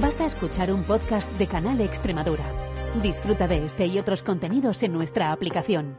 [0.00, 2.44] Vas a escuchar un podcast de Canal Extremadura.
[3.02, 5.96] Disfruta de este y otros contenidos en nuestra aplicación.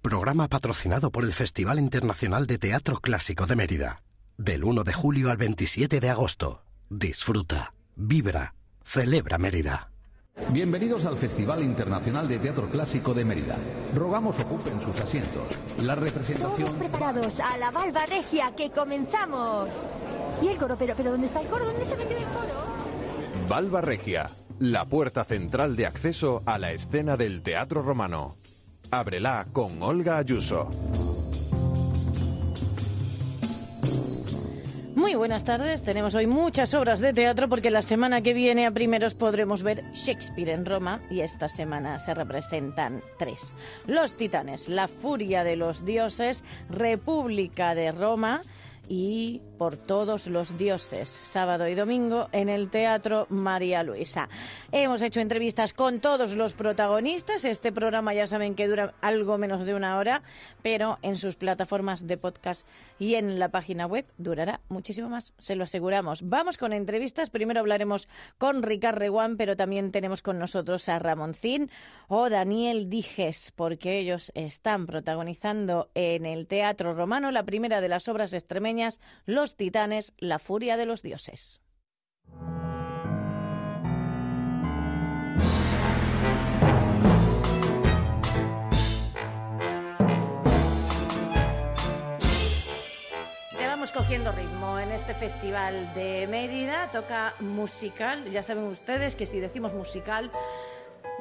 [0.00, 3.96] Programa patrocinado por el Festival Internacional de Teatro Clásico de Mérida.
[4.38, 6.62] Del 1 de julio al 27 de agosto.
[6.88, 8.54] Disfruta, vibra,
[8.84, 9.90] celebra Mérida.
[10.48, 13.58] Bienvenidos al Festival Internacional de Teatro Clásico de Mérida.
[13.94, 15.44] Rogamos ocupen sus asientos.
[15.82, 16.68] La representación...
[16.68, 19.68] Todos preparados a la Valva Regia, que comenzamos.
[20.42, 20.76] ¿Y el coro?
[20.78, 21.66] ¿Pero, pero dónde está el coro?
[21.66, 22.79] ¿Dónde se metió el coro?
[23.50, 24.30] Valva Regia,
[24.60, 28.36] la puerta central de acceso a la escena del teatro romano.
[28.92, 30.70] Ábrela con Olga Ayuso.
[34.94, 35.82] Muy buenas tardes.
[35.82, 39.82] Tenemos hoy muchas obras de teatro porque la semana que viene a primeros podremos ver
[39.94, 43.52] Shakespeare en Roma y esta semana se representan tres.
[43.84, 48.44] Los Titanes, La Furia de los Dioses, República de Roma
[48.90, 54.28] y por todos los dioses, sábado y domingo en el Teatro María Luisa.
[54.72, 57.44] Hemos hecho entrevistas con todos los protagonistas.
[57.44, 60.22] Este programa ya saben que dura algo menos de una hora,
[60.62, 62.66] pero en sus plataformas de podcast
[62.98, 66.28] y en la página web durará muchísimo más, se lo aseguramos.
[66.28, 67.30] Vamos con entrevistas.
[67.30, 71.70] Primero hablaremos con Ricard Reguán, pero también tenemos con nosotros a Ramoncín
[72.08, 78.08] o Daniel Dijes, porque ellos están protagonizando en el Teatro Romano la primera de las
[78.08, 78.79] obras extremeñas
[79.26, 81.60] los Titanes, la furia de los dioses.
[93.94, 96.88] Cogiendo ritmo en este festival de Mérida.
[96.92, 98.24] Toca musical.
[98.30, 100.30] Ya saben ustedes que si decimos musical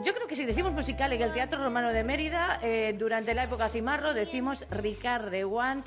[0.03, 3.43] yo creo que si decimos musical en el Teatro Romano de Mérida, eh, durante la
[3.43, 5.85] época Cimarro, decimos Ricard de Want,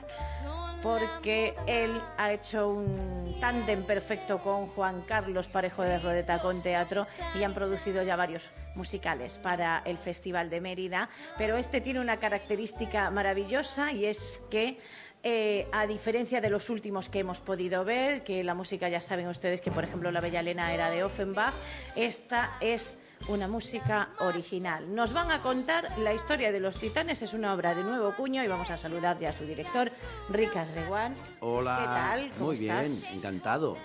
[0.82, 7.06] porque él ha hecho un tándem perfecto con Juan Carlos Parejo de Rodeta con teatro
[7.34, 8.42] y han producido ya varios
[8.74, 11.08] musicales para el Festival de Mérida.
[11.38, 14.78] Pero este tiene una característica maravillosa y es que
[15.22, 19.28] eh, a diferencia de los últimos que hemos podido ver, que la música ya saben
[19.28, 21.54] ustedes que, por ejemplo, La Bella Elena era de Offenbach,
[21.94, 24.94] esta es una música original.
[24.94, 28.42] Nos van a contar la historia de los titanes, es una obra de nuevo cuño
[28.42, 29.90] y vamos a saludar ya a su director,
[30.28, 31.14] Ricard Reguán.
[31.40, 31.78] Hola.
[31.78, 32.30] ¿Qué tal?
[32.38, 33.12] ¿Cómo Muy bien, estás?
[33.14, 33.76] encantado.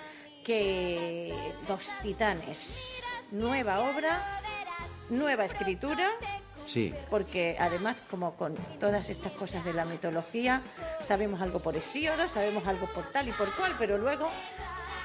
[0.44, 1.34] Que
[1.68, 2.96] Los Titanes,
[3.32, 4.20] nueva obra,
[5.10, 6.10] nueva escritura,
[6.66, 6.94] Sí.
[7.10, 10.62] porque además, como con todas estas cosas de la mitología,
[11.06, 14.30] sabemos algo por Hesíodo, sabemos algo por tal y por cual, pero luego,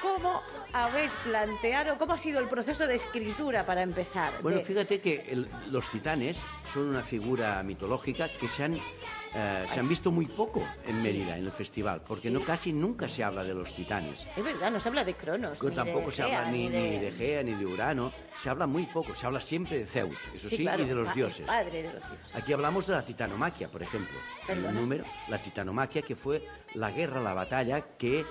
[0.03, 0.41] ¿cómo
[0.73, 4.33] habéis planteado, cómo ha sido el proceso de escritura para empezar?
[4.41, 6.37] Bueno, De- fíjate que el- los titanes
[6.71, 11.37] son una figura mitológica que se han, eh, se han visto muy poco en Mérida,
[11.37, 14.25] en el festival, porque no casi nunca se habla de los titanes.
[14.35, 15.63] Es verdad, no se habla de Cronos.
[15.63, 18.67] Ni tampoco de se Gea, habla ni, ni de Gea ni de Urano, se habla
[18.67, 21.45] muy poco, se habla siempre de Zeus, eso sí, claro, y de los dioses.
[21.47, 22.35] Padre de los dioses.
[22.35, 24.17] Aquí hablamos de la titanomaquia, por ejemplo.
[24.41, 24.69] En Perdona.
[24.69, 26.43] el número, la titanomaquia, que fue
[26.73, 28.25] la guerra, la batalla que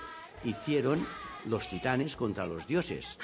[0.44, 1.06] hicieron
[1.46, 3.18] los titanes contra los dioses.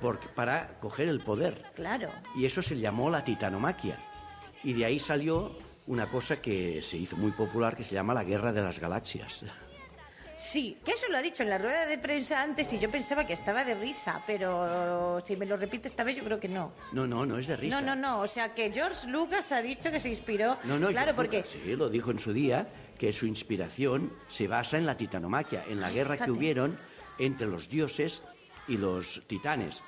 [0.00, 1.62] Porque, para coger el poder.
[1.64, 2.08] Ah, Claro.
[2.36, 3.96] Y eso se llamó la titanomaquia.
[4.62, 5.56] Y de ahí salió
[5.86, 9.42] una cosa que se hizo muy popular que se llama la guerra de las galaxias.
[10.36, 13.26] Sí, que eso lo ha dicho en la rueda de prensa antes y yo pensaba
[13.26, 16.72] que estaba de risa, pero si me lo repite esta vez yo creo que no.
[16.92, 17.78] No, no, no es de risa.
[17.78, 20.56] No, no, no, o sea que George Lucas ha dicho que se inspiró.
[20.64, 24.14] No, no, claro, George porque Lucas, sí, lo dijo en su día, que su inspiración
[24.30, 26.78] se basa en la titanomaquia, en la Ay, guerra que hubieron
[27.20, 28.22] entre los dioses
[28.66, 29.80] y los titanes.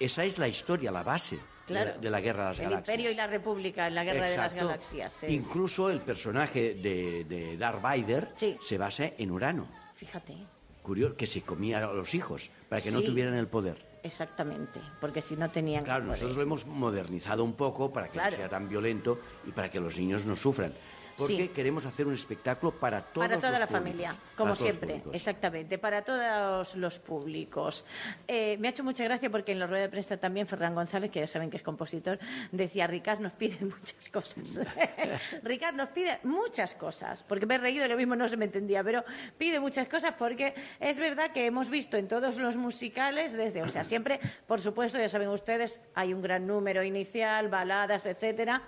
[0.00, 1.90] Esa es la historia, la base Claro.
[1.90, 2.88] de, la, de la guerra de las el galaxias.
[2.88, 4.54] Imperio y la República en la Guerra de las.
[4.54, 5.22] Galaxias.
[5.24, 8.56] es- Incluso el personaje de, de Darth Vader Sí.
[8.62, 10.34] se basa en Urano, Fíjate,
[10.82, 13.84] curioso, que se comía a los hijos para que no tuvieran el poder.
[14.02, 15.84] exactamente, porque si no tenían...
[15.84, 18.30] Claro, nosotros lo hemos modernizado un poco para que Claro.
[18.30, 20.72] no sea tan violento y para que los niños no sufran.
[21.18, 21.48] Porque Sí.
[21.48, 25.76] queremos hacer un espectáculo para todos Para toda los la públicos, familia, como siempre, exactamente,
[25.76, 27.84] para todos los públicos.
[28.28, 31.10] Eh, me ha hecho mucha gracia porque en la rueda de prensa también Ferran González,
[31.10, 32.20] que ya saben que es compositor,
[32.52, 34.60] decía, Ricard nos pide muchas cosas.
[35.42, 38.84] Ricard nos pide muchas cosas, porque me he reído lo mismo no se me entendía,
[38.84, 39.04] pero
[39.36, 43.68] pide muchas cosas porque es verdad que hemos visto en todos los musicales, desde, o
[43.68, 48.62] sea, siempre, por supuesto, ya saben ustedes, hay un gran número inicial, baladas, etcétera,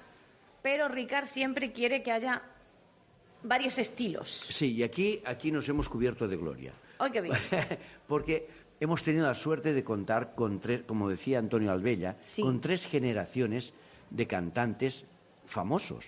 [0.63, 2.43] pero Ricard siempre quiere que haya
[3.43, 4.29] varios estilos.
[4.31, 6.73] Sí, y aquí, aquí nos hemos cubierto de gloria.
[6.99, 7.35] ¡Ay, qué bien!
[8.07, 8.49] Porque
[8.79, 12.43] hemos tenido la suerte de contar con tres, como decía Antonio Albella, Sí.
[12.43, 13.73] con tres generaciones
[14.11, 15.05] de cantantes
[15.47, 16.07] famosos.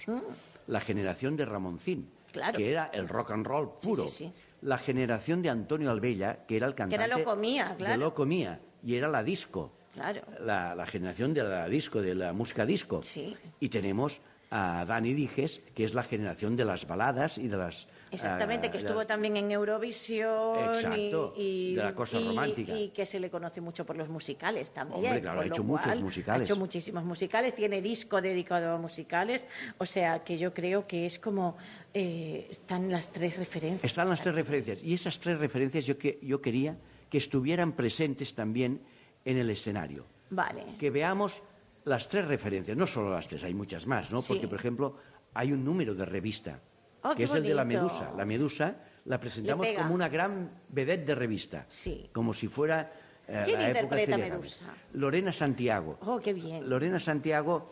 [0.66, 2.32] La generación de Ramoncín, Mm.
[2.32, 2.56] Claro.
[2.56, 4.08] que era el rock and roll puro.
[4.08, 4.32] sí, sí.
[4.62, 8.00] La generación de Antonio Albella, que era el cantante era Locomía, de claro.
[8.00, 9.72] Locomía, y era la disco.
[9.93, 10.22] Claro.
[10.40, 13.02] La, la generación de la disco, de la música disco.
[13.02, 13.37] Sí.
[13.60, 14.20] Y tenemos
[14.54, 17.88] a Dani Dijes, que es la generación de las baladas y de las...
[18.10, 22.76] Exactamente, ah, que estuvo también en Eurovisión Exacto, y, y- de la cosa y- romántica.
[22.76, 25.06] y que se le conoce mucho por los musicales también.
[25.06, 26.43] Hombre, claro, ha hecho muchos musicales.
[26.43, 29.46] Ha hecho muchísimos musicales, tiene disco dedicado a musicales,
[29.78, 31.56] o sea que yo creo que es como
[31.94, 33.84] eh, están las tres referencias.
[33.84, 34.82] Están las tres referencias.
[34.82, 36.76] Y esas tres referencias yo, que, yo quería
[37.08, 38.82] que estuvieran presentes también
[39.25, 40.05] en el escenario.
[40.28, 40.76] Vale.
[40.78, 41.43] Que veamos
[41.84, 44.23] las tres referencias, no solo las tres, hay muchas más, ¿no?
[44.23, 44.32] Sí.
[44.32, 44.96] Porque, por ejemplo,
[45.34, 46.61] hay un número de revista,
[47.05, 47.64] Oh, que es el de la.
[47.64, 48.12] Medusa.
[48.17, 48.76] La Medusa
[49.06, 51.64] la presentamos como una gran vedette de revista.
[51.67, 52.08] Sí.
[52.12, 52.93] Como si fuera
[53.26, 54.64] eh, ¿Quién la época Medusa?
[54.93, 55.99] Lorena Santiago.
[56.02, 56.69] Oh, qué bien.
[56.70, 57.69] Lorena Santiago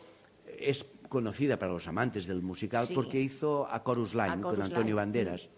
[0.58, 2.94] es conocida para los amantes del musical Sí.
[2.94, 4.94] porque hizo a Chorus Line A con Antonio Line.
[4.94, 5.48] Banderas.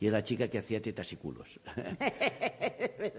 [0.00, 1.60] Y es la chica que hacía tetas y culos.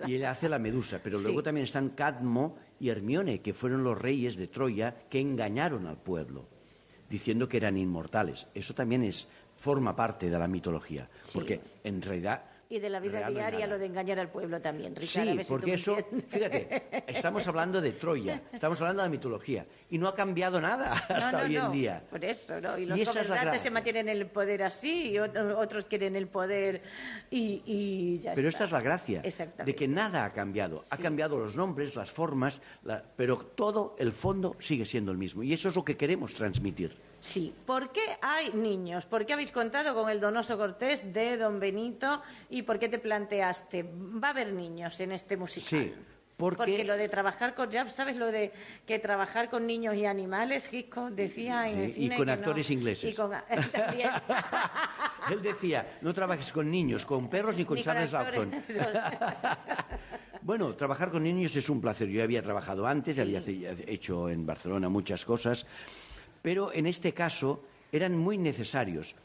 [0.07, 0.99] y ella hace la medusa.
[1.03, 1.25] Pero Sí.
[1.25, 5.97] luego también están Cadmo y Hermione, que fueron los reyes de Troya que engañaron al
[5.97, 6.47] pueblo,
[7.09, 8.47] diciendo que eran inmortales.
[8.53, 11.07] Eso también es, forma parte de la mitología.
[11.21, 11.31] Sí.
[11.35, 12.43] Porque en realidad.
[12.71, 15.31] Y de la vida real diaria lo de engañar al pueblo también, Sí, Ricardo.
[15.31, 15.97] a ver si tú porque me eso,
[16.29, 20.93] fíjate, estamos hablando de Troya, estamos hablando de la mitología, y no ha cambiado nada
[20.93, 22.03] hasta No, no, hoy en no, día.
[22.09, 22.77] Por eso, ¿no?
[22.77, 26.27] Y los Y gobernantes se mantienen en el poder así y ot- otros quieren el
[26.29, 26.81] poder
[27.29, 28.63] y, y ya Pero está.
[28.63, 29.21] esta es la gracia,
[29.65, 30.85] de que nada ha cambiado.
[30.91, 31.03] Ha Sí.
[31.03, 35.43] cambiado los nombres, las formas, la- pero todo el fondo sigue siendo el mismo.
[35.43, 36.95] Y eso es lo que queremos transmitir.
[37.21, 37.53] Sí.
[37.65, 39.05] ¿Por qué hay niños?
[39.05, 42.21] ¿Por qué habéis contado con el donoso Cortés de Don Benito?
[42.49, 43.83] ¿Y por qué te planteaste?
[43.83, 45.69] Va a haber niños en este musical.
[45.69, 45.93] Sí,
[46.35, 48.51] porque- lo de trabajar con, ya sabes lo de
[48.87, 52.39] que trabajar con niños y animales, Hitchcock decía en el y cine con que no.
[52.39, 53.13] actores ingleses.
[53.13, 53.29] Y con
[53.71, 54.09] también.
[55.29, 58.11] Él decía, no trabajes con niños, con perros ni con Ni Charles.
[58.11, 58.51] Lawton.
[60.41, 62.07] bueno, trabajar con niños es un placer.
[62.09, 63.39] Yo había trabajado antes, había
[63.85, 65.65] hecho en Barcelona muchas cosas,
[66.41, 69.15] pero en este caso eran muy necesarios,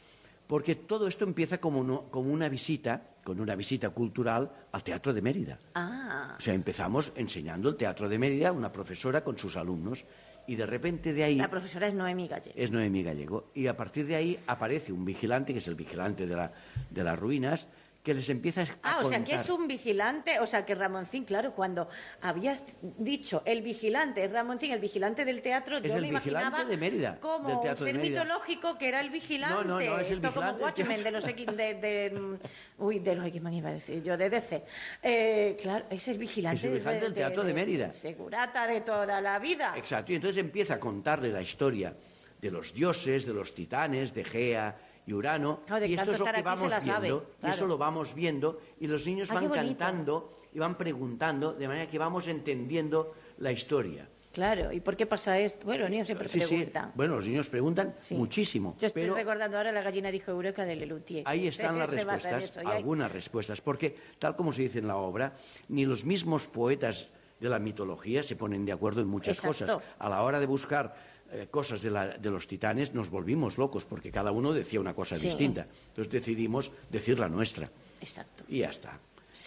[0.47, 5.13] porque todo esto empieza como, uno- como una visita, con una visita cultural al Teatro
[5.13, 5.59] de Mérida.
[5.75, 10.05] Ah, O sea, empezamos enseñando el Teatro de Mérida, una profesora con sus alumnos,
[10.49, 11.35] y de repente de ahí...
[11.37, 12.55] la profesora es Noemí Gallego.
[12.57, 13.51] Es Noemí Gallego.
[13.55, 16.53] Y a partir de ahí aparece un vigilante, que es el vigilante de, la-
[16.91, 17.67] de las ruinas,
[18.07, 21.25] que les empieza a Ah, o sea, que es un vigilante, o sea, que Ramoncín,
[21.25, 21.89] claro, cuando
[22.21, 26.77] habías dicho el vigilante es Ramoncín, el vigilante del teatro, Es yo vigilante imaginaba de
[26.77, 29.55] Mérida, como del un Teatro de ser mitológico que era el vigilante.
[29.57, 32.39] No, no, no, es el Esto como vigilante del Watchmen de los X, de, de-
[32.79, 34.63] uy, de los X-Men iba a decir yo, de DC.
[35.03, 37.93] Eh, claro, es el vigilante, Es el vigilante del Teatro de Mérida.
[37.93, 39.75] Segurata de toda la vida.
[39.77, 40.13] Exacto.
[40.13, 41.93] Y entonces empieza a contarle la historia
[42.41, 44.77] de los dioses, de los titanes, de Gea
[45.07, 45.61] y Urano.
[45.67, 47.27] Claro, y esto es lo que vamos sabe, viendo.
[47.37, 47.55] Y claro.
[47.55, 48.61] eso lo vamos viendo.
[48.81, 53.53] Y los niños Ah, van cantando y van preguntando, de manera que vamos entendiendo la
[53.53, 54.09] historia.
[54.33, 55.65] Claro, ¿y por qué pasa esto?
[55.65, 56.47] Bueno, los niños siempre Sí, sí.
[56.57, 56.93] preguntan.
[56.95, 58.15] Bueno, los niños preguntan Sí.
[58.17, 58.77] muchísimo.
[58.79, 61.23] Yo estoy pero recordando ahora la gallina dijo Eureka de Lelutier.
[61.27, 65.33] Ahí están las respuestas, algunas respuestas, porque tal como se dice en la obra,
[65.69, 67.09] ni los mismos poetas
[67.41, 69.77] de la mitología se ponen de acuerdo en muchas Exacto.
[69.77, 69.89] cosas.
[69.99, 70.95] A la hora de buscar
[71.43, 74.95] eh, cosas de, la- de los titanes nos volvimos locos, porque cada uno decía una
[74.95, 75.29] cosa Sí.
[75.29, 75.67] distinta.
[75.89, 77.71] Entonces decidimos decir la nuestra.
[78.01, 78.45] Exacto.
[78.49, 78.99] Y ya está.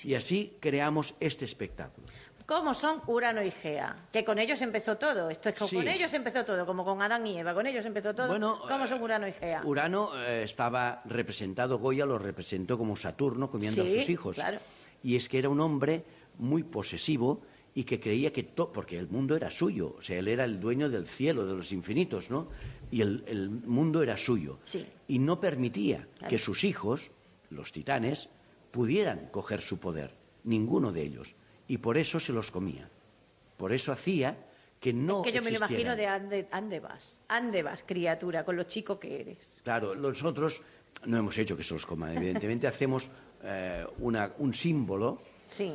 [0.03, 2.07] Y así creamos este espectáculo.
[2.45, 4.07] ¿Cómo son Urano y Gea?
[4.11, 5.29] Que con ellos empezó todo.
[5.29, 5.75] Esto es que Sí.
[5.75, 7.53] con ellos empezó todo, como con Adán y Eva.
[7.53, 8.27] Con ellos empezó todo.
[8.27, 9.61] Bueno, ¿Cómo eh, son Urano y Gea?
[9.63, 14.35] Urano eh, estaba representado, Goya lo representó como Saturno comiendo a sus hijos.
[14.35, 14.57] claro.
[15.03, 16.03] Y es que era un hombre
[16.39, 17.41] muy posesivo
[17.75, 20.59] y que creía que todo, porque el mundo era suyo, o sea, él era el
[20.59, 22.49] dueño del cielo, de los infinitos, ¿no?
[22.91, 24.59] Y el, el mundo era suyo.
[24.65, 24.85] Sí.
[25.07, 26.29] Y no permitía Claro.
[26.29, 27.11] que sus hijos,
[27.49, 28.29] los titanes,
[28.71, 31.35] pudieran coger su poder, ninguno de ellos.
[31.67, 32.89] Y por eso se los comía.
[33.57, 34.45] Por eso hacía
[34.79, 37.19] que no es que yo me lo imagino de ande, ande vas.
[37.27, 39.61] Ande vas, criatura, con lo chico que eres.
[39.63, 40.61] Claro, nosotros
[41.05, 43.09] no hemos hecho que se los coman, evidentemente hacemos
[43.43, 45.73] eh, una- un símbolo Sí.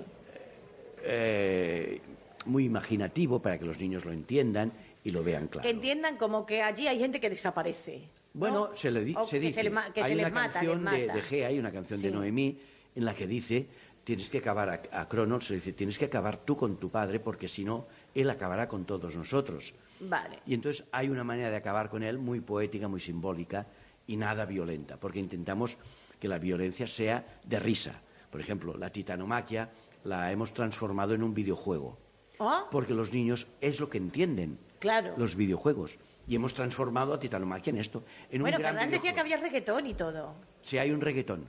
[1.04, 2.00] Eh,
[2.46, 5.62] muy imaginativo para que los niños lo entiendan y lo vean claro.
[5.62, 7.98] Que entiendan como que allí hay gente que desaparece.
[8.34, 8.40] ¿no?
[8.40, 10.52] Bueno, se, le di- O se que dice, le que hay se una les mata,
[10.54, 11.14] canción les de, mata.
[11.14, 12.10] de Gea, hay una canción de.
[12.10, 12.58] Noemí
[12.96, 13.66] en la que dice,
[14.04, 17.20] tienes que acabar a, a Cronos, le dice, tienes que acabar tú con tu padre
[17.20, 19.72] porque si no, él acabará con todos nosotros.
[20.00, 20.40] Vale.
[20.46, 23.66] Y entonces hay una manera de acabar con él muy poética, muy simbólica
[24.06, 25.76] y nada violenta, porque intentamos
[26.20, 28.00] que la violencia sea de risa.
[28.30, 29.70] Por ejemplo, la titanomaquia
[30.04, 31.98] la hemos transformado en un videojuego,
[32.38, 32.64] ¿Oh?
[32.70, 35.14] porque los niños es lo que entienden, Claro.
[35.16, 35.98] los videojuegos.
[36.26, 39.36] Y hemos transformado a titanomaquia en esto, en bueno, un gran Fernández decía que había
[39.36, 40.34] reggaetón y todo.
[40.62, 41.48] Si hay un reggaetón.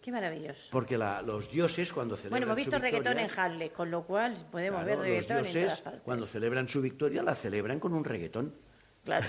[0.00, 0.68] Qué maravilloso.
[0.70, 4.02] Porque la- los dioses cuando celebran Bueno, hemos visto su reggaetón en Halle, con lo
[4.04, 6.02] cual podemos claro, ver los reggaetón en dioses todas partes.
[6.02, 8.54] cuando celebran su victoria la celebran con un reggaetón.
[9.04, 9.26] Claro,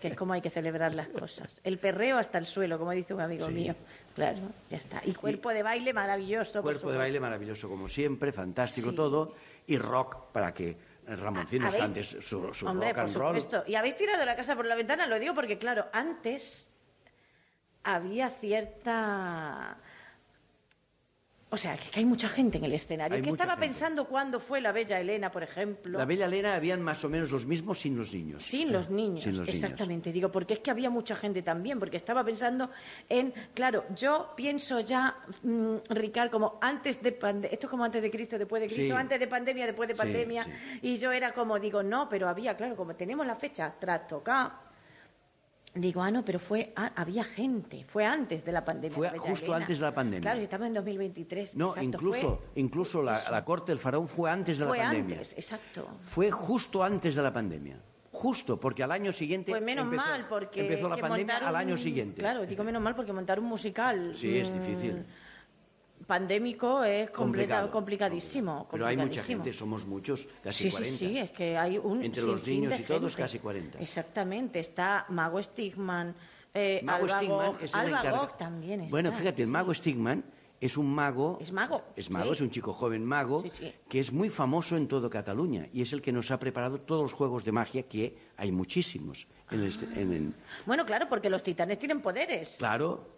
[0.00, 1.60] que es como hay que celebrar las cosas.
[1.64, 3.52] El perreo hasta el suelo, como dice un amigo Sí.
[3.52, 3.74] mío.
[4.14, 4.38] Claro,
[4.70, 5.00] ya está.
[5.04, 6.62] Y cuerpo de baile maravilloso.
[6.62, 8.96] por Cuerpo de baile maravilloso como siempre, fantástico Sí.
[8.96, 9.34] todo.
[9.66, 10.76] Y rock para que
[11.08, 12.22] ¿Habéis- cante su,
[12.54, 13.40] su Hombre, rock por and roll.
[13.40, 13.70] supuesto.
[13.70, 16.72] Y habéis tirado la casa por la ventana, lo digo porque, claro, antes
[17.82, 19.78] había cierta...
[21.50, 23.16] O sea, que hay mucha gente en el escenario.
[23.16, 23.66] Hay ¿Qué estaba gente.
[23.68, 25.98] pensando cuando fue la Bella Elena, por ejemplo?
[25.98, 28.44] La Bella Elena habían más o menos los mismos sin los niños.
[28.44, 29.54] Sin los niños, Sin los niños.
[29.64, 30.12] exactamente.
[30.12, 32.70] Digo, porque es que había mucha gente también, porque estaba pensando
[33.08, 38.02] en, claro, yo pienso ya, mm, Ricard, como antes de pandemia, esto es como antes
[38.02, 39.00] de Cristo, después de Cristo, Sí.
[39.00, 40.50] antes de pandemia, después de pandemia, sí.
[40.82, 44.67] y yo era como, digo, no, pero había, claro, como tenemos la fecha tras tocar,
[45.80, 48.96] digo, ah, no, pero fue, ah, había gente, fue antes de la pandemia.
[48.96, 49.56] Fue justo Elena.
[49.64, 50.20] antes de la pandemia.
[50.20, 51.54] Claro, y estamos en 2023.
[51.56, 54.84] No, exacto, incluso, fue- incluso la, la corte del faraón fue antes de fue la
[54.84, 55.16] pandemia.
[55.16, 55.88] antes, exacto.
[56.00, 57.80] Fue justo antes de la pandemia.
[58.10, 59.52] Justo, porque al año siguiente.
[59.52, 62.20] Pues menos empezó, mal, porque Empezó la pandemia montar al año un- siguiente.
[62.20, 65.04] Claro, digo menos mal porque montar un musical Sí, es mm, difícil.
[66.08, 67.70] Pandémico es Complicado.
[67.70, 68.66] complicadísimo.
[68.70, 69.44] Pero hay mucha complicadísimo.
[69.44, 70.98] gente, somos muchos, casi sí, 40.
[70.98, 73.22] sí, sí, es que hay un Entre los niños y todos, gente.
[73.22, 73.78] casi 40.
[73.78, 76.14] Exactamente, está Mago Stigman,
[76.54, 78.90] eh, Mago Alba Stigman Gog- es el Alba encarga- Gog también está.
[78.90, 79.52] Bueno, fíjate, el sí.
[79.52, 80.24] mago Stigman
[80.60, 81.38] es un mago.
[81.40, 82.32] Es mago, Es mago, sí.
[82.32, 83.72] es un chico joven mago sí.
[83.88, 87.02] que es muy famoso en todo Cataluña y es el que nos ha preparado todos
[87.02, 89.28] los juegos de magia que hay muchísimos.
[89.50, 90.34] En el- en el-
[90.66, 92.56] Bueno, claro, porque los titanes tienen poderes.
[92.58, 93.17] claro,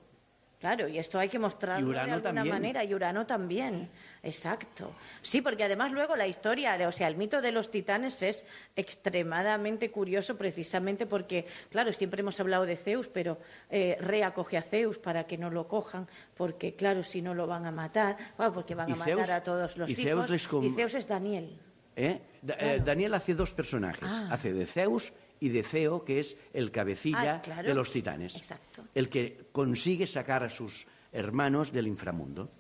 [0.60, 2.48] Claro, y esto hay que mostrarlo de alguna también.
[2.54, 3.88] manera, y Urano también,
[4.22, 4.92] exacto.
[5.22, 8.44] Sí, porque además luego la historia, o sea, el mito de los titanes es
[8.76, 13.38] extremadamente curioso precisamente porque, claro, siempre hemos hablado de Zeus, pero
[13.70, 17.46] eh, Rea coge a Zeus para que no lo cojan, porque, claro, si no lo
[17.46, 20.26] van a matar, bueno, porque van a matar Zeus- a todos los y hijos.
[20.28, 21.58] Zeus Y Zeus es Daniel.
[21.96, 22.20] ¿eh?
[22.42, 24.04] Da- eh, Daniel hace dos personajes.
[24.06, 24.28] Ah.
[24.30, 27.66] Hace de Zeus y de Ceo, que es el cabecilla Ah, claro.
[27.68, 28.34] de los titanes.
[28.36, 28.84] Exacto.
[28.94, 32.50] El que consigue sacar a sus hermanos del inframundo,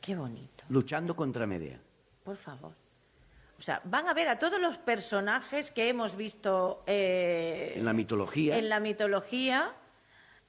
[0.00, 1.78] Qué bonito, luchando contra Medea.
[2.24, 2.72] por favor.
[3.58, 7.92] O sea, van a ver a todos los personajes que hemos visto eh, En la
[7.94, 8.58] mitología.
[8.58, 9.72] en la mitología.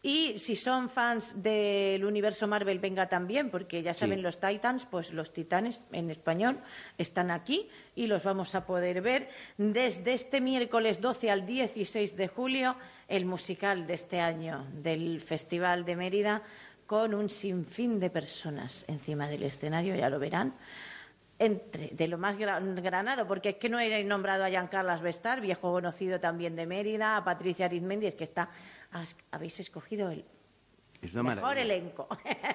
[0.07, 4.21] Y si son fans del universo Marvel, venga también, porque ya saben Sí.
[4.21, 6.59] los Titans, pues los Titanes en español
[6.97, 12.29] están aquí y los vamos a poder ver desde este miércoles 12 al 16 de
[12.29, 12.77] julio,
[13.09, 16.41] el musical de este año del Festival de Mérida,
[16.85, 20.53] con un sinfín de personas encima del escenario, ya lo verán
[21.39, 25.41] entre de lo más gra- granado, porque es que no he nombrado a Giancarlas Bestar,
[25.41, 28.49] viejo conocido también de Mérida, a Patricia Arizmendi, es que está,
[29.01, 30.25] has- habéis escogido el
[31.01, 31.61] Es mejor maravilla.
[31.61, 32.07] elenco.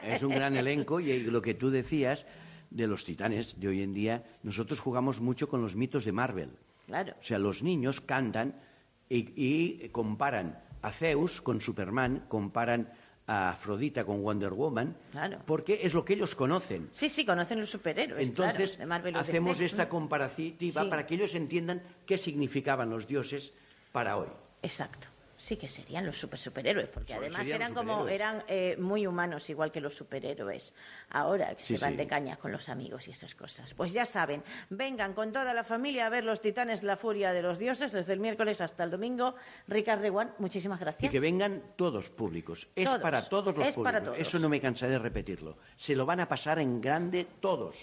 [0.02, 2.26] Es un gran elenco y lo que tú decías
[2.70, 6.50] de los titanes de hoy en día, nosotros jugamos mucho con los mitos de Marvel.
[6.87, 7.14] Claro.
[7.18, 8.61] O sea, los niños cantan
[9.08, 12.90] y, y comparan a Zeus con Superman, comparan
[13.26, 15.38] a Afrodita con Wonder Woman, Claro.
[15.46, 16.88] porque es lo que ellos conocen.
[16.92, 18.26] Sí, sí, conocen los superhéroes.
[18.26, 20.88] Entonces, claro, de hacemos esta comparativa Sí.
[20.88, 23.52] para que ellos entiendan qué significaban los dioses
[23.92, 24.26] para hoy.
[24.62, 25.06] Exacto.
[25.42, 29.50] Sí que serían los super superhéroes, porque Solo además eran como eran eh, muy humanos,
[29.50, 30.72] igual que los superhéroes.
[31.11, 31.96] Ahora que Sí, se van sí.
[31.96, 33.75] de caña con los amigos y esas cosas.
[33.75, 37.42] Pues ya saben, vengan con toda la familia a ver los Titanes, la furia de
[37.42, 39.34] los dioses, desde el miércoles hasta el domingo.
[39.66, 41.11] Ricardo Reguán, muchísimas Y gracias.
[41.11, 42.68] que vengan todos públicos.
[42.76, 43.00] Es Todos.
[43.02, 44.04] para todos los Es para públicos.
[44.18, 44.28] todos.
[44.28, 45.58] Eso no me cansaré de repetirlo.
[45.75, 47.75] Se lo van a pasar en grande todos.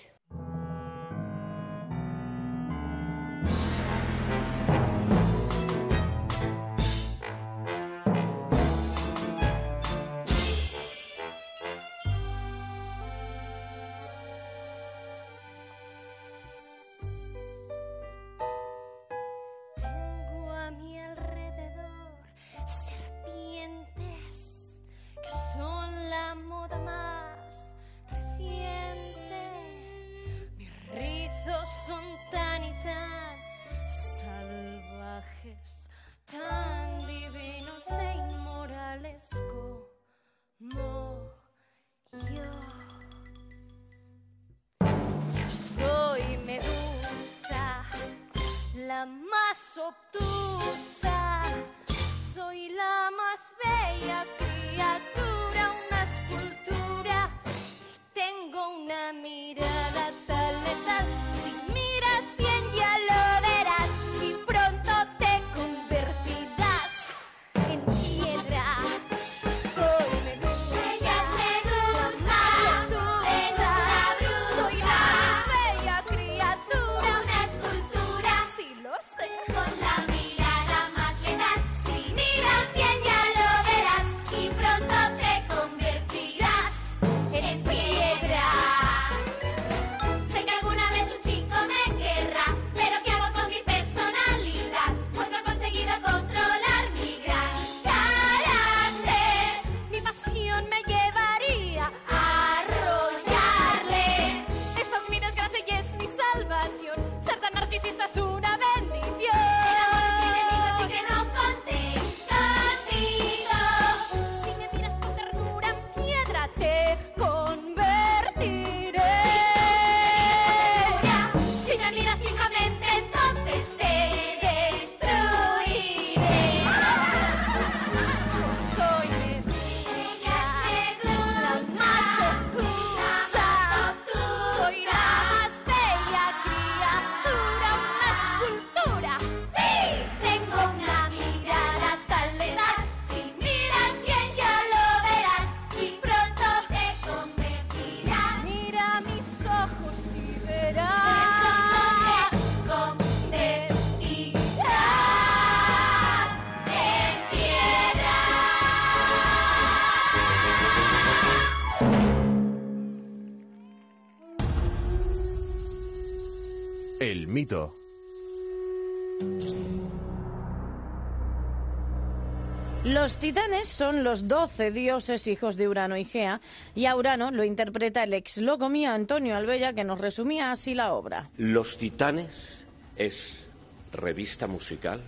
[173.09, 176.41] Los titanes son los doce dioses hijos de Urano y Gea,
[176.75, 180.93] y a Urano lo interpreta el ex locomía Antonio Albella, que nos resumía así la
[180.93, 181.31] obra.
[181.35, 183.47] Los Titanes es
[183.91, 185.01] revista musical,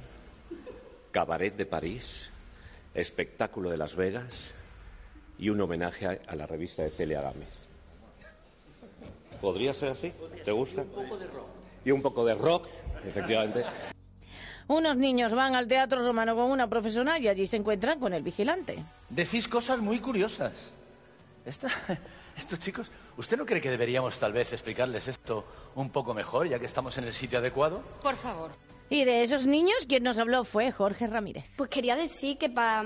[1.12, 2.32] cabaret de París,
[2.96, 4.56] espectáculo de Las Vegas
[5.38, 7.68] y un homenaje a, a la revista de Celia Gámez.
[9.40, 10.12] ¿Podría ser así?
[10.44, 10.86] ¿Te gusta?
[11.86, 12.66] Y un poco de rock,
[13.06, 13.64] efectivamente.
[14.72, 18.24] Unos niños van al teatro romano con una profesora y allí se encuentran con el
[18.24, 18.82] vigilante.
[19.10, 20.72] Decís cosas muy curiosas.
[21.46, 21.68] Esta-
[22.38, 25.44] estos chicos, ¿usted no cree que deberíamos tal vez explicarles esto
[25.76, 27.82] un poco mejor, ya que estamos en el sitio adecuado?
[28.02, 28.52] Por favor.
[28.92, 31.46] Y de esos niños, quien nos habló fue Jorge Ramírez.
[31.56, 32.84] Pues quería decir que para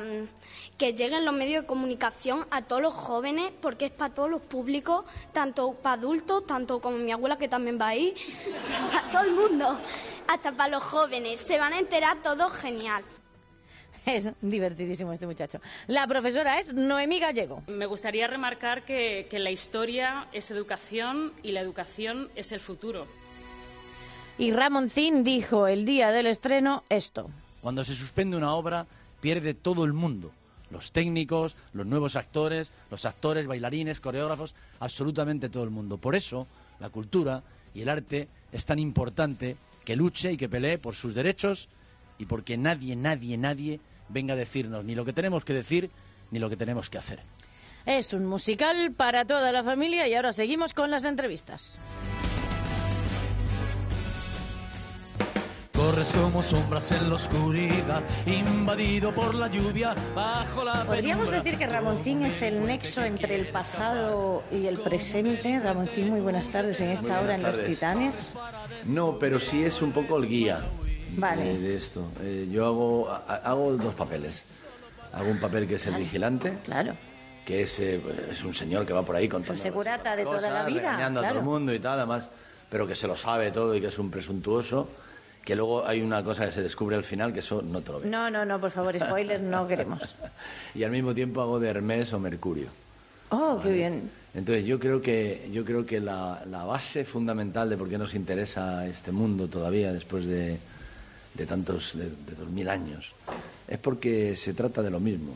[0.78, 4.44] que lleguen los medios de comunicación a todos los jóvenes, porque es para todos los
[4.44, 8.14] públicos, tanto para adultos, tanto como mi abuela que también va ahí,
[8.94, 9.80] para todo el mundo,
[10.28, 11.42] hasta para los jóvenes.
[11.42, 13.04] Se van a enterar todo genial.
[14.06, 15.60] Es divertidísimo este muchacho.
[15.88, 17.64] La profesora es Noemí Gallego.
[17.66, 23.08] Me gustaría remarcar que, que la historia es educación y la educación es el futuro.
[24.38, 27.30] Y Ramoncín dijo el día del estreno esto.
[27.62, 28.86] Cuando se suspende una obra,
[29.22, 30.32] pierde todo el mundo.
[30.70, 35.98] Los técnicos, los nuevos actores, los actores, bailarines, coreógrafos, absolutamente todo el mundo.
[35.98, 36.48] Por eso,
[36.80, 37.44] la cultura
[37.74, 41.70] y el arte es tan importante que luche y que pelee por sus derechos
[42.18, 45.90] y porque nadie, nadie, nadie venga a decirnos ni lo que tenemos que decir
[46.32, 47.22] ni lo que tenemos que hacer.
[47.86, 51.80] Es un musical para toda la familia y ahora seguimos con las entrevistas.
[55.86, 61.44] Corres como sombras en la oscuridad, invadido por la lluvia, bajo la Podríamos penumbra.
[61.44, 65.60] decir que Ramoncín es el nexo entre el pasado y el presente.
[65.60, 67.70] Ramoncín, muy buenas tardes en esta hora en Los tardes.
[67.70, 68.36] Titanes.
[68.86, 70.62] No, pero sí es un poco el guía
[71.18, 71.52] Vale.
[71.52, 72.02] eh, de esto.
[72.24, 74.44] Eh, yo hago, ha- hago dos papeles.
[75.14, 76.58] Hago un papel que es el vigilante.
[76.66, 76.96] Claro.
[77.46, 80.42] Que es, eh, es un señor que va por ahí contando Pues segurata de toda
[80.42, 80.82] la cosas, vida.
[80.82, 81.36] regañando a claro.
[81.36, 82.30] todo el mundo y tal, además,
[82.72, 84.90] pero que se lo sabe todo y que es un presuntuoso.
[85.46, 88.00] Que luego hay una cosa que se descubre al final que eso no te lo
[88.02, 88.10] ves.
[88.10, 90.16] No, no, no, por favor, spoilers no queremos.
[90.74, 92.68] Y al mismo tiempo hago de Hermes o Mercurio.
[93.30, 94.10] Oh, qué bien.
[94.34, 98.14] Entonces yo creo que yo creo que la, la base fundamental de por qué nos
[98.16, 100.58] interesa este mundo todavía después de,
[101.36, 103.14] de tantos de, de dos mil años
[103.68, 105.36] es porque se trata de lo mismo.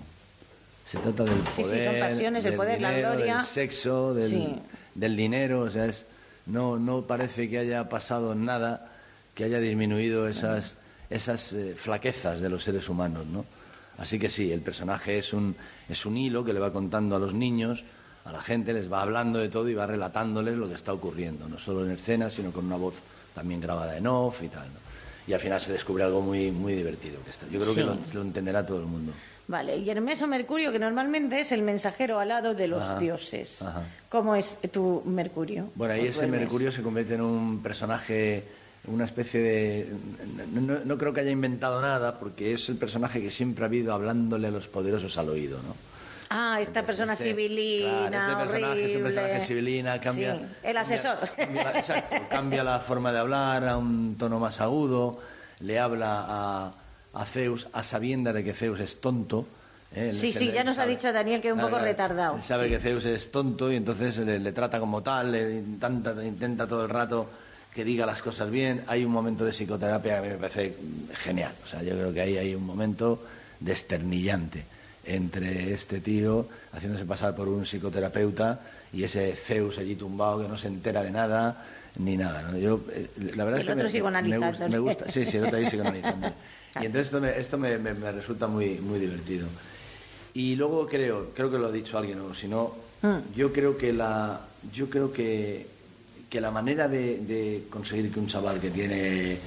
[0.85, 3.35] Se trata del sí, poder, son pasiones, el del poder, la dinero, gloria.
[3.37, 4.55] del sexo, del, Sí.
[4.95, 5.61] del dinero.
[5.61, 6.05] O sea, es,
[6.47, 8.91] no no parece que haya pasado nada
[9.33, 10.75] que haya disminuido esas
[11.09, 13.43] esas eh, flaquezas de los seres humanos, ¿no?
[13.97, 15.55] Así que sí, el personaje es un,
[15.89, 17.83] es un hilo que le va contando a los niños,
[18.25, 21.49] a la gente, les va hablando de todo y va relatándoles lo que está ocurriendo,
[21.49, 22.95] no solo en escena, sino con una voz
[23.33, 24.67] también grabada en off y tal.
[24.67, 24.79] ¿no?
[25.27, 27.21] Y al final se descubre algo muy, muy divertido.
[27.23, 27.45] Que está.
[27.47, 27.79] Yo creo Sí.
[27.81, 29.11] que lo, lo entenderá todo el mundo.
[29.47, 33.61] Vale, y Hermes o Mercurio, que normalmente es el mensajero alado de los Ajá, dioses.
[33.63, 33.81] ajá.
[34.07, 35.71] ¿Cómo es tu Mercurio?
[35.73, 36.27] Bueno, ahí ese.
[36.27, 38.43] Mercurio se convierte en un personaje,
[38.87, 39.89] una especie de...
[40.53, 43.67] No, no- no creo que haya inventado nada, porque es el personaje que siempre ha
[43.67, 45.75] habido hablándole a los poderosos al oído, ¿no?
[46.31, 50.77] Ah, esta persona este- sibilina, claro, este personaje es un personaje sibilina, cambia- Sí, el
[50.77, 51.17] asesor.
[51.35, 55.19] Cambia la, exacto, cambia la forma de hablar a un tono más agudo,
[55.61, 56.73] le habla a,
[57.13, 59.47] a Zeus a sabiendas de que Zeus es tonto.
[59.95, 60.11] ¿eh?
[60.13, 61.91] Sí, sí, ya nos ha sabe- dicho Daniel que es un Claro, poco claro.
[61.91, 62.35] retardado.
[62.35, 62.71] Él sabe Sí.
[62.73, 66.83] que Zeus es tonto y entonces le, le trata como tal, le intenta, intenta todo
[66.83, 67.27] el rato
[67.73, 68.83] que diga las cosas bien.
[68.87, 70.75] Hay un momento de psicoterapia que a mí me parece
[71.23, 71.53] genial.
[71.63, 73.21] O sea, yo creo que ahí hay un momento
[73.59, 74.65] desternillante
[75.05, 78.59] entre este tío haciéndose pasar por un psicoterapeuta
[78.93, 81.65] y ese Zeus allí tumbado que no se entera de nada
[81.97, 82.43] ni nada.
[82.51, 82.57] ¿no?
[82.57, 85.07] Yo, eh, la verdad El es que otro me, gusta, me gusta.
[85.11, 86.31] Sí, sí, el otro ahí psicoanalizando.
[86.79, 89.47] Y entonces esto me, esto me, me- me resulta muy, muy divertido.
[90.35, 93.33] Y luego creo, creo que lo ha dicho alguien, o si no, Mm.
[93.33, 94.41] yo creo que la,
[94.73, 95.65] yo creo que,
[96.29, 99.37] que la manera de, de conseguir que un chaval que tiene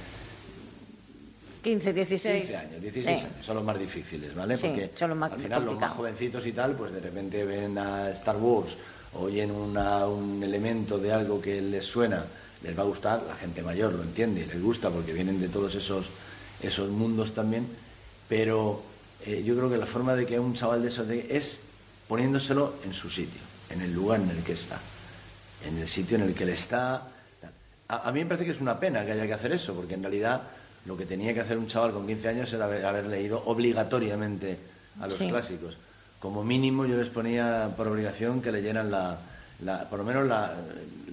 [1.63, 2.41] 15, 16.
[2.41, 3.25] 15 años, 16 Sí.
[3.25, 4.57] años, son los más difíciles, ¿vale?
[4.57, 7.45] Sí, Porque son los más al final los más jovencitos y tal, pues de repente
[7.45, 8.75] ven a Star Wars,
[9.13, 12.25] oyen una- un elemento de algo que les suena,
[12.63, 15.47] les va a gustar, la gente mayor lo entiende y les gusta porque vienen de
[15.47, 16.07] todos esos,
[16.61, 17.65] esos mundos también,
[18.27, 18.83] pero
[19.25, 21.61] eh, yo creo que la forma de que un chaval de esos de- es
[22.09, 24.81] poniéndoselo en su sitio, en el lugar en el que está,
[25.67, 27.01] en el sitio en el que él está.
[27.87, 29.93] A, a mí me parece que es una pena que haya que hacer eso, porque
[29.95, 30.41] en realidad
[30.85, 34.57] lo que tenía que hacer un chaval con 15 años era haber, haber leído obligatoriamente
[34.99, 35.27] a los Sí.
[35.27, 35.77] clásicos.
[36.19, 39.17] Como mínimo yo les ponía por obligación que leyeran la,
[39.63, 40.53] la- por lo menos la,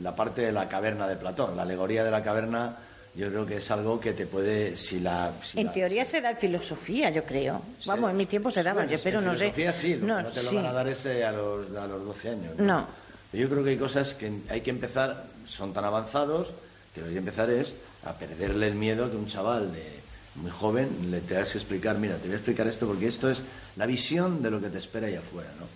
[0.01, 2.77] la parte de la caverna de Platón, la alegoría de la caverna
[3.13, 5.33] yo creo que es algo que te puede, si la...
[5.43, 7.61] si En la- teoría se da en filosofía, yo creo.
[7.87, 9.39] Vamos, en mi tiempo se daba, Bueno, yo, pero en no sé.
[9.51, 10.57] filosofía sí, no te lo sí.
[10.57, 12.55] van a dar es eh, a los, a los 12 años.
[12.59, 12.87] No.
[13.33, 16.49] Yo creo que hay cosas que hay que empezar, son tan avanzados,
[16.95, 20.01] que lo que hay que empezar es a perderle el miedo que un chaval de
[20.37, 23.41] muy joven le tengas que explicar, mira, te voy a explicar esto porque esto es
[23.77, 25.67] la visión de lo que te espera ahí afuera, ¿no?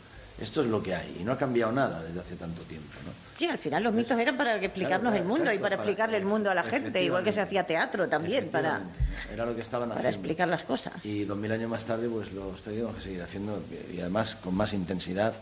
[0.42, 3.12] Esto es lo que hay y no ha cambiado nada desde hace tanto tiempo, ¿no?
[3.36, 6.16] Sí, al final los mitos eran para explicarnos Claro, el mundo y para para- explicarle
[6.16, 8.80] el mundo a la gente, igual que se hacía teatro también, para,
[9.32, 10.18] Era lo que estaban para haciendo.
[10.18, 10.94] explicar las cosas.
[11.04, 13.60] Y dos mil años más tarde, pues lo tenemos que seguir haciendo
[13.92, 15.34] y además con más intensidad,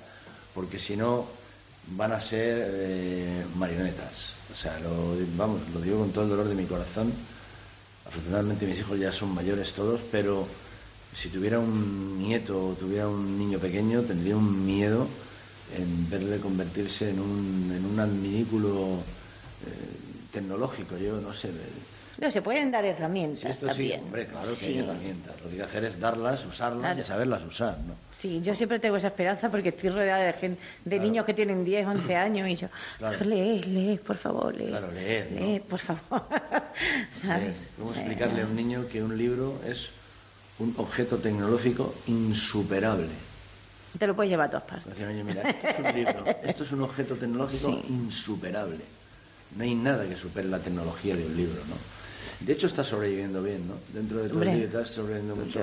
[0.54, 1.26] porque si no
[1.88, 4.36] van a ser eh, marionetas.
[4.52, 7.12] O sea, lo, vamos, lo digo con todo el dolor de mi corazón.
[8.06, 10.46] Afortunadamente mis hijos ya son mayores todos, pero
[11.14, 15.06] si tuviera un nieto o tuviera un niño pequeño, tendría un miedo
[15.76, 18.98] en verle convertirse en un, en adminículo
[19.66, 20.96] eh, tecnológico.
[20.98, 21.50] Yo no sé.
[22.18, 24.00] No, se pueden dar herramientas Esto sí, también.
[24.02, 24.66] hombre, claro que Sí.
[24.66, 25.34] hay herramientas.
[25.36, 27.00] Lo que hay que hacer es darlas, usarlas Claro.
[27.00, 27.94] y saberlas usar, ¿no?
[28.16, 31.64] Sí, yo siempre tengo esa esperanza porque estoy rodeada de, gente, de niños que tienen
[31.64, 33.24] 10, 11 años y yo, Claro.
[33.24, 34.66] lee, lee, por favor, lee.
[34.68, 35.40] Claro, leer, ¿no?
[35.46, 36.22] Lee, por favor.
[37.12, 37.68] ¿Sabes?
[37.76, 37.98] Sí.
[37.98, 39.88] explicarle a un niño que un libro es
[40.58, 43.08] un objeto tecnológico insuperable.
[43.98, 44.98] Te lo puedes llevar a todas partes.
[44.98, 47.82] Niño, mira, esto es un libro, esto es un objeto tecnológico Sí.
[47.88, 48.78] insuperable.
[49.56, 51.74] No hay nada que supere la tecnología de un libro, ¿no?
[52.44, 53.74] De hecho está sobreviviendo bien, ¿no?
[53.92, 55.60] Dentro de todo el está sobreviviendo mucho.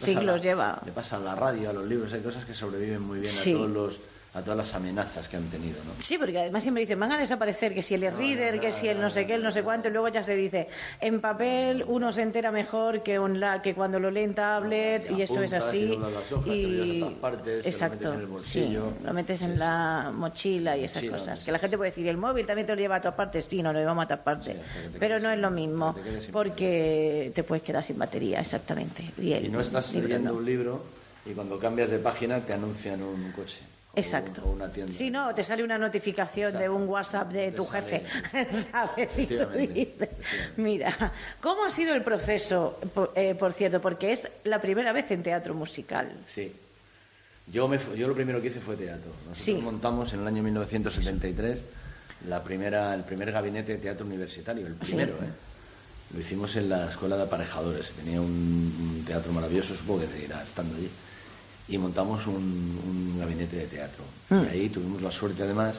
[0.00, 0.80] Siglos lleva.
[0.84, 3.52] Le pasa a la radio, a los libros, hay cosas que sobreviven muy bien Sí.
[3.52, 3.94] a todos los
[4.32, 5.90] a todas las amenazas que han tenido, ¿no?
[6.04, 9.00] Sí, porque además siempre dicen, van a desaparecer, que si el reader, que si el
[9.00, 10.68] no sé qué, el no sé cuánto, y luego ya se dice,
[11.00, 15.22] en papel uno se entera mejor que, onla- que cuando lo lee en tablet, y,
[15.22, 15.96] eso es y así.
[15.98, 18.30] las hojas, te lo llevas a todas partes, te lo Exacto, metes en el sí,
[18.32, 18.92] bolsillo.
[19.04, 21.42] lo metes en la mochila y esas cosas.
[21.42, 23.60] Que la gente puede decir, el móvil también te lo lleva a todas partes, sí,
[23.62, 24.56] no lo llevamos a todas partes.
[25.00, 29.04] Pero no es lo mismo, te porque te puedes quedar sin batería, exactamente.
[29.18, 30.84] Y, el Y no estás leyendo un libro
[31.26, 33.58] y cuando cambias de página te anuncian un coche.
[33.94, 34.42] Exacto.
[34.44, 34.92] o una tienda.
[34.92, 38.04] Si no, te sale una notificación de un WhatsApp de tu jefe,
[38.70, 39.18] ¿sabes?
[39.18, 40.08] Y tú dices,
[40.56, 43.80] mira, ¿cómo ha sido el proceso, por, eh, por cierto?
[43.80, 46.12] Porque es la primera vez en teatro musical.
[46.28, 46.52] Sí.
[47.48, 49.10] Yo, me, yo lo primero que hice fue teatro.
[49.28, 49.54] Nosotros Sí.
[49.54, 51.64] montamos en el año 1973
[52.28, 55.30] la primera, el primer gabinete de teatro universitario, el primero, ¿eh?
[56.14, 57.92] Lo hicimos en la Escuela de Aparejadores.
[57.92, 60.90] Tenía un, un teatro maravilloso, supongo que seguirá estando allí.
[61.70, 64.04] Y montamos un, un gabinete de teatro.
[64.30, 64.42] Mm.
[64.44, 65.76] Y ahí tuvimos la suerte, además,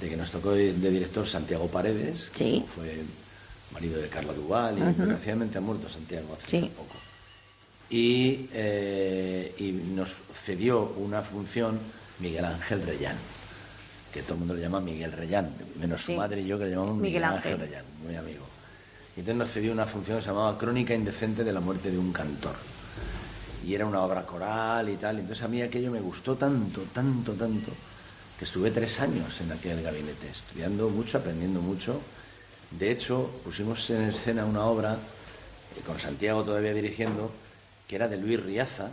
[0.00, 3.02] de que nos tocó de, director Santiago Paredes, que fue
[3.72, 6.70] marido de Carla Duval, y desgraciadamente ha muerto Santiago hace Sí.
[6.76, 6.94] poco
[7.88, 11.78] y, eh, y nos cedió una función
[12.20, 13.16] Miguel Ángel Reyán,
[14.12, 16.12] que todo el mundo le llama Miguel Reyán, menos Sí.
[16.12, 17.52] su madre y yo que le llamamos Miguel, Miguel Ángel.
[17.52, 17.66] Ángel.
[17.68, 18.46] Reyán, muy amigo.
[19.14, 21.98] Y entonces nos cedió una función que se llamaba Crónica Indecente de la muerte de
[21.98, 22.56] un cantor.
[23.64, 25.18] Y era una obra coral y tal.
[25.20, 27.70] Entonces a mí aquello me gustó tanto, tanto, tanto,
[28.38, 32.00] que estuve tres años en aquel gabinete, estudiando mucho, aprendiendo mucho.
[32.70, 37.30] De hecho, pusimos en escena una obra, eh, con Santiago todavía dirigiendo,
[37.86, 38.88] que era de Luis Riaza,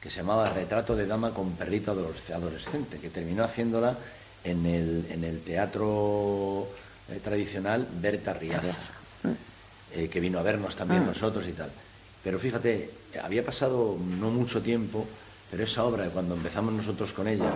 [0.00, 3.96] que se llamaba Retrato de Dama con Perrito adoles- Adolescente, que terminó haciéndola
[4.44, 6.68] en el, en el teatro
[7.10, 8.74] eh, tradicional Berta Riaza,
[9.94, 11.06] eh, que vino a vernos también Ah.
[11.06, 11.70] nosotros y tal.
[12.22, 12.90] Pero fíjate,
[13.22, 15.06] había pasado no mucho tiempo,
[15.50, 17.50] pero esa obra, cuando empezamos nosotros con ella,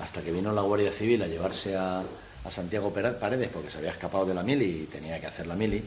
[0.00, 2.00] hasta que vino la Guardia Civil a llevarse a,
[2.44, 5.54] a Santiago Paredes, porque se había escapado de la mili y tenía que hacer la
[5.54, 5.82] mili,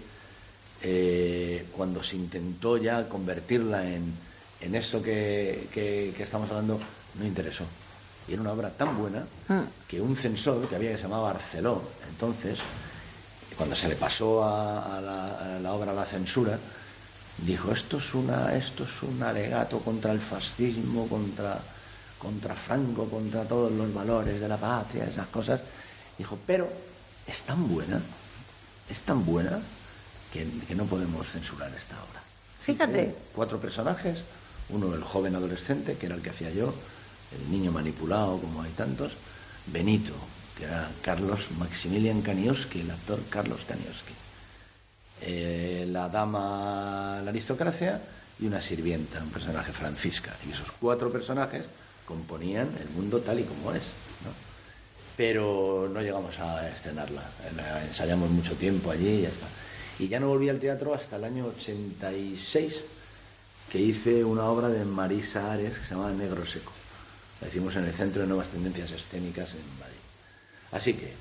[0.84, 4.14] eh, cuando se intentó ya convertirla en,
[4.62, 6.80] en eso que, que- que estamos hablando,
[7.18, 7.64] no interesó.
[8.28, 9.26] Y era una obra tan buena
[9.88, 12.60] que un censor que había que se llamaba Arceló, entonces,
[13.58, 16.58] cuando se le pasó a, a la, a la obra la censura,
[17.38, 21.60] dijo esto es una, esto es un alegato contra el fascismo, contra,
[22.18, 25.62] contra Franco, contra todos los valores de la patria, esas cosas.
[26.18, 26.72] Dijo, pero
[27.28, 28.02] es tan buena,
[28.90, 29.60] es tan buena
[30.32, 32.22] que, que no podemos censurar esta obra.
[32.62, 33.16] Fíjate.
[33.34, 34.24] Cuatro personajes,
[34.70, 36.74] uno el joven adolescente, que era el que hacía yo,
[37.32, 39.12] el niño manipulado, como hay tantos,
[39.68, 40.14] Benito,
[40.58, 44.14] que era Carlos Maximilian Kaniowski, el actor Carlos Kaniowski,
[45.22, 48.02] Eh, la dama, la aristocracia
[48.40, 50.36] y una sirvienta, un personaje Francisca.
[50.48, 51.64] Y esos cuatro personajes
[52.06, 53.84] componían el mundo tal y como es.
[54.24, 54.32] ¿no?
[55.16, 57.24] Pero no llegamos a estrenarla,
[57.56, 59.48] la ensayamos mucho tiempo allí y ya está.
[59.98, 62.84] Y ya no volví al teatro hasta el año 86,
[63.72, 66.74] que hice una obra de Marisa Ares que se llama Negro Seco.
[67.42, 69.96] La hicimos en el Centro de Nuevas Tendencias Escénicas en Madrid.
[70.72, 71.14] Así que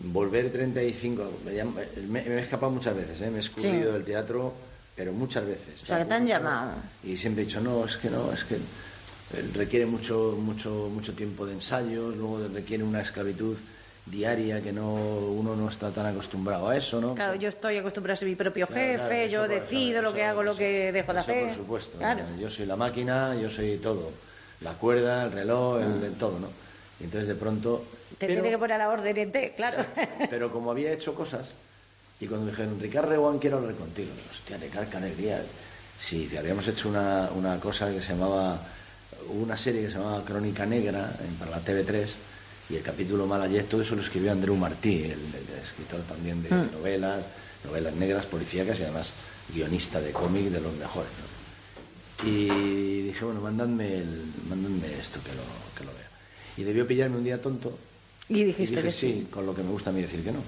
[0.00, 1.64] volver 35, me,
[2.08, 3.30] me- he escapado muchas veces, ¿eh?
[3.30, 3.92] me he escurrido Sí.
[3.92, 4.52] del teatro,
[4.94, 5.82] pero muchas veces.
[5.82, 6.72] O sea, que te han llamado.
[7.04, 11.12] Y siempre he dicho, no, es que no, es que eh, requiere mucho, mucho, mucho
[11.14, 13.56] tiempo de ensayos, luego requiere una esclavitud
[14.06, 17.14] diaria que no uno no está tan acostumbrado a eso, ¿no?
[17.14, 20.20] Claro, yo estoy acostumbrada a ser mi propio jefe, claro, eso yo decido lo que
[20.20, 21.46] eso- hago, lo que dejo de Eso, hacer.
[21.48, 21.98] por supuesto.
[21.98, 22.22] Claro.
[22.40, 24.10] Yo soy la máquina, yo soy todo.
[24.62, 26.48] La cuerda, el reloj, el, el todo, ¿no?
[27.00, 27.84] Y entonces de pronto...
[28.18, 29.84] Te pero- tiene que poner a la orden en claro.
[30.30, 31.48] pero como había hecho cosas,
[32.20, 34.10] y cuando me dijeron, Ricardo Reguán, quiero hablar contigo.
[34.32, 35.42] Hostia, Ricardo, qué alegría.
[35.98, 38.60] Sí, habíamos hecho una, una cosa que se llamaba,
[39.30, 42.08] una serie que se llamaba Crónica Negra en, para la TV3,
[42.70, 46.50] y el capítulo Malayet, todo eso lo escribió Andreu Martí, el, el escritor también de
[46.50, 46.72] Mm.
[46.72, 47.20] novelas,
[47.64, 49.12] novelas negras, policíacas y además
[49.52, 51.10] guionista de cómic de los mejores.
[52.22, 52.28] ¿no?
[52.28, 55.42] Y dije, bueno, mandadme, el, mandadme esto que lo,
[55.78, 56.08] que lo vea.
[56.56, 57.78] Y debió pillarme un día tonto.
[58.28, 59.28] Y dijiste dije que sí.
[59.30, 60.42] con lo que me gusta a mí decir que no.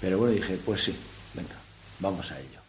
[0.00, 0.94] Pero bueno, dije, pues sí,
[1.34, 1.54] venga,
[2.00, 2.60] vamos a ello.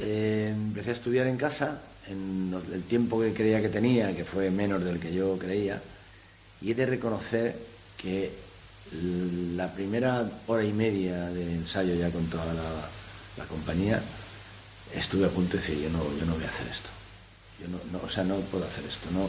[0.00, 4.50] Eh, empecé a estudiar en casa, en el tiempo que creía que tenía, que fue
[4.50, 5.80] menos del que yo creía,
[6.60, 7.56] y he de reconocer
[7.96, 8.32] que
[9.56, 12.88] la primera hora y media de ensayo ya con toda la,
[13.36, 14.02] la compañía,
[14.94, 16.88] estuve a punto de decir, yo no, yo no voy a hacer esto.
[17.60, 19.10] Yo no, no, o sea, no puedo hacer esto.
[19.12, 19.28] No,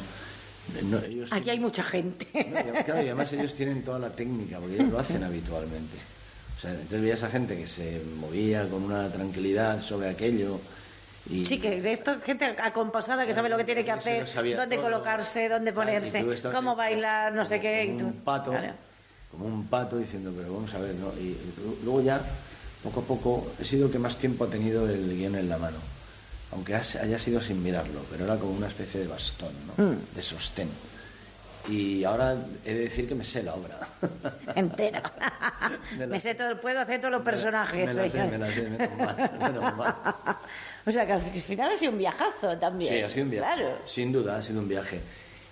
[0.83, 2.25] no, ellos Aquí hay mucha gente.
[2.85, 5.97] Claro, y además ellos tienen toda la técnica, porque ellos lo hacen habitualmente.
[6.57, 10.59] O sea, entonces veía a esa gente que se movía con una tranquilidad sobre aquello.
[11.29, 14.25] Y, Sí, que de esto, gente acompasada que sabe lo que tiene que hacer,
[14.55, 14.85] dónde todo.
[14.85, 16.23] colocarse, dónde ponerse,
[16.53, 17.85] cómo bailar, no sé qué.
[17.85, 18.73] y tú- un pato, Claro.
[19.31, 21.07] como un pato diciendo, pero vamos a ver, ¿no?
[21.19, 21.35] Y
[21.83, 22.21] luego ya,
[22.83, 25.57] poco a poco, he sido el que más tiempo ha tenido el guion en la
[25.57, 25.77] mano.
[26.55, 29.83] Aunque haya sido sin mirarlo, pero era como una especie de bastón, ¿no?
[29.83, 29.97] Mm.
[30.15, 30.69] De sostén.
[31.67, 33.77] Y ahora he de decir que me sé la obra.
[34.55, 35.01] Entera.
[35.97, 37.85] Me me sé todo, puedo hacer todos los personajes.
[37.87, 38.27] Me la sé, señor.
[38.31, 39.95] me la sé, menos mal, menos mal.
[40.87, 42.93] O sea, que al final ha sido un viajazo también.
[42.93, 43.47] Sí, ha sido un viaje.
[43.55, 43.77] Claro.
[43.87, 44.99] Sin duda, ha sido un viaje.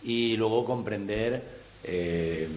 [0.03, 1.41] Y luego comprender,
[1.83, 2.47] eh,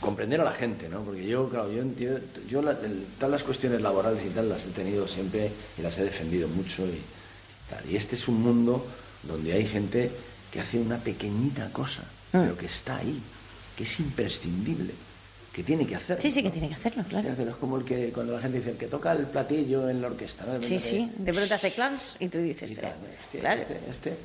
[0.00, 1.02] comprender a la gente, ¿no?
[1.02, 4.64] Porque yo, claro, yo entiendo, yo la- el- todas las cuestiones laborales y tal las
[4.64, 6.98] he tenido siempre y las he defendido mucho y
[7.70, 7.88] tal.
[7.90, 8.86] Y este es un mundo
[9.22, 10.10] donde hay gente
[10.52, 12.02] que hace una pequeñita cosa,
[12.32, 12.40] Mm.
[12.40, 13.18] pero que está ahí,
[13.76, 14.92] que es imprescindible,
[15.52, 16.20] que tiene que hacerlo.
[16.22, 17.28] Sí, sí, que tiene que hacerlo, claro.
[17.30, 20.08] Es como el que cuando la gente dice el que toca el platillo en la
[20.08, 20.64] orquesta, ¿no?
[20.66, 22.94] Sí, sí, de pronto hace clams y tú dices, Hostia,
[23.40, 23.60] claro.
[23.60, 24.16] este, este,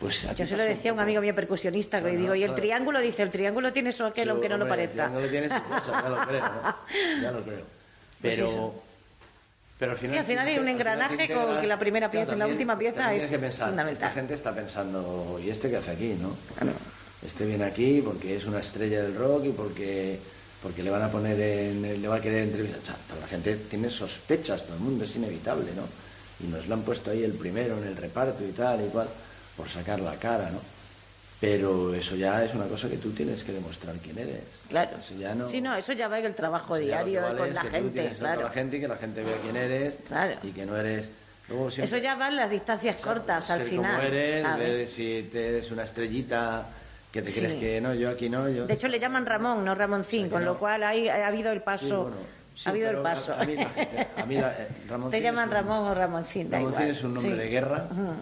[0.00, 2.42] pues Yo se lo decía a un amigo mío percusionista, que le Claro, digo, y
[2.42, 2.60] el claro.
[2.62, 4.96] triángulo dice, el triángulo tiene eso aquel, Sí, aunque no lo parezca.
[4.96, 7.22] Ya no tiene su cosa, ya lo creo, ¿no?
[7.22, 7.62] ya lo creo.
[8.20, 8.74] Pues Pero.
[9.78, 12.38] Pero al final, Sí, al final hay un engranaje con que la primera pieza y
[12.38, 14.08] la última pieza es que pensar, fundamental.
[14.08, 16.36] Esta gente está pensando, ¿y este qué hace aquí, no?
[17.24, 20.18] Este viene aquí porque es una estrella del rock y porque,
[20.62, 22.80] porque le van a poner en, le va a querer entrevistar.
[22.80, 25.82] O sea, toda la gente tiene sospechas, todo el mundo es inevitable, ¿no?
[26.44, 29.08] Y nos lo han puesto ahí el primero en el reparto y tal y cual,
[29.56, 30.77] por sacar la cara, ¿no?
[31.40, 34.40] Pero eso ya es una cosa que tú tienes que demostrar quién eres.
[34.68, 34.90] Claro.
[34.98, 35.48] Eso ya no...
[35.48, 38.10] Sí, no, eso ya va en el trabajo diario vale con la que gente, estar
[38.10, 38.42] con claro.
[38.42, 39.94] la gente y que la gente vea quién eres
[40.42, 41.08] y que no eres...
[41.48, 43.96] Luego siempre- Eso ya va en las distancias cortas al ser final.
[43.96, 44.76] como eres, ¿sabes?
[44.76, 46.66] ver si te eres una estrellita
[47.12, 47.40] que te Sí.
[47.40, 48.66] crees que no, yo aquí no, yo...
[48.66, 51.86] De hecho, le llaman Ramón, no Ramoncín, con lo cual ahí ha habido el paso.
[51.86, 52.16] Sí, bueno,
[52.54, 53.32] sí, ha habido el paso.
[53.32, 55.94] A, a mí la gente, a mí la, eh, Ramoncín Te llaman un- Ramón o
[55.94, 56.96] Ramoncín, da Ramoncín igual.
[56.96, 58.12] es un nombre de guerra Ujú.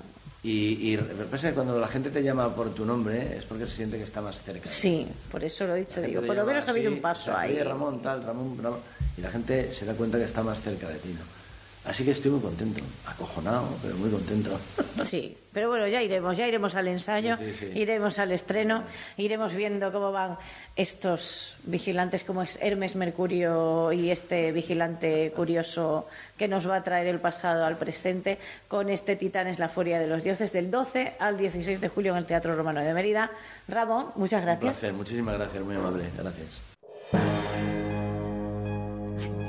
[0.47, 3.73] Y, y pasa que cuando la gente te llama por tu nombre es porque se
[3.73, 4.69] siente que está más cerca.
[4.69, 7.35] Sí, por eso lo he dicho, digo, por lo menos ha habido un paso o
[7.35, 7.59] sea, ahí.
[7.59, 8.79] Ramón, tal, Ramón, Ramón,
[9.19, 11.46] y la gente se da cuenta que está más cerca de ti, ¿no?
[11.87, 14.59] Así que estoy muy contento, acojonado, pero muy contento.
[15.05, 17.79] Sí, pero bueno, ya iremos, ya iremos al ensayo, Sí, sí, sí.
[17.79, 18.83] iremos al estreno,
[19.18, 20.37] iremos viendo cómo van
[20.75, 27.07] estos vigilantes, como es Hermes Mercurio y este vigilante curioso que nos va a traer
[27.09, 31.37] el pasado al presente con este Titanes, la furia de los dioses, del 12 al
[31.37, 33.31] 16 de julio en el Teatro Romano de Mérida.
[33.68, 34.62] Ramón, muchas Un gracias.
[34.79, 37.86] placer, muchísimas gracias, muy amable, gracias.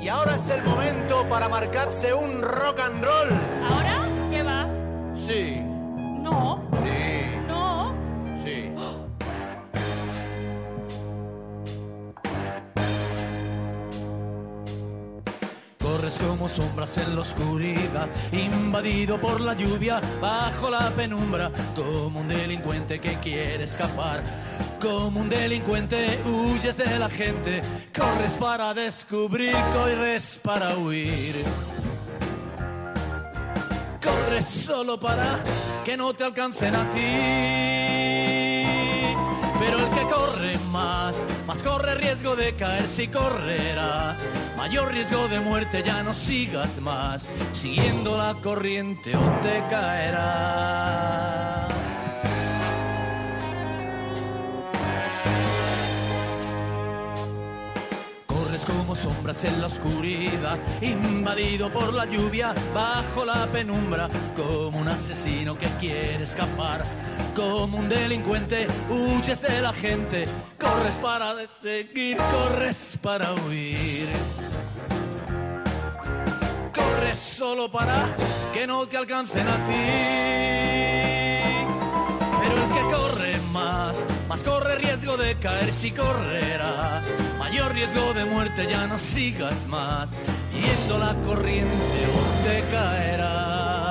[0.00, 3.28] Y ahora es el momento para marcarse un rock and roll.
[3.68, 4.06] ¿Ahora?
[4.30, 4.66] ¿Qué va?
[5.16, 5.60] Sí,
[6.22, 7.94] No, sí, no.
[8.44, 8.70] sí.
[16.16, 22.98] Como sombras en la oscuridad, invadido por la lluvia, bajo la penumbra, como un delincuente
[22.98, 24.22] que quiere escapar.
[24.80, 27.60] Como un delincuente huyes de la gente,
[27.94, 31.44] corres para descubrir, corres para huir.
[34.02, 35.40] Corres solo para
[35.84, 37.77] que no te alcancen a ti.
[41.48, 44.18] Más corre riesgo de caer si correrá.
[44.54, 51.67] Mayor riesgo de muerte, ya no sigas más, siguiendo la corriente o te caerá.
[58.58, 64.88] Corres como sombras en la oscuridad, invadido por la lluvia, bajo la penumbra, como un
[64.88, 66.84] asesino que quiere escapar,
[67.36, 70.24] como un delincuente, huyes de la gente,
[70.58, 74.08] corres para seguir, corres para huir.
[76.74, 78.16] Corres solo para
[78.52, 79.84] que no te alcancen a ti.
[82.40, 83.37] Pero el que corre
[84.28, 87.02] más, corre riesgo de caer si correrá.
[87.38, 90.10] Mayor riesgo de muerte, ya no sigas más.
[90.52, 93.87] Yendo la corriente o te caerá.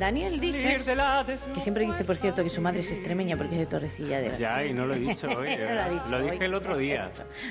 [0.00, 0.84] Daniel dices
[1.52, 4.30] que siempre dice, por cierto, que su madre es extremeña porque es de Torrecilla de
[4.30, 5.50] las Ya, y no lo he dicho hoy.
[5.60, 6.30] No lo dicho lo hoy.
[6.30, 7.10] dije el otro día.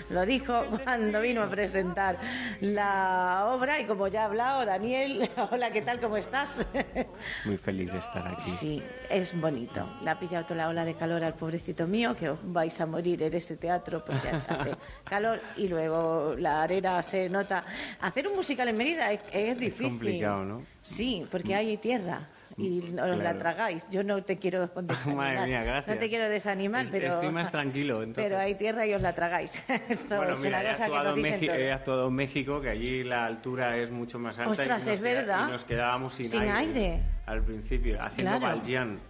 [0.10, 2.18] Lo dijo cuando vino a presentar
[2.62, 6.00] la obra y como ya ha hablado, Daniel, hola, ¿qué tal?
[6.00, 6.68] ¿Cómo estás?
[7.46, 8.50] Muy feliz de estar aquí.
[8.50, 9.88] Sí, es bonito.
[10.04, 12.88] Le ha pillado toda la ola de calor al pobrecito mío, que os vais a
[12.88, 17.64] morir en ese teatro porque hace calor y luego la arena se nota.
[18.02, 19.90] Hacer un musical en Mérida es, es difícil.
[19.90, 20.64] complicado, ¿no?
[20.82, 22.28] Sí, porque hay tierra.
[22.60, 23.40] Y os la Claro.
[23.40, 23.88] tragáis.
[23.90, 25.36] Yo no te quiero desanimar.
[25.36, 25.96] Madre mía, gracias.
[25.96, 27.08] No te quiero desanimar, Es- pero...
[27.08, 28.04] Estoy más tranquilo.
[28.04, 28.24] Entonces.
[28.26, 29.64] Pero hay tierra y os la tragáis.
[29.90, 31.60] Esto bueno, es mira, una he cosa que actuado, nos en dicen todos.
[31.60, 34.52] he actuado en México, que allí la altura es mucho más alta.
[34.52, 35.48] Ostras, y nos es queda- verdad.
[35.48, 37.00] Y nos quedábamos sin, Sin aire.
[37.26, 38.58] Al principio, haciendo Claro.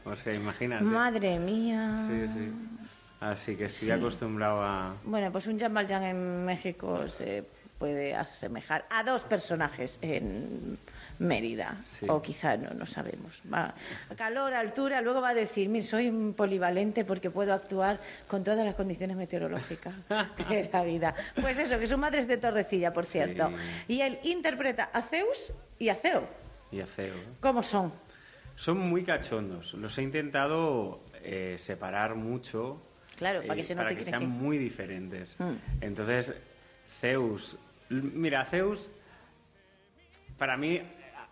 [0.05, 0.83] O sea, imagínate.
[0.83, 1.95] Madre mía.
[2.07, 2.51] Sí, sí.
[3.21, 3.91] Así que estoy Sí.
[3.91, 4.93] acostumbrado a...
[5.03, 7.43] Bueno, pues un Jean Valjean en México se
[7.77, 10.77] puede asemejar a dos personajes en
[11.19, 11.75] Mérida.
[11.83, 12.05] Sí.
[12.09, 13.41] O quizá no, no sabemos.
[13.53, 13.73] Va.
[14.17, 18.75] Calor, altura, luego va a decir, "Mira, soy polivalente porque puedo actuar con todas las
[18.75, 19.93] condiciones meteorológicas
[20.49, 21.13] de la vida.
[21.41, 23.51] Pues eso, que su madre es de Torrecilla, por cierto.
[23.87, 26.25] Y él interpreta a Zeus y a Ceo.
[26.71, 26.85] Y a.
[26.97, 27.13] ¿eh?
[27.41, 27.91] ¿Cómo son?
[28.55, 29.73] Son muy cachondos.
[29.73, 32.81] Los he intentado eh, separar mucho.
[33.17, 35.35] Claro, para que eh, se para que que- sean que- muy diferentes.
[35.39, 35.53] Mm.
[35.81, 36.33] Entonces,
[37.01, 37.57] Zeus.
[37.89, 38.89] Mira, Zeus,
[40.37, 40.81] para mí,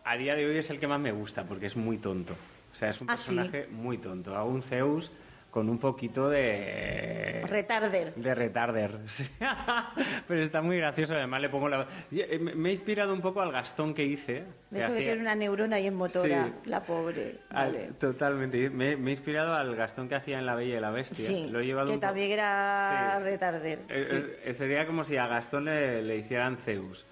[0.07, 2.33] a a día de hoy es el que más me gusta porque es muy tonto.
[2.73, 3.35] O sea, es un Ah, sí.
[3.35, 4.35] personaje muy tonto.
[4.35, 5.11] Hago un Zeus
[5.51, 7.43] con un poquito de.
[7.47, 8.13] Retarder.
[8.15, 8.99] De retarder.
[10.27, 11.15] Pero está muy gracioso.
[11.15, 11.87] Además, le pongo la.
[12.11, 14.43] eh, Me me he inspirado un poco al Gastón que hice.
[14.71, 16.69] Que que tiene una neurona ahí en motora, Sí.
[16.69, 17.37] la pobre.
[17.49, 17.89] al- Vale.
[17.99, 18.69] Totalmente.
[18.69, 21.25] Me, me he inspirado al Gastón que hacía en La Bella y la Bestia.
[21.25, 23.23] Sí, Lo he llevado que un po- también era Sí.
[23.23, 23.79] retarder.
[23.89, 27.05] Es- sería como si a Gastón le, le hicieran Zeus.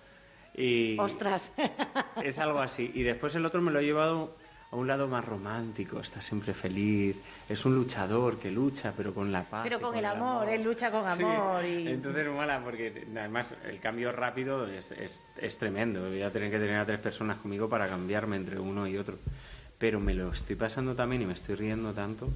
[0.57, 1.51] Y Ostras.
[2.23, 2.91] es algo así.
[2.93, 4.35] Y después el otro me lo he llevado
[4.71, 5.99] a un lado más romántico.
[5.99, 7.17] Está siempre feliz.
[7.47, 9.63] Es un luchador que lucha, pero con la paz.
[9.63, 11.65] Pero con el amor, él lucha con Sí, amor.
[11.65, 11.87] Y...
[11.87, 16.07] Entonces mola porque además el cambio rápido es, es, es tremendo.
[16.07, 19.17] Voy a tener que tener a tres personas conmigo para cambiarme entre uno y otro.
[19.77, 22.29] Pero me lo estoy pasando también y me estoy riendo tanto.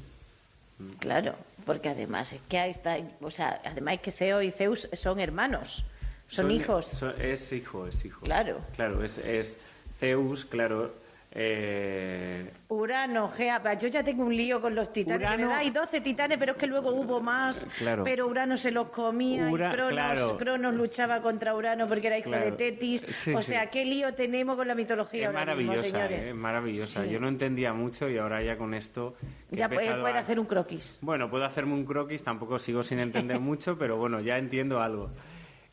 [0.99, 4.87] Claro, porque además es que ahí está, o sea, además es que Ceo y Zeus
[4.93, 5.83] son hermanos,
[6.29, 6.85] son, hijos.
[6.85, 8.21] son- es hijo, es hijo.
[8.21, 8.59] Claro.
[8.75, 9.59] Claro, es, es
[9.97, 10.93] Zeus, claro.
[11.31, 15.57] eh, Urano, Gea, yo ya tengo un lío con los titanes, Urano- ¿verdad?
[15.57, 18.03] Hay 12 titanes, pero es que luego hubo más, Claro.
[18.03, 20.37] pero Urano se los comía Ura- y Cronos, claro.
[20.37, 22.45] Cronos luchaba contra Urano porque era hijo Claro.
[22.45, 23.05] de Tetis.
[23.09, 23.49] Sí, o sí.
[23.49, 26.25] sea, qué lío tenemos con la mitología es ahora mismo, maravillosa, señores.
[26.25, 27.03] eh, es maravillosa.
[27.03, 27.09] Sí.
[27.11, 29.15] Yo no entendía mucho y ahora ya con esto...
[29.51, 30.97] Ya puede, empezado puede a- hacer un croquis.
[31.01, 35.11] Bueno, puedo hacerme un croquis, tampoco sigo sin entender mucho, pero bueno, ya entiendo algo.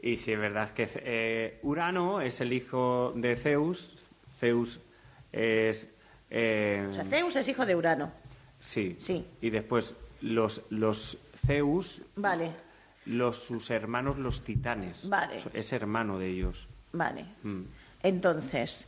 [0.01, 3.97] Y sí, es verdad que eh, Urano es el hijo de Zeus.
[4.38, 4.80] Zeus
[5.32, 5.88] es...
[6.30, 8.12] eh, O sea, Zeus es hijo de Urano.
[8.61, 8.97] sí.
[9.01, 9.26] Sí.
[9.40, 12.51] Y después los, los Zeus, Vale,
[13.07, 15.09] los, sus hermanos los titanes.
[15.09, 15.36] Vale.
[15.55, 16.68] Es hermano de ellos.
[16.92, 17.24] vale.
[17.42, 17.62] Mm.
[18.03, 18.86] Entonces,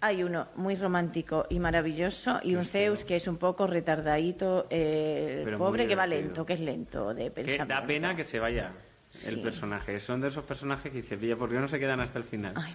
[0.00, 5.44] hay uno muy romántico y maravilloso y un Zeus que es un poco retardadito, eh,
[5.58, 7.74] pobre que va lento, que es lento de Que pensamiento.
[7.74, 8.70] da pena que se vaya
[9.10, 9.30] Sí.
[9.30, 9.98] el personaje.
[10.00, 12.52] Son de esos personajes que dices, "Villa, ¿por qué no se quedan hasta el final?
[12.56, 12.74] Ay,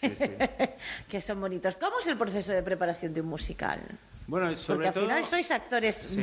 [1.08, 1.76] que son bonitos.
[1.76, 3.80] ¿Cómo es el proceso de preparación de un musical?
[4.26, 5.04] Bueno, Porque sobre al todo...
[5.04, 6.18] final sois actores,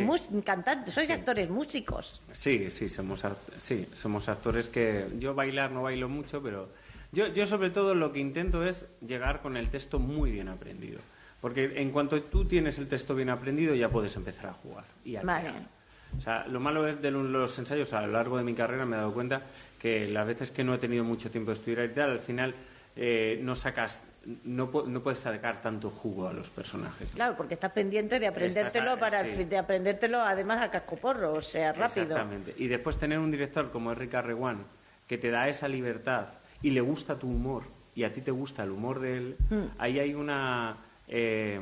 [0.46, 2.22] cantantes, sois actores músicos.
[2.32, 3.24] Sí, sí, somos,
[3.58, 5.08] sí, somos actores que...
[5.20, 6.70] Yo bailar no bailo mucho, pero
[7.12, 11.00] yo, yo sobre todo lo que intento es llegar con el texto muy bien aprendido.
[11.42, 14.86] Porque en cuanto tú tienes el texto bien aprendido ya puedes empezar a jugar.
[15.04, 15.50] Y a Vale.
[15.50, 15.75] crear.
[16.18, 18.86] O sea, lo malo es de lo- los ensayos a lo largo de mi carrera
[18.86, 19.42] me he dado cuenta
[19.80, 22.56] que las veces que no he tenido mucho tiempo de estudiar y tal, al final
[22.96, 24.04] eh, no sacas
[24.44, 27.12] no, no puedes sacar tanto jugo a los personajes.
[27.14, 29.44] Claro, porque estás pendiente de aprendértelo Estás para sí.
[29.44, 32.06] de aprendértelo además a cascoporro, o sea, rápido.
[32.08, 32.56] Exactamente.
[32.58, 34.64] Y después tener un director como es Ricardo Reguán,
[35.08, 36.30] que te da esa libertad
[36.64, 37.64] y le gusta tu humor
[37.94, 39.64] y a ti te gusta el humor de él, Mm.
[39.78, 41.60] ahí hay una eh,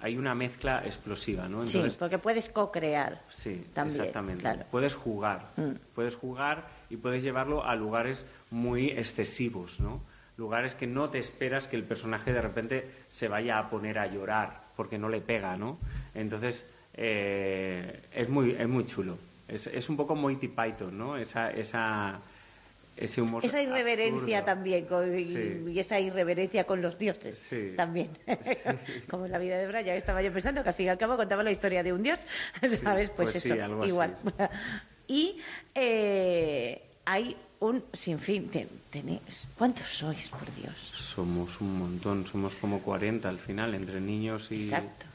[0.00, 1.66] hay una mezcla explosiva, ¿no?
[1.66, 3.22] sí, porque puedes co-crear.
[3.28, 4.42] Sí, También, exactamente.
[4.42, 4.64] claro.
[4.70, 5.70] Puedes jugar, Mm.
[5.94, 10.00] puedes jugar y puedes llevarlo a lugares muy excesivos, ¿no?
[10.36, 14.06] Lugares que no te esperas que el personaje de repente se vaya a poner a
[14.06, 15.78] llorar porque no le pega, ¿no?
[16.14, 19.16] Entonces eh, es muy es muy chulo.
[19.48, 21.16] Es, es un poco Monty Python, ¿no?
[21.16, 22.18] Esa esa
[22.96, 24.44] ese humor Esa irreverencia absurdo.
[24.44, 25.64] también, con- y, Sí.
[25.68, 27.72] y esa irreverencia con los dioses Sí.
[27.76, 28.10] también.
[29.10, 31.16] Como en la vida de Brian, estaba yo pensando que al fin y al cabo
[31.16, 32.20] contaba la historia de un dios,
[32.62, 33.10] ¿sabes?
[33.10, 34.16] pues, pues eso, así igual.
[35.08, 35.38] y
[35.74, 38.48] eh, hay un sinfín.
[38.48, 40.74] Te- tenéis- ¿Cuántos sois, por Dios?
[40.76, 44.56] Somos un montón, somos como 40 al final, entre niños y...
[44.56, 45.06] Exacto.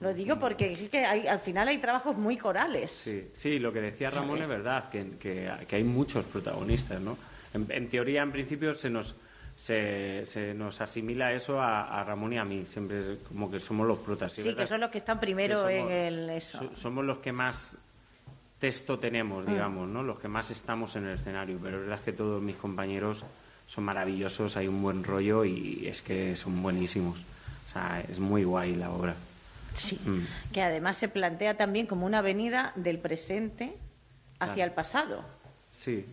[0.00, 2.92] Lo digo porque sí que hay, al final hay trabajos muy corales.
[2.92, 4.22] Sí, sí, lo que decía ¿Sabes?
[4.22, 7.18] Ramón es verdad, que, que- que hay muchos protagonistas, ¿no?
[7.52, 9.16] En, en teoría, en principio, se nos,
[9.56, 13.88] se, se nos asimila eso a, a Ramón y a mí, siempre como que somos
[13.88, 14.32] los protas.
[14.32, 16.58] Sí, es que son los que están primero que en somos- el eso.
[16.58, 17.76] so- somos los que más
[18.60, 19.50] texto tenemos, Mm.
[19.50, 20.02] digamos, ¿no?
[20.04, 23.24] Los que más estamos en el escenario, pero es verdad que todos mis compañeros
[23.66, 27.18] son maravillosos, hay un buen rollo y es que son buenísimos.
[27.68, 29.14] O sea, es muy guay la obra.
[29.78, 29.98] Sí.
[30.04, 30.52] Mm.
[30.52, 33.74] Que además se plantea también como una avenida del presente
[34.40, 34.68] hacia Claro.
[34.70, 35.24] el pasado.
[35.72, 36.04] Sí,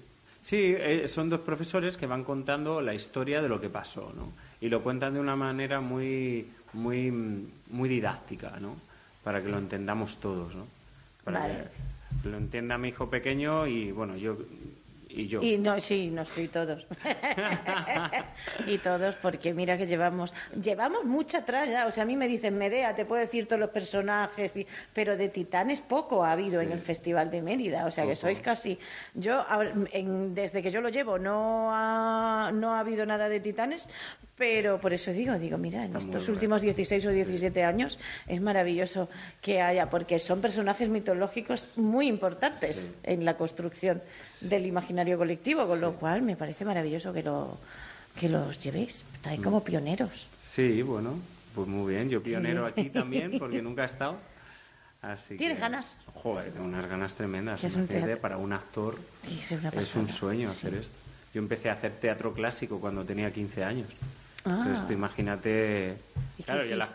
[0.42, 4.32] sí, eh, son dos profesores que van contando la historia de lo que pasó, ¿no?
[4.62, 8.76] Y lo cuentan de una manera muy, muy, mm, muy didáctica, ¿no?
[9.24, 10.68] Para que lo entendamos todos, ¿no?
[11.24, 11.64] Para Vale.
[12.22, 14.38] que lo entienda mi hijo pequeño y, bueno, yo
[15.16, 15.42] y yo.
[15.42, 16.86] Y no, sí, no estoy todos.
[18.68, 21.88] y todos, porque mira que llevamos, llevamos mucha ya.
[21.88, 25.16] O sea, a mí me dicen, Medea, te puedo decir todos los personajes, y- pero
[25.18, 27.86] de titanes poco ha habido en el Festival de Mérida.
[27.86, 28.78] O sea, que sois casi.
[29.14, 29.46] Yo,
[29.92, 33.88] en- desde que yo lo llevo, no ha, no ha habido nada de titanes,
[34.36, 38.42] pero por eso digo, digo, mira, en Está estos últimos 16 o 17 años es
[38.42, 39.08] maravilloso
[39.42, 44.02] que haya, porque son personajes mitológicos muy importantes en la construcción
[44.42, 47.58] del imaginario colectivo, con lo cual me parece maravilloso que, lo,
[48.20, 49.04] que los llevéis.
[49.16, 50.28] Estáis como pioneros.
[50.48, 51.16] Sí, bueno,
[51.54, 52.10] pues muy bien.
[52.10, 52.72] Yo pionero Sí.
[52.82, 54.18] aquí también, porque nunca he estado.
[55.02, 55.98] Así ¿Tienes que- ganas?
[56.16, 57.64] Joder, unas ganas tremendas.
[57.64, 58.18] Es un teatro.
[58.20, 58.96] para un actor
[59.28, 60.02] Sí, es una es pasada.
[60.02, 60.94] un sueño hacer esto.
[61.34, 63.88] Yo empecé a hacer teatro clásico cuando tenía 15 años.
[64.46, 64.58] Ah.
[64.62, 65.98] Entonces, tú imagínate...
[66.38, 66.86] ¿Y qué Claro, yo, la-?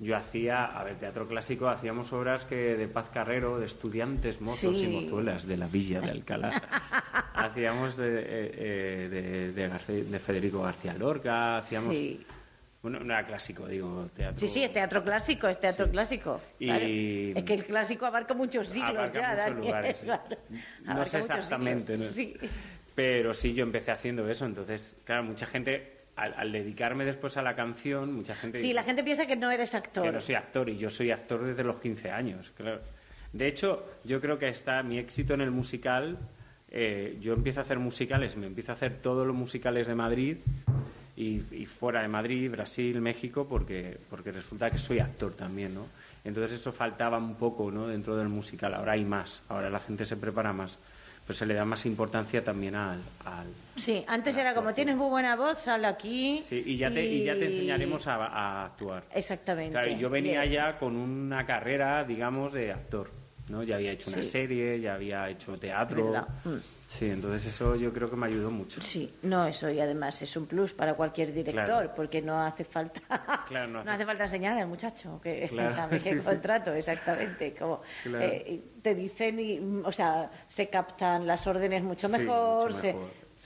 [0.00, 4.78] Yo hacía, a ver, teatro clásico, hacíamos obras que de Paz Carrero, de estudiantes, mozos
[4.78, 4.86] Sí.
[4.86, 6.50] y mozuelas de la villa de Alcalá.
[7.34, 11.94] hacíamos de, eh, eh, de, de de Federico García Lorca, hacíamos...
[11.94, 12.24] Sí.
[12.80, 14.38] Bueno, no era clásico, digo, teatro...
[14.38, 16.40] Sí, sí, es teatro clásico, es teatro clásico.
[16.60, 17.36] Y-.
[17.36, 20.04] Es que el clásico abarca muchos siglos Abarca ya, muchos Daniel, lugares, sí.
[20.06, 20.36] claro.
[20.84, 22.04] No sé exactamente, ¿no?
[22.04, 22.36] Sí.
[22.94, 24.46] Pero sí, yo empecé haciendo eso.
[24.46, 28.74] Entonces, claro, mucha gente, al, al dedicarme después a la canción, mucha gente Sí, dice
[28.74, 30.04] la gente piensa que no eres actor.
[30.04, 32.80] que no soy actor y yo soy actor desde los 15 años, claro.
[33.32, 36.18] De hecho, yo creo que está mi éxito en el musical.
[36.70, 40.36] eh, yo empiezo a hacer musicales, me empiezo a hacer todos los musicales de Madrid
[41.16, 45.86] y, y fuera de Madrid, Brasil, México, porque, porque resulta que soy actor también, ¿no?
[46.24, 47.86] Entonces eso faltaba un poco, ¿no?
[47.88, 48.74] Dentro del musical.
[48.74, 50.78] Ahora hay más, ahora la gente se prepara más,
[51.28, 55.10] pero se le da más importancia también al, al, Sí, antes era como tienes muy
[55.10, 56.40] buena voz, sal aquí.
[56.42, 59.04] Sí, y ya te, y ya te enseñaremos a, a actuar.
[59.14, 59.72] Exactamente.
[59.72, 63.10] Claro, y yo venía ya con una carrera, digamos, de actor.
[63.50, 63.62] ¿no?
[63.62, 64.30] Ya había hecho una Sí.
[64.30, 66.12] serie, ya había hecho teatro.
[66.12, 66.28] ¿Verdad?
[66.90, 68.80] Sí, entonces eso yo creo que me ayudó mucho.
[68.80, 71.92] Sí, no, eso y además es un plus para cualquier director, Claro.
[71.94, 75.68] porque no hace falta Claro, no no hace- hace falta enseñar al muchacho que Claro,
[75.76, 76.24] sabe qué sí, sí.
[76.24, 77.54] contrato, exactamente.
[77.54, 78.24] Como Claro.
[78.24, 82.70] eh, te dicen, y, o sea, se captan las órdenes mucho Sí, mejor.
[82.72, 82.98] mucho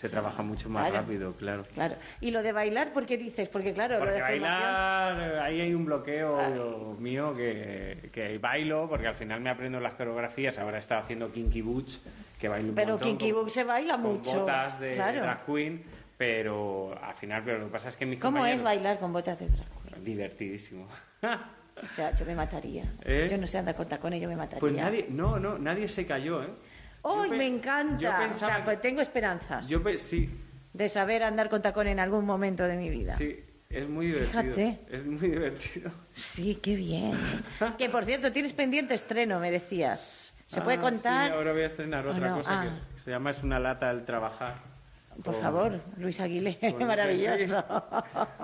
[0.09, 1.03] se- trabaja mucho más Claro.
[1.05, 1.65] rápido, claro.
[1.75, 1.95] Claro.
[2.21, 3.49] Y lo de bailar, ¿por qué dices?
[3.49, 8.89] Porque claro, Porque lo de formación- bailar, ahí hay un bloqueo mío que, que bailo,
[8.89, 10.59] porque al final me aprendo las coreografías.
[10.59, 12.01] Ahora he estado haciendo Kinky Boots,
[12.41, 14.41] que bailo un Pero montón Kinky Book se baila con mucho.
[14.41, 15.21] botas de claro.
[15.21, 15.83] drag queen,
[16.17, 19.39] pero al final, pero lo que pasa es que mis ¿Cómo es bailar con botas
[19.39, 19.67] de drag?
[20.03, 20.87] Divertidísimo.
[21.23, 22.85] O sea, yo me mataría.
[23.05, 23.29] ¿Eh?
[23.31, 24.61] Yo no sé andar con tacones, yo me mataría.
[24.61, 26.49] Pues nadie, no, no, nadie se cayó, ¿eh?
[27.05, 27.99] ¡Ay, pe- me encanta!
[27.99, 30.31] yo O sea, pues tengo esperanzas Yo sí,
[30.73, 33.17] de saber andar con tacón en algún momento de mi vida.
[33.17, 33.39] sí,
[33.69, 34.43] es muy divertido.
[34.43, 34.79] Fíjate.
[34.91, 35.91] Es muy divertido.
[36.15, 37.13] Sí, qué bien.
[37.79, 40.33] que por cierto, tienes pendiente estreno, me decías.
[40.47, 41.29] ¿Se puede Ah, contar?
[41.29, 42.37] Sí, ahora voy a estrenar ¿O otra no?
[42.37, 42.79] cosa Ah.
[42.95, 44.57] que se llama Es una lata el trabajar.
[45.25, 47.65] Por con- favor, Luis Aguilé, maravilloso.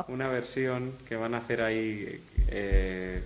[0.09, 3.22] una versión que van a hacer ahí eh,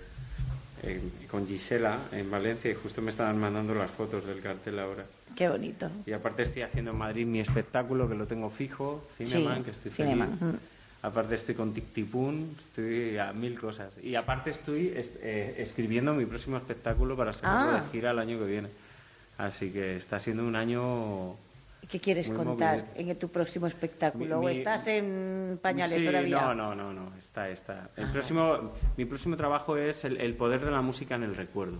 [0.83, 5.03] en- con Gisela en Valencia y justo me estaban mandando las fotos del cartel ahora.
[5.35, 5.89] Qué bonito.
[6.05, 9.71] Y aparte estoy haciendo en Madrid mi espectáculo que lo tengo fijo, Cineman, Sí, que
[9.71, 10.23] estoy feliz.
[11.01, 13.93] Aparte estoy con Tictipun, estoy a mil cosas.
[14.01, 17.81] Y aparte estoy es- eh, escribiendo mi próximo espectáculo para sacarlo Ah.
[17.81, 18.69] de gira el año que viene.
[19.37, 21.35] Así que está siendo un año...
[21.89, 24.39] ¿Qué quieres Muy contar en tu próximo espectáculo?
[24.39, 26.39] Mi- ¿O estás en pañales Sí, todavía?
[26.39, 27.89] No, no, no, no, está, está.
[27.97, 28.11] El Ah.
[28.13, 31.79] próximo, mi próximo trabajo es el, el poder de la música en el recuerdo.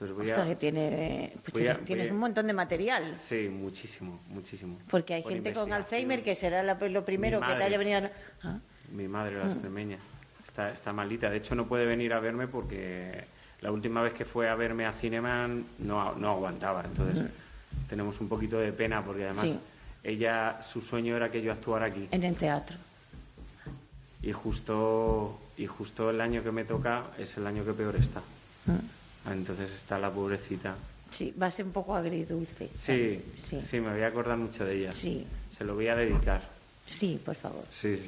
[0.00, 0.48] Entonces voy Ostras, a...
[0.48, 3.18] que tiene, pues voy a- tienes, tienes a- un montón de material.
[3.18, 4.78] Sí, muchísimo, muchísimo.
[4.90, 5.70] Porque hay Por gente con.
[5.70, 7.64] Alzheimer que será la- lo primero Mi que te madre.
[7.66, 8.10] haya venido a...
[8.48, 8.58] Ah,
[8.92, 9.50] Mi madre, la Mm.
[9.50, 9.98] extremeña,
[10.46, 11.28] está, está malita.
[11.28, 13.24] De hecho, no puede venir a verme porque
[13.60, 16.82] la última vez que fue a verme a Cineman no, no aguantaba.
[16.82, 17.26] Entonces,
[17.86, 19.48] tenemos un poquito de pena porque además Mm.
[19.52, 19.58] Sí.
[20.04, 22.08] ella, su sueño era que yo actuara aquí.
[22.10, 22.74] En el teatro.
[24.22, 28.20] Y justo, y justo el año que me toca es el año que peor está.
[28.64, 28.78] Mm.
[29.28, 30.76] Entonces está la pobrecita.
[31.12, 32.70] Sí, va a ser un poco agridulce.
[32.76, 33.60] Sí, Sí.
[33.60, 34.94] sí, me voy a acordar mucho de ella.
[34.94, 35.26] Sí.
[35.56, 36.40] Se lo voy a dedicar.
[36.88, 37.64] Sí, por favor.
[37.72, 37.98] Sí.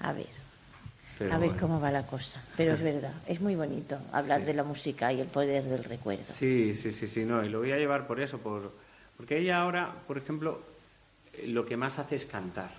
[0.00, 0.26] A ver,
[1.18, 1.60] Pero a ver bueno.
[1.60, 2.42] cómo va la cosa.
[2.56, 6.24] Pero es verdad, es muy bonito hablar de la música y el poder del recuerdo.
[6.32, 8.72] Sí, sí, sí, sí, no, y lo voy a llevar por eso, por,
[9.16, 10.60] porque ella ahora, por ejemplo,
[11.44, 12.70] lo que más hace es cantar.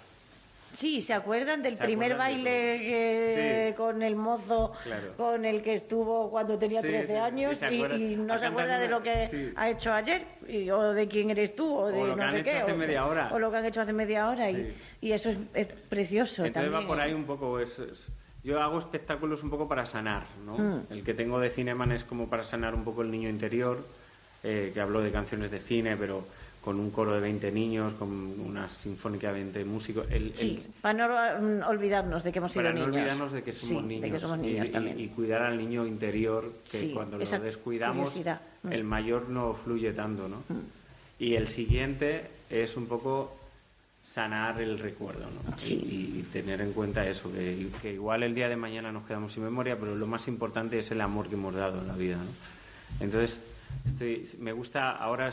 [0.76, 3.76] Sí, ¿se acuerdan del Se primer acuerdan de baile que- Sí.
[3.78, 5.13] con el mozo Claro.
[5.17, 8.78] con el que estuvo cuando tenía Sí, 13 sí, sí, años y, no se acuerda
[8.78, 12.15] de lo que ha hecho ayer y- o de quién eres tú o de lo
[12.15, 13.30] que no han sé hecho qué hace o, media hora.
[13.34, 16.71] o lo que han hecho hace media hora y, y eso es, es precioso Entonces
[16.71, 16.84] también.
[16.84, 18.09] va por ahí un poco, es, es-
[18.43, 20.57] yo hago espectáculos un poco para sanar, ¿no?
[20.57, 20.82] Mm.
[20.91, 23.78] El que tengo de Cineman es como para sanar un poco el niño interior,
[24.43, 26.23] eh, que hablo de canciones de cine, pero
[26.66, 30.07] con un coro de 20 niños, con una sinfónica de 20 músicos.
[30.09, 31.07] El, Sí, el- para
[31.39, 32.95] no mm, olvidarnos de que hemos sido para no niños.
[32.95, 34.99] olvidarnos de que somos Sí, niños, de que somos y- niños y, también.
[34.99, 38.41] y cuidar al niño interior que Sí, cuando lo descuidamos curiosidad.
[38.63, 38.72] Mm.
[38.72, 40.38] el mayor no fluye tanto no
[41.20, 43.38] y el siguiente es un poco
[44.03, 45.57] sanar el recuerdo ¿no?
[45.57, 45.76] Sí.
[45.76, 49.34] y, y tener en cuenta eso que, que igual el día de mañana nos quedamos
[49.34, 52.18] sin memoria pero lo más importante es el amor que hemos dado en la vida
[52.18, 53.03] ¿no?
[53.05, 53.39] entonces
[53.86, 55.30] estoy, me gusta ahora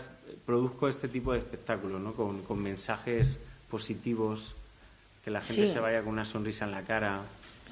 [0.47, 2.12] produzco este tipo de espectáculos ¿no?
[2.14, 3.38] con, con mensajes
[3.70, 4.55] positivos
[5.24, 5.72] que la gente Sí.
[5.72, 7.20] se vaya con una sonrisa en la cara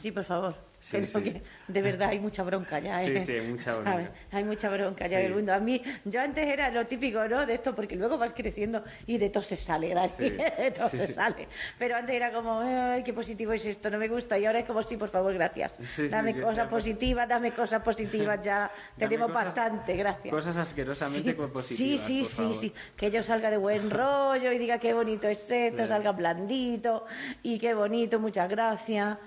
[0.01, 0.55] Sí, por favor.
[0.81, 1.23] Sí, Creo sí.
[1.23, 3.03] que de verdad hay mucha bronca ya.
[3.03, 3.25] Sí, ¿eh?
[3.27, 3.85] sí, hay mucha ¿Sabes?
[3.85, 4.13] bronca.
[4.33, 5.25] Hay mucha bronca ya Sí.
[5.25, 5.53] en el mundo.
[5.53, 7.45] A mí, yo antes era lo típico, ¿no?
[7.45, 10.09] De esto, porque luego vas creciendo y de todo se sale, Dani.
[10.09, 10.97] Sí, De todo sí.
[10.97, 11.49] se sale.
[11.79, 14.39] Pero antes era como, ay, qué positivo es esto, no me gusta.
[14.39, 15.75] Y ahora es como, sí, por favor, gracias.
[15.95, 18.71] sí, dame cosas positivas, dame cosas positivas ya.
[18.97, 20.33] Tenemos cosas- bastante, gracias.
[20.35, 22.57] cosas asquerosamente Sí, positivas Sí, sí, por sí, favor.
[22.57, 22.73] sí.
[22.97, 27.05] Que yo salga de buen rollo y diga qué bonito es esto, salga blandito
[27.43, 29.19] y qué bonito, muchas gracias.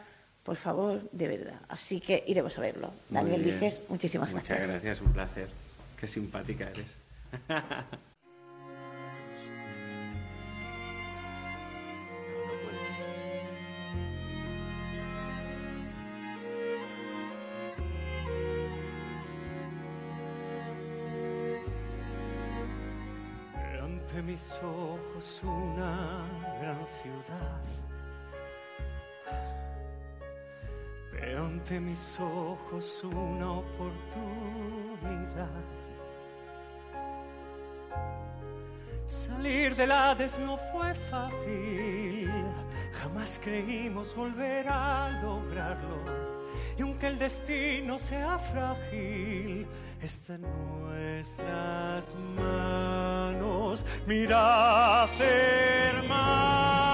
[0.43, 1.59] Por favor, de verdad.
[1.69, 2.87] Así que iremos a verlo.
[3.09, 3.59] Muy Daniel bien.
[3.59, 4.83] Dijes, muchísimas Muchas gracias.
[4.83, 5.47] gracias, un placer.
[5.99, 6.87] Qué simpática eres.
[23.81, 26.25] Ante mis ojos una
[26.61, 27.61] gran ciudad.
[31.25, 35.47] Veo ante mis ojos una oportunidad.
[39.07, 42.29] Salir del Hades no fue fácil,
[42.91, 46.03] jamás creímos volver a lograrlo.
[46.77, 49.65] Y aunque el destino sea frágil,
[50.01, 53.85] está en nuestras manos.
[54.05, 56.92] Mirad, hermanos,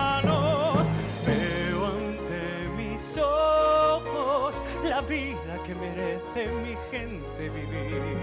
[5.69, 8.17] que merece mi gente vivir.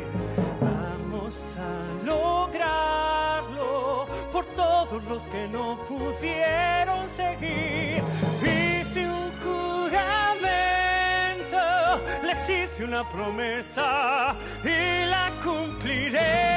[0.61, 8.03] Vamos a lograrlo por todos los que no pudieron seguir.
[8.43, 10.01] Hice un juramento,
[12.25, 14.35] les hice una promesa
[14.65, 16.57] y la cumpliré.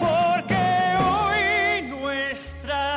[0.00, 0.64] Porque
[1.08, 2.96] hoy nuestra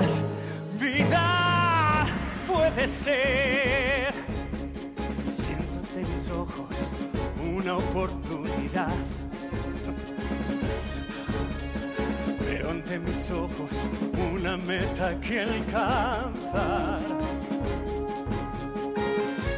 [0.80, 2.08] vida
[2.48, 3.64] puede ser.
[7.78, 8.95] Oportunidad.
[12.39, 13.71] Veo ante mis ojos
[14.34, 17.01] una meta que alcanzar.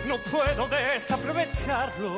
[0.08, 2.18] No puedo desaprovecharlo.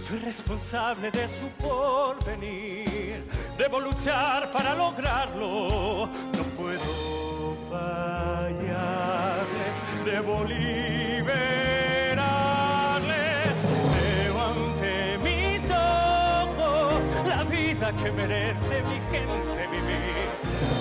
[0.00, 3.24] Soy responsable de su porvenir.
[3.58, 6.06] debo luchar para lograrlo.
[6.36, 8.54] No puedo fallarles,
[10.04, 11.67] debo liberarles.
[17.86, 20.28] Que merece mi gente vivir.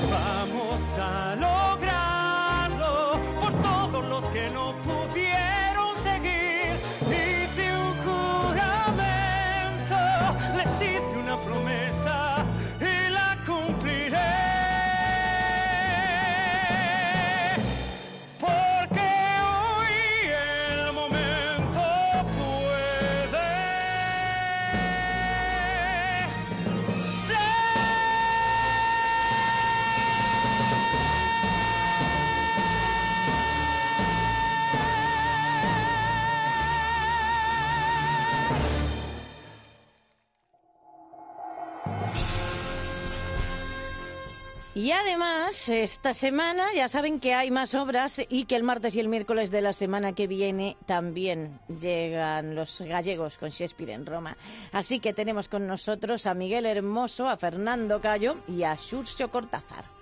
[0.09, 2.06] Vamos a lograrlo
[44.77, 48.99] Y además, esta semana ya saben que hay más obras y que el martes y
[48.99, 54.37] el miércoles de la semana que viene también llegan los gallegos con Shakespeare en Roma.
[54.71, 59.96] Así que tenemos con nosotros a Miguel Hermoso, a Fernando Cayo y a Xurxo Cortázar.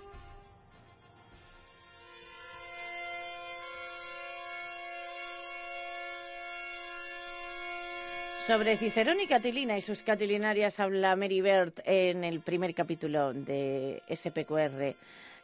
[8.46, 14.04] Sobre Cicerón y Catilina y sus catilinarias habla Mary Bird en el primer capítulo de
[14.08, 14.94] SPQR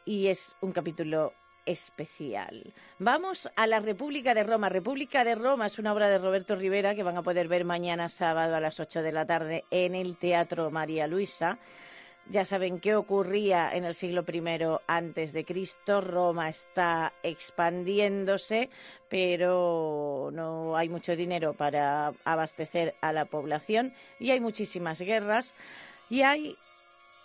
[0.04, 1.32] y es un capítulo
[1.66, 2.72] especial.
[3.00, 4.68] Vamos a la República de Roma.
[4.68, 8.08] República de Roma es una obra de Roberto Rivera que van a poder ver mañana
[8.08, 11.58] sábado a las 8 de la tarde en el Teatro María Luisa.
[12.32, 14.42] Ya saben qué ocurría en el siglo I
[14.86, 16.00] antes de Cristo.
[16.00, 18.70] Roma está expandiéndose,
[19.10, 25.52] pero no hay mucho dinero para abastecer a la población y hay muchísimas guerras
[26.08, 26.56] y hay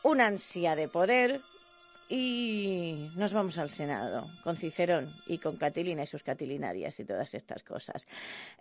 [0.03, 1.39] una ansia de poder
[2.09, 7.33] y nos vamos al Senado con Cicerón y con Catilina y sus catilinarias y todas
[7.33, 8.07] estas cosas.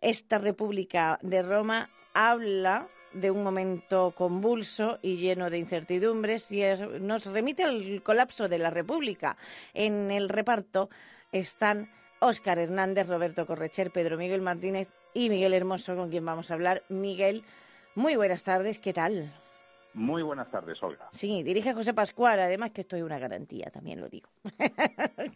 [0.00, 6.80] Esta República de Roma habla de un momento convulso y lleno de incertidumbres y es-
[7.00, 9.36] nos remite al colapso de la República.
[9.74, 10.90] En el reparto
[11.32, 11.88] están
[12.20, 16.82] Óscar Hernández, Roberto Correcher, Pedro Miguel Martínez y Miguel Hermoso, con quien vamos a hablar.
[16.88, 17.42] Miguel,
[17.94, 19.30] muy buenas tardes, ¿qué tal?
[19.94, 21.08] Muy buenas tardes, Olga.
[21.10, 24.28] Sí, dirige José Pascual, además que estoy una garantía, también lo digo.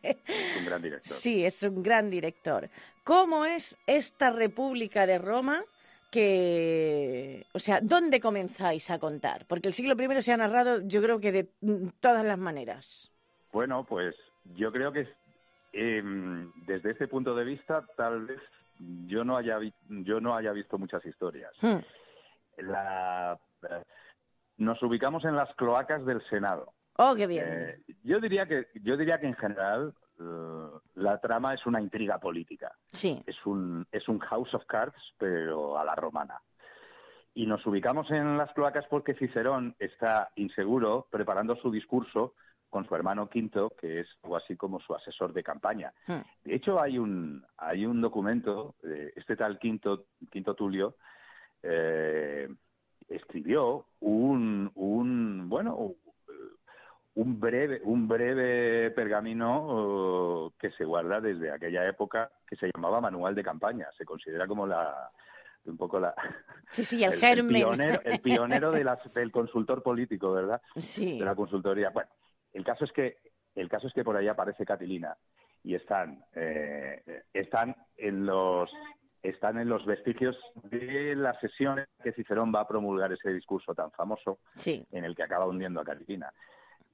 [0.02, 1.16] Es un gran director.
[1.16, 2.68] Sí, es un gran director.
[3.02, 5.64] ¿Cómo es esta República de Roma
[6.10, 9.46] que, o sea, dónde comenzáis a contar?
[9.46, 11.48] Porque el siglo I se ha narrado, yo creo que de
[12.00, 13.10] todas las maneras.
[13.52, 14.14] Bueno, pues
[14.56, 15.08] yo creo que
[15.72, 18.40] em, desde ese punto de vista, tal vez
[19.06, 19.58] yo no haya
[19.88, 21.52] yo no haya visto muchas historias.
[21.60, 21.78] Hmm.
[22.58, 23.38] La-
[24.56, 26.72] nos ubicamos en las cloacas del Senado.
[26.96, 27.44] Oh, qué bien.
[27.48, 30.68] Eh, yo diría que yo diría que en general eh,
[31.00, 32.76] la trama es una intriga política.
[32.92, 33.22] Sí.
[33.26, 36.40] Es un es un House of Cards pero a la romana.
[37.34, 42.34] Y nos ubicamos en las cloacas porque Cicerón está inseguro preparando su discurso
[42.68, 45.92] con su hermano Quinto, que es algo así como su asesor de campaña.
[46.06, 46.20] Hmm.
[46.44, 50.96] De hecho, hay un, hay un documento, eh, este tal Quinto, Quinto Tulio,
[51.62, 52.48] eh,
[53.08, 55.94] escribió un, un bueno,
[57.14, 63.34] un breve, un breve pergamino que se guarda desde aquella época que se llamaba Manual
[63.34, 63.88] de Campaña.
[63.96, 65.10] Se considera como la
[65.66, 66.14] un poco la
[66.72, 67.48] Sí, sí, el germen.
[67.54, 70.62] pionero, el pionero de las- del consultor político, ¿verdad?
[70.76, 71.18] Sí.
[71.18, 71.90] De la consultoría.
[71.90, 72.08] Bueno,
[72.52, 73.18] el caso es que
[73.54, 75.14] el caso es que por ahí aparece Catilina
[75.62, 78.72] y están eh, están en los
[79.22, 80.38] están en los vestigios
[80.70, 84.86] de la sesión que Cicerón va a promulgar ese discurso tan famoso Sí.
[84.92, 86.32] en el que acaba hundiendo a Catilina.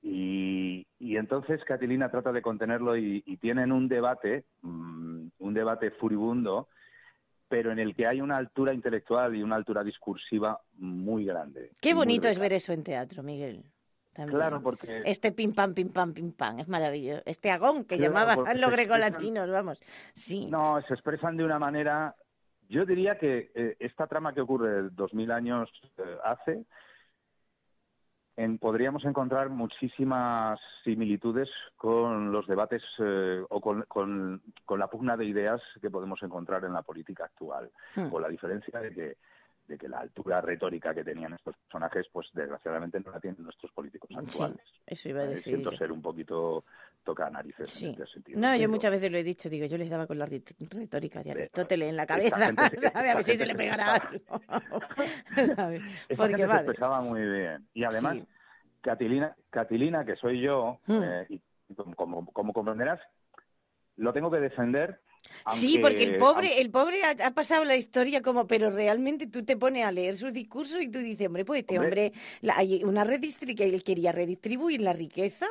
[0.08, 5.90] Y, y entonces Catilina trata de contenerlo y, y tienen un debate, mm, un debate
[5.90, 6.68] furibundo,
[7.48, 11.72] pero en el que hay una altura intelectual y una altura discursiva muy grande.
[11.80, 13.64] Qué bonito es ver eso en teatro, Miguel.
[14.12, 14.38] También.
[14.38, 17.22] Claro, porque Este pim pam, pim pam, pim pam, es maravilloso.
[17.26, 19.80] Este agón que Claro, llamaban los grecolatinos, vamos.
[20.14, 20.46] Sí.
[20.46, 22.14] No, se expresan de una manera.
[22.68, 26.64] Yo diría que eh, esta trama que ocurre dos mil años eh, hace,
[28.36, 35.16] en- podríamos encontrar muchísimas similitudes con los debates eh, o con, con- con la pugna
[35.16, 38.08] de ideas que podemos encontrar en la política actual, Hmm.
[38.10, 39.16] con la diferencia de que
[39.66, 43.72] de que la altura retórica que tenían estos personajes, pues desgraciadamente no la tienen nuestros
[43.72, 44.64] políticos actuales.
[44.86, 46.64] eso iba a Eh, decir Siento ser un poquito
[47.06, 47.86] toca narices Sí.
[47.86, 48.38] en este sentido.
[48.40, 51.30] No, yo muchas veces lo he dicho, digo, yo les daba con la retórica de
[51.30, 52.94] Aristóteles en la cabeza, gente ¿sabes?
[52.94, 54.40] A ver si se le pegara algo.
[55.56, 55.82] ¿sabes?
[56.16, 57.66] Porque gente se expresaba muy bien.
[57.72, 58.24] Y además, Sí.
[58.80, 61.02] Catilina, Catilina, que soy yo, Hmm.
[61.02, 61.40] eh, y
[61.94, 63.00] como, como, comprenderás,
[63.96, 65.00] lo tengo que defender.
[65.52, 69.26] Sí, porque el pobre, aunque- el pobre ha, ha pasado la historia como, pero realmente
[69.26, 72.06] tú te pones a leer su discurso y tú dices, hombre, pues este Hombre.
[72.08, 75.46] hombre, la- hay una redistri- que él quería redistribuir la riqueza.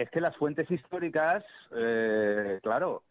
[0.00, 1.44] Es que las fuentes históricas,
[1.76, 3.02] eh, claro,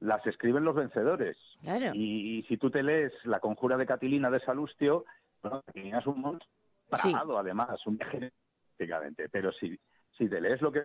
[0.00, 1.38] las escriben los vencedores.
[1.62, 1.92] Claro.
[1.94, 5.06] Y, y si tú te lees La conjura de Catilina de Salustio,
[5.42, 6.50] bueno, Catilina es un monstruo
[6.96, 7.12] Sí.
[7.14, 8.30] además, un viaje
[8.76, 9.28] prácticamente.
[9.30, 9.78] Pero si,
[10.18, 10.84] si te lees lo que...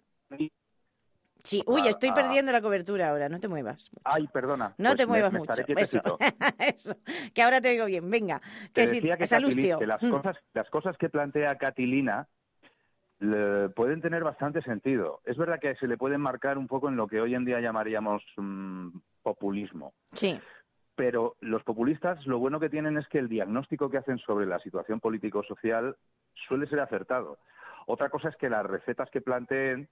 [1.43, 2.15] Sí, uy, estoy ah.
[2.15, 3.89] perdiendo la cobertura ahora, no te muevas.
[4.05, 4.73] Ay, perdona.
[4.77, 5.61] No pues te muevas me mucho.
[5.67, 6.17] Eso.
[6.59, 6.97] Eso.
[7.33, 8.09] Que ahora te oigo bien.
[8.09, 8.41] Venga.
[8.73, 9.77] Te Que decía que, Salustio.
[9.77, 10.11] Que las, Mm.
[10.11, 12.27] cosas, las cosas que plantea Catilina
[13.19, 15.21] le- pueden tener bastante sentido.
[15.25, 17.59] Es verdad que se le pueden marcar un poco en lo que hoy en día
[17.59, 18.89] llamaríamos mm,
[19.21, 19.93] populismo.
[20.13, 20.39] Sí.
[20.95, 24.59] Pero los populistas lo bueno que tienen es que el diagnóstico que hacen sobre la
[24.59, 25.95] situación político-social
[26.47, 27.39] suele ser acertado.
[27.87, 29.87] Otra cosa es que las recetas que planteen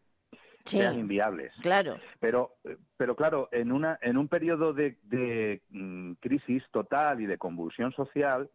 [0.66, 0.80] Sí.
[0.80, 1.54] sean inviables.
[1.62, 1.96] Claro.
[2.20, 2.56] Pero,
[2.98, 7.94] pero claro, en, una, en un periodo de, de, mm, crisis total y de convulsión
[7.94, 8.50] social,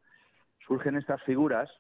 [0.67, 1.71] surgen estas figuras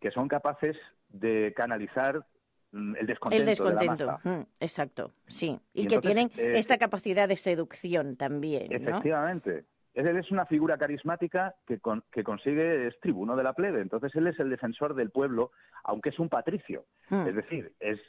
[0.00, 0.76] que son capaces
[1.14, 2.24] de canalizar
[2.72, 3.42] mm, el descontento.
[3.42, 3.96] El descontento.
[3.96, 4.28] De la masa.
[4.28, 5.12] Mm, Exacto.
[5.28, 5.58] Sí.
[5.72, 8.76] Y, Y que entonces, tienen eh, esta capacidad de seducción también, ¿no?
[8.76, 9.64] Efectivamente.
[9.94, 13.80] Él es una figura carismática que, con- que consigue, es tribuno de la plebe.
[13.80, 15.52] Entonces él es el defensor del pueblo,
[15.84, 16.84] aunque es un patricio.
[17.10, 17.28] Hmm.
[17.28, 18.00] Es decir, es,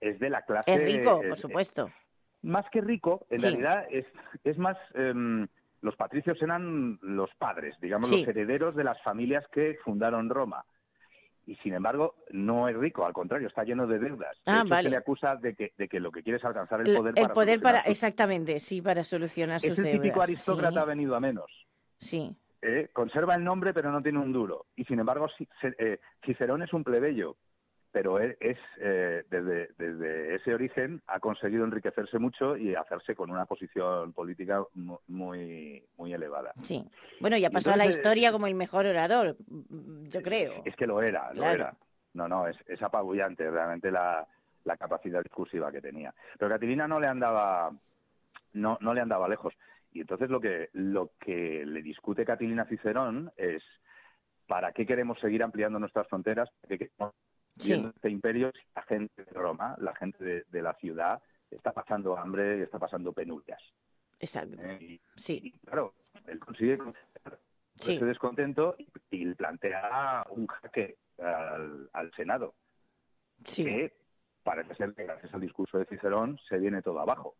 [0.00, 0.72] es de la clase...
[0.72, 1.90] Es rico, eh, por supuesto.
[2.40, 3.46] más que rico, en Sí.
[3.46, 4.06] realidad es,
[4.42, 4.78] es más...
[4.94, 5.46] em,
[5.82, 8.20] los patricios eran los padres, digamos, Sí.
[8.20, 10.64] los herederos de las familias que fundaron Roma.
[11.46, 14.34] Y sin embargo, no es rico, al contrario, está lleno de deudas.
[14.46, 14.86] De Ah, hecho, vale.
[14.88, 17.22] se le acusa de que, de que lo que quiere es alcanzar el poder el
[17.22, 20.00] para poder para, sus- exactamente, sí, para solucionar sus Es el deudas.
[20.02, 20.86] típico aristócrata Sí.
[20.88, 21.66] venido a menos.
[21.98, 22.34] Sí.
[22.62, 22.88] ¿eh?
[22.94, 24.66] Conserva el nombre, pero no tiene un duro.
[24.74, 25.28] Y sin embargo,
[25.78, 27.36] eh, Cicerón es un plebeyo,
[27.94, 33.30] pero él es eh, desde, desde ese origen ha conseguido enriquecerse mucho y hacerse con
[33.30, 36.52] una posición política mu- muy, muy elevada.
[36.62, 36.84] Sí.
[37.20, 39.36] Bueno, ya pasó a la historia como el mejor orador,
[40.08, 40.62] yo creo.
[40.64, 41.54] Es que lo era, lo Claro.
[41.54, 41.76] era.
[42.14, 44.26] No, no, es, es apabullante realmente la,
[44.64, 46.12] la capacidad discursiva que tenía.
[46.36, 47.70] Pero Catilina no le andaba,
[48.54, 49.54] no, no le andaba lejos.
[49.92, 53.62] Y entonces lo que, lo que le discute Catilina a Cicerón es
[54.48, 56.50] ¿para qué queremos seguir ampliando nuestras fronteras?
[56.60, 57.14] ¿Para qué queremos
[57.56, 57.68] Sí.
[57.72, 61.72] viendo este imperio si la gente de Roma, la gente de, de la ciudad, está
[61.72, 63.60] pasando hambre y está pasando penurias?
[64.18, 64.56] Exacto.
[64.60, 64.78] ¿eh?
[64.80, 65.40] Y, Sí.
[65.42, 65.94] y, claro,
[66.26, 66.78] él consigue
[67.80, 67.94] Sí.
[67.96, 68.76] ese descontento
[69.10, 72.54] y, plantea un jaque al, al Senado.
[73.44, 73.64] Sí.
[73.64, 73.92] Que
[74.42, 77.36] parece ser que gracias al discurso de Cicerón se viene todo abajo.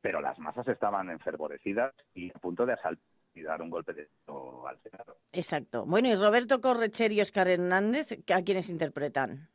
[0.00, 3.02] Pero las masas estaban enfervorecidas y a punto de asaltar
[3.34, 5.16] y dar un golpe de estado al Senado.
[5.32, 5.84] Exacto.
[5.86, 9.48] Bueno, y Roberto Correcher y Oscar Hernández, ¿a quiénes interpretan?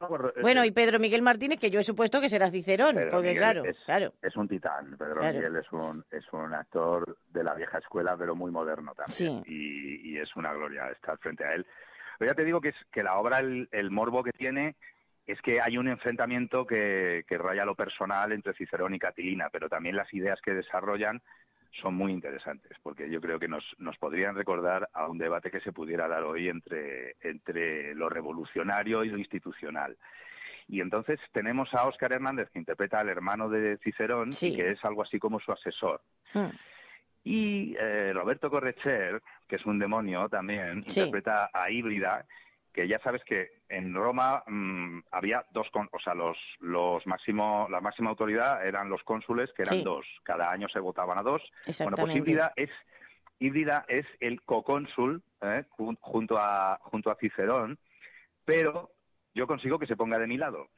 [0.00, 2.96] Bueno, pues, eh, Bueno, y Pedro Miguel Martínez, que yo he supuesto que será Cicerón,
[2.96, 4.12] Pedro porque Miguel claro, es, claro.
[4.22, 4.96] es un titán.
[4.96, 5.34] Pedro Claro.
[5.34, 9.42] Miguel es un, es un actor de la vieja escuela, pero muy moderno también.
[9.44, 9.50] Sí.
[9.52, 11.66] Y, y es una gloria estar frente a él.
[12.18, 14.76] Pero ya te digo que, es, que la obra, el, el morbo que tiene,
[15.26, 19.68] es que hay un enfrentamiento que, que raya lo personal entre Cicerón y Catilina, pero
[19.68, 21.22] también las ideas que desarrollan
[21.80, 25.60] son muy interesantes, porque yo creo que nos, nos podrían recordar a un debate que
[25.60, 29.96] se pudiera dar hoy entre, entre lo revolucionario y lo institucional.
[30.68, 34.48] Y entonces tenemos a Óscar Hernández, que interpreta al hermano de Cicerón, Sí.
[34.48, 36.00] y que es algo así como su asesor.
[36.32, 36.46] Mm.
[37.24, 41.00] Y eh, Roberto Correcher, que es un demonio también, Sí.
[41.00, 42.24] interpreta a Híbrida,
[42.74, 47.68] que ya sabes que en Roma mm, había dos, con- o sea, los, los máximo,
[47.70, 49.84] la máxima autoridad eran los cónsules, que eran Sí.
[49.84, 50.04] dos.
[50.24, 51.40] Cada año se votaban a dos.
[51.78, 52.16] Bueno, pues.
[52.16, 52.70] Híbrida es,
[53.38, 55.64] Híbrida es el cocónsul ¿eh?
[55.70, 57.78] jun- junto, a, junto a Cicerón,
[58.44, 58.90] pero
[59.34, 60.68] yo consigo que se ponga de mi lado.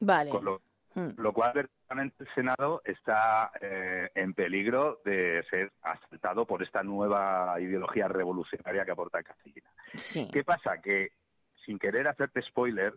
[0.00, 0.28] Vale.
[0.30, 0.60] Con lo,
[0.94, 1.12] Mm.
[1.16, 1.70] lo cual
[2.00, 8.90] el Senado está eh, en peligro de ser asaltado por esta nueva ideología revolucionaria que
[8.90, 9.70] aporta Catilina.
[9.94, 10.28] Sí.
[10.32, 10.80] ¿Qué pasa?
[10.80, 11.12] Que
[11.64, 12.94] sin querer hacerte spoiler,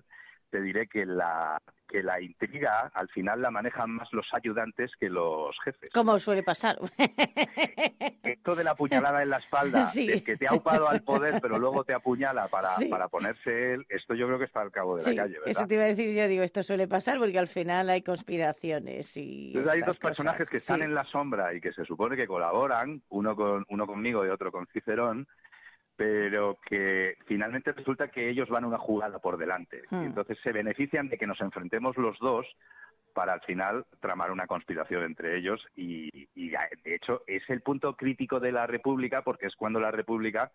[0.55, 5.07] te diré que la que la intriga al final la manejan más los ayudantes que
[5.07, 5.91] los jefes.
[5.93, 6.79] Como suele pasar.
[8.23, 10.07] Esto de la puñalada en la espalda, Sí.
[10.07, 12.85] del que te ha upado al poder pero luego te apuñala para, Sí.
[12.85, 15.49] para ponerse él, esto yo creo que está al cabo de Sí, la calle, ¿verdad?
[15.49, 19.15] eso te iba a decir yo, digo, esto suele pasar porque al final hay conspiraciones
[19.17, 20.49] y Entonces hay dos personajes cosas.
[20.51, 24.25] que están en la sombra y que se supone que colaboran, uno con uno conmigo
[24.25, 25.27] y otro con Cicerón,
[25.95, 29.83] pero que finalmente resulta que ellos van una jugada por delante.
[29.89, 30.03] Hmm.
[30.03, 32.45] Y entonces se benefician de que nos enfrentemos los dos
[33.13, 37.95] para al final tramar una conspiración entre ellos y, y, de hecho es el punto
[37.95, 40.51] crítico de la República porque es cuando la República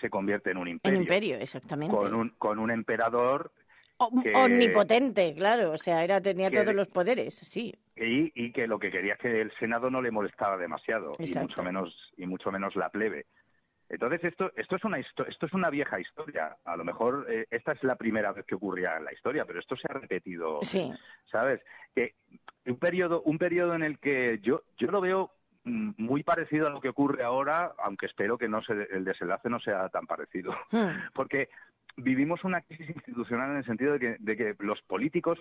[0.00, 1.94] se convierte en un En imperio imperio, exactamente.
[1.94, 3.52] con un, con un emperador
[3.98, 7.74] O- que- Omnipotente, claro, o sea, era tenía que- todos los poderes, sí.
[7.94, 11.34] y, y que lo que quería es que el Senado no le molestaba demasiado y
[11.34, 13.26] mucho menos y mucho menos la plebe.
[13.88, 16.56] Entonces esto esto es una esto es una vieja historia.
[16.64, 19.60] A lo mejor eh, esta es la primera vez que ocurría en la historia, pero
[19.60, 20.92] esto se ha repetido, Sí.
[21.26, 21.60] ¿sabes?
[21.94, 22.14] Que
[22.66, 25.30] un periodo un periodo en el que yo yo lo veo
[25.64, 29.48] mm, muy parecido a lo que ocurre ahora, aunque espero que no se, el desenlace
[29.48, 30.88] no sea tan parecido, Hmm.
[31.14, 31.48] porque
[31.96, 35.38] vivimos una crisis institucional en el sentido de que, de que los políticos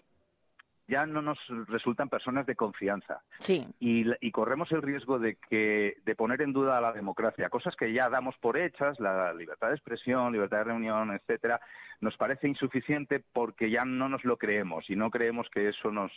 [0.87, 3.65] ya no nos resultan personas de confianza Sí.
[3.79, 7.75] y, y corremos el riesgo de que de poner en duda a la democracia cosas
[7.75, 11.59] que ya damos por hechas la libertad de expresión libertad de reunión etcétera
[12.01, 16.11] nos parece insuficiente porque ya no nos lo creemos y no creemos que eso nos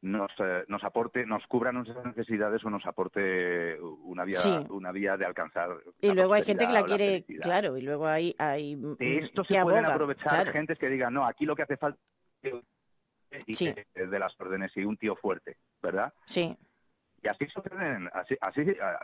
[0.00, 4.50] nos, eh, nos aporte nos cubra nuestras necesidades o nos aporte una vía Sí.
[4.70, 8.34] una vía de alcanzar Y luego hay gente que la quiere, claro, y luego hay,
[8.38, 10.52] hay De esto se pueden aprovechar claro.
[10.52, 11.98] gentes que digan no aquí lo que hace falta
[13.46, 13.74] y Sí.
[13.94, 16.56] que- de las órdenes y un tío fuerte verdad Sí.
[17.22, 18.98] y así suceden, así, así ah,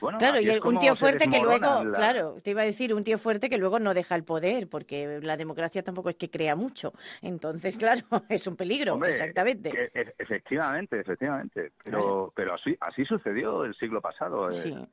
[0.00, 2.64] bueno, Claro, así y el- un tío fuerte que luego, la- claro, te iba a
[2.64, 6.16] decir, un tío fuerte que luego no deja el poder, porque la democracia tampoco es
[6.16, 6.92] que crea mucho.
[7.22, 9.90] Entonces, claro, es un peligro, Hombre, exactamente.
[9.94, 14.88] e- efectivamente, efectivamente, pero pero así así sucedió el siglo pasado eh, Sí.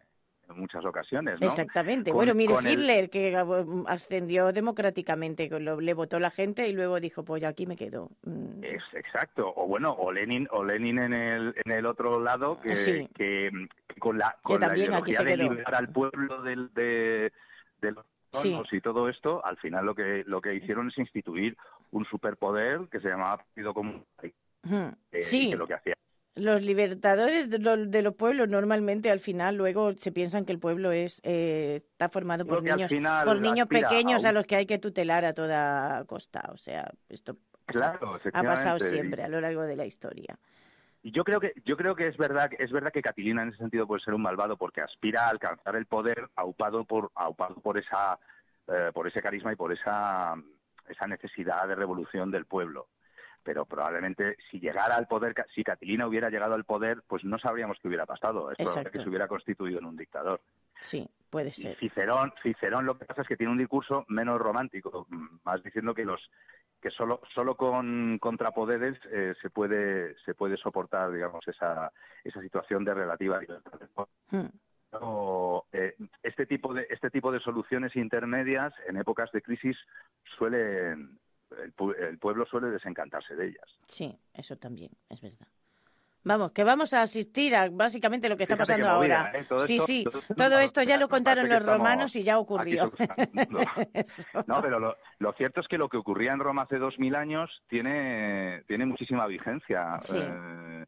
[0.49, 1.47] En muchas ocasiones, ¿no?
[1.47, 2.11] Exactamente.
[2.11, 6.73] Con- bueno, mire, el- Hitler, que mm, ascendió democráticamente, lo- le votó la gente y
[6.73, 8.09] luego dijo, pues aquí me quedo.
[8.23, 12.59] Mm, Es exacto, o bueno, o Lenin, o Lenin en el en el otro lado
[12.61, 13.09] que, Sí.
[13.15, 13.49] que,
[13.87, 17.31] que con la con la ideología de liberar al pueblo del, de,
[17.81, 18.53] de los Sí.
[18.73, 21.55] y todo esto, al final lo que lo que hicieron es instituir
[21.91, 24.27] un superpoder que se llamaba Partido Comunista.
[24.27, 25.51] eh, Sí.
[25.51, 25.95] que lo que hacía
[26.35, 30.59] Los libertadores de, lo- de los pueblos normalmente al final luego se piensan que el
[30.59, 32.91] pueblo es eh, está formado por niños
[33.23, 36.49] por niños a pequeños a, los que hay que tutelar a toda costa.
[36.51, 40.37] O sea, esto Claro, ha pasado siempre a lo largo de la historia.
[41.01, 43.59] Y yo creo que yo creo que es verdad es verdad que Catilina en ese
[43.59, 47.77] sentido puede ser un malvado porque aspira a alcanzar el poder aupado por aupado por
[47.77, 48.19] esa
[48.67, 50.35] eh, por ese carisma y por esa
[50.89, 52.87] esa necesidad de revolución del pueblo.
[53.45, 57.77] Pero probablemente si llegara al poder, si Catilina hubiera llegado al poder, pues no sabríamos
[57.79, 58.49] qué hubiera pasado.
[58.49, 60.41] Es probable que se hubiera constituido en un dictador.
[60.79, 61.77] Sí, puede Y ser.
[61.77, 65.05] Cicerón, Cicerón lo que pasa es que tiene un discurso menos romántico,
[65.43, 66.19] más diciendo que los
[66.81, 71.91] que solo solo con contrapoderes eh, se puede se puede soportar digamos esa
[72.23, 73.79] esa situación de relativa libertad.
[74.29, 74.47] Hmm.
[75.01, 79.77] O, eh, este tipo de este tipo de soluciones intermedias en épocas de crisis
[80.37, 81.19] suelen
[81.51, 81.73] el,
[82.03, 83.79] el pueblo suele desencantarse de ellas.
[83.85, 85.47] Sí, eso también, es verdad.
[86.27, 89.39] Vamos, que vamos a asistir a básicamente lo que está Fíjate pasando movida, ahora.
[89.39, 89.45] ¿eh?
[89.47, 92.23] Todo sí, esto- sí, todo esto todo no- esto ya lo contaron los romanos y
[92.23, 92.91] ya ocurrió.
[94.47, 97.13] No, pero lo, lo cierto es que lo que ocurría en Roma hace dos mil
[97.15, 99.99] años tiene, tiene muchísima vigencia.
[100.01, 100.17] Sí.
[100.19, 100.85] Eh,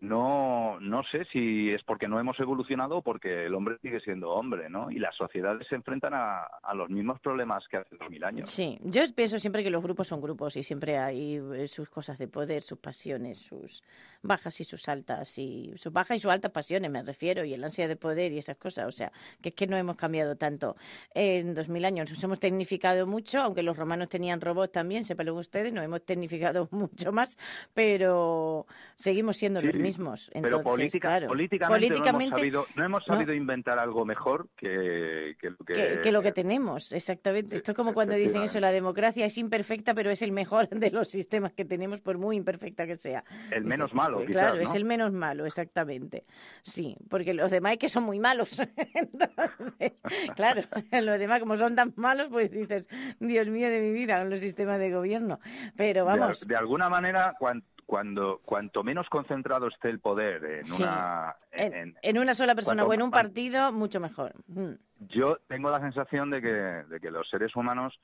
[0.00, 4.30] no, no sé si es porque no hemos evolucionado o porque el hombre sigue siendo
[4.30, 4.90] hombre, ¿no?
[4.90, 8.50] Y las sociedades se enfrentan a, a los mismos problemas que hace dos mil años.
[8.50, 12.18] Sí, yo pienso siempre que los grupos son grupos y siempre hay eh, sus cosas
[12.18, 13.82] de poder, sus pasiones, sus
[14.22, 17.64] bajas y sus altas, y sus bajas y sus altas pasiones, me refiero, y el
[17.64, 18.86] ansia de poder y esas cosas.
[18.86, 20.76] O sea, que es que no hemos cambiado tanto
[21.14, 22.10] en dos mil años.
[22.10, 26.68] Nos hemos tecnificado mucho, aunque los romanos tenían robots también, sépanlo ustedes, nos hemos tecnificado
[26.70, 27.38] mucho más,
[27.74, 28.66] pero
[28.96, 30.30] seguimos siendo los mismos.
[30.34, 33.14] Pero política- claro, políticamente, políticamente no hemos sabido, no hemos no.
[33.14, 37.56] sabido inventar algo mejor que, que lo que, que, que lo que tenemos, exactamente.
[37.56, 40.90] Esto es como cuando dicen eso, la democracia es imperfecta, pero es el mejor de
[40.90, 43.24] los sistemas que tenemos, por muy imperfecta que sea.
[43.50, 44.62] el menos Dices, malo, quizás, Claro, ¿no?
[44.62, 46.24] es el menos malo, exactamente.
[46.62, 48.58] Sí, porque los demás es que son muy malos.
[48.94, 49.92] Entonces,
[50.36, 50.62] claro,
[51.02, 52.86] los demás como son tan malos, pues dices,
[53.18, 55.40] Dios mío de mi vida, con los sistemas de gobierno.
[55.76, 60.82] Pero vamos, De, alguna manera, cuan- cuando, cuanto menos concentrado esté el poder en Sí.
[60.82, 61.34] una...
[61.50, 64.32] en- en, en- en una sola persona cuanto o en un partido, mucho mejor.
[64.46, 64.72] Mm.
[65.08, 67.98] Yo tengo la sensación de que, de que los seres humanos,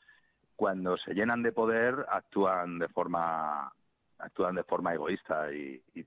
[0.57, 3.73] cuando se llenan de poder, actúan de forma
[4.19, 6.05] actúan de forma egoísta y, y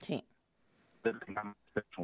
[0.00, 0.24] Sí.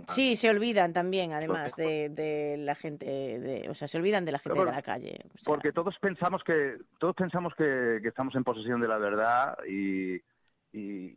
[0.09, 4.33] Sí, se olvidan también, además, de, de la gente, de, o sea, se olvidan de
[4.33, 5.19] la gente Pero de la calle.
[5.35, 8.99] o sea, porque todos pensamos que todos pensamos que, que estamos en posesión de la
[8.99, 10.21] verdad y,
[10.73, 11.17] y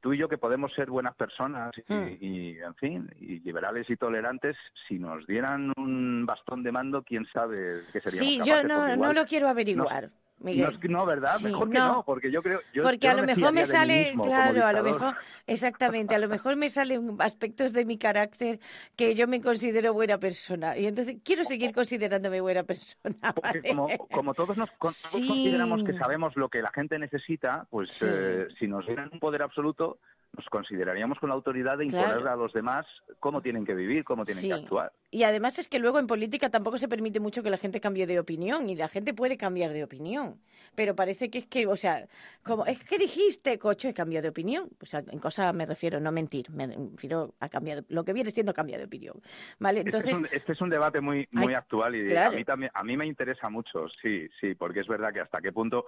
[0.00, 2.16] tú y yo que podemos ser buenas personas y, Hmm.
[2.20, 7.26] y, en fin y liberales y tolerantes si nos dieran un bastón de mando quién
[7.32, 10.10] sabe qué seríamos Sí, yo no lo quiero averiguar.
[10.46, 10.78] Miguel.
[10.84, 11.36] No, no, ¿verdad?
[11.36, 11.92] Sí, mejor que no.
[11.94, 12.60] no, porque yo creo...
[12.72, 15.14] Yo, Porque yo a lo me mejor me sale, mismo claro, a lo mejor,
[15.46, 18.60] exactamente, a lo mejor me salen aspectos de mi carácter
[18.96, 20.76] que yo me considero buena persona.
[20.78, 23.16] Y entonces quiero seguir considerándome buena persona.
[23.34, 23.68] Porque ¿vale?
[23.68, 25.26] como, como todos, nos, todos Sí.
[25.26, 28.06] consideramos que sabemos lo que la gente necesita, pues Sí.
[28.08, 29.98] eh, si nos dieran un poder absoluto,
[30.36, 32.08] nos consideraríamos con la autoridad de Claro.
[32.10, 32.86] imponer a los demás
[33.20, 34.48] cómo tienen que vivir, cómo tienen Sí.
[34.48, 34.92] que actuar.
[35.10, 38.06] Y además es que luego en política tampoco se permite mucho que la gente cambie
[38.06, 40.40] de opinión y la gente puede cambiar de opinión.
[40.74, 42.06] Pero parece que es que, o sea,
[42.42, 44.68] como, es que dijiste, coche, he cambiado de opinión.
[44.82, 48.30] O sea, en cosas me refiero, no mentir, me refiero a cambiar, lo que viene
[48.30, 49.20] siendo cambia de opinión.
[49.58, 49.80] ¿Vale?
[49.80, 52.32] Este Entonces, es, un, este es un debate muy muy actual y claro.
[52.32, 55.40] a mí también a mí me interesa mucho, sí, sí, porque es verdad que hasta
[55.40, 55.86] qué punto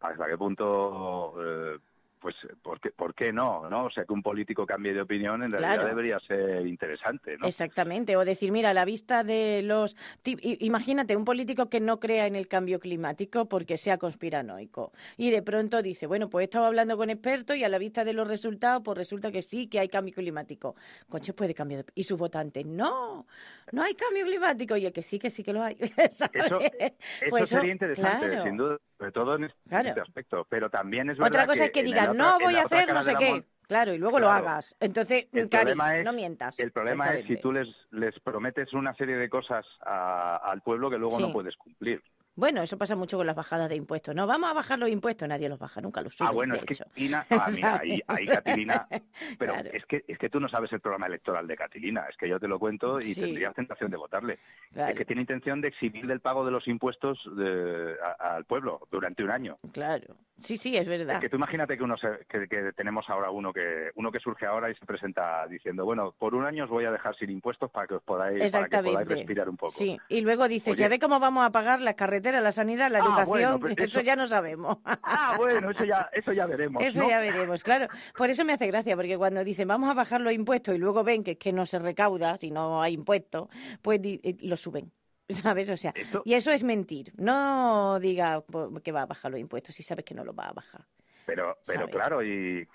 [0.00, 1.78] hasta qué punto eh,
[2.20, 3.84] pues ¿por qué, por qué no, no?
[3.84, 5.88] O sea, que un político cambie de opinión en realidad Claro.
[5.88, 7.46] debería ser interesante, ¿no?
[7.46, 9.96] Exactamente, o decir, mira, a la vista de los...
[10.42, 15.42] Imagínate, un político que no crea en el cambio climático porque sea conspiranoico y de
[15.42, 18.26] pronto dice, bueno, pues he estado hablando con expertos y a la vista de los
[18.26, 20.76] resultados, pues resulta que sí, que hay cambio climático.
[21.08, 21.92] Conche, puede cambiar de...
[21.94, 23.26] Y sus votantes, no,
[23.72, 24.76] no hay cambio climático.
[24.76, 25.76] Y el que sí, que sí que lo hay.
[26.12, 26.30] ¿sabes?
[26.34, 26.94] Eso, eso
[27.30, 28.44] Pues sería interesante, claro.
[28.44, 29.88] sin duda, sobre todo en este, Claro.
[29.88, 30.46] este aspecto.
[30.48, 33.02] Pero también es verdad Otra cosa es que digan, otra- no voy a hacer no
[33.02, 33.30] sé qué.
[33.30, 34.76] mon- Claro, y luego lo hagas.
[34.78, 36.56] Entonces, El Cari, problema es, no mientas.
[36.60, 40.88] el problema es si tú les, les prometes una serie de cosas a- al pueblo
[40.88, 41.22] que luego Sí.
[41.22, 42.00] no puedes cumplir.
[42.36, 44.14] Bueno, eso pasa mucho con las bajadas de impuestos.
[44.14, 46.28] No, vamos a bajar los impuestos, nadie los baja, nunca los sube.
[46.28, 46.84] Ah, bueno, es que hecho.
[46.84, 48.86] Catilina, ah, mira, ahí, ahí Catilina,
[49.38, 49.70] pero Claro.
[49.72, 52.38] es que es que tú no sabes el programa electoral de Catilina, es que yo
[52.38, 53.20] te lo cuento y Sí.
[53.22, 54.38] tendrías tentación de votarle.
[54.72, 54.90] Claro.
[54.92, 58.86] Es que tiene intención de exhibir del pago de los impuestos de- a- al pueblo
[58.90, 59.58] durante un año.
[59.72, 60.14] Claro.
[60.38, 61.14] Sí, sí, es verdad.
[61.14, 64.20] Es que tú imagínate que uno se- que, que tenemos ahora uno que uno que
[64.20, 67.30] surge ahora y se presenta diciendo, bueno, por un año os voy a dejar sin
[67.30, 69.72] impuestos para que os podáis, para que podáis respirar un poco.
[69.72, 70.80] Sí, y luego dices, Oye.
[70.80, 73.74] ya ve cómo vamos a pagar las carreteras, la sanidad, la Ah, educación, bueno, pues
[73.78, 73.84] eso...
[73.84, 74.78] eso- ya no sabemos.
[74.84, 76.82] Ah, bueno, eso ya, eso ya veremos.
[76.84, 77.08] Eso ¿no?
[77.08, 77.88] ya veremos, claro.
[78.16, 81.02] Por eso me hace gracia, porque cuando dicen vamos a bajar los impuestos y luego
[81.04, 83.48] ven que es que no se recauda, si no hay impuestos,
[83.82, 84.92] pues eh, lo suben.
[85.28, 85.68] ¿Sabes?
[85.70, 85.92] O sea,
[86.24, 87.12] y eso es mentir.
[87.16, 90.44] No diga po- que va a bajar los impuestos si sabes que no los va
[90.48, 90.82] a bajar.
[91.26, 91.94] Pero, pero ¿sabes?
[91.94, 92.66] claro, y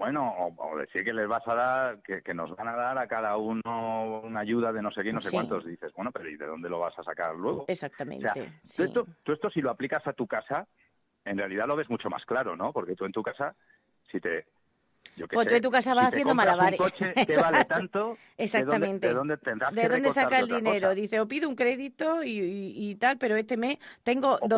[0.00, 2.96] bueno, o, o decir que les vas a dar, que, que nos van a dar
[2.96, 5.36] a cada uno una ayuda de no sé qué, no sé Sí.
[5.36, 7.66] cuántos, dices, bueno, pero ¿y de dónde lo vas a sacar luego?
[7.68, 8.26] Exactamente.
[8.26, 8.44] O sea,
[8.76, 10.66] tú, esto, tú esto si lo aplicas a tu casa,
[11.26, 12.72] en realidad lo ves mucho más claro, ¿no?
[12.72, 13.54] Porque tú en tu casa,
[14.10, 14.46] si te...
[15.16, 16.80] Yo qué Pues tú sé, en tu casa si vas te haciendo malabares.
[16.80, 19.08] Un coche que vale tanto, Exactamente.
[19.08, 20.88] ¿de dónde, de dónde tendrás ¿De que dónde saca el dinero?
[20.88, 20.94] cosa?
[20.94, 24.48] Dice, o pido un crédito y, y- y tal, pero este mes tengo a tu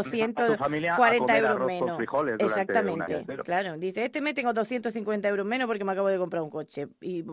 [0.57, 2.01] familia a 240 comer euros menos.
[2.39, 3.77] Exactamente, claro.
[3.79, 6.87] Dice, este mes tengo 250 euros menos porque me acabo de comprar un coche.
[7.01, 7.25] Y,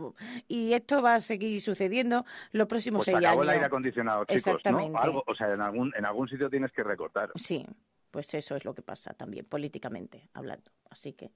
[0.48, 3.44] y esto va a seguir sucediendo los próximos Pues se seis acabó años.
[3.52, 4.92] el aire acondicionado, chicos, Exactamente.
[4.94, 5.00] ¿no?
[5.00, 7.30] Algo, o sea, en algún, en algún sitio tienes que recortar.
[7.36, 7.66] Sí,
[8.12, 10.72] pues eso es lo que pasa también, políticamente hablando.
[10.90, 11.32] Así que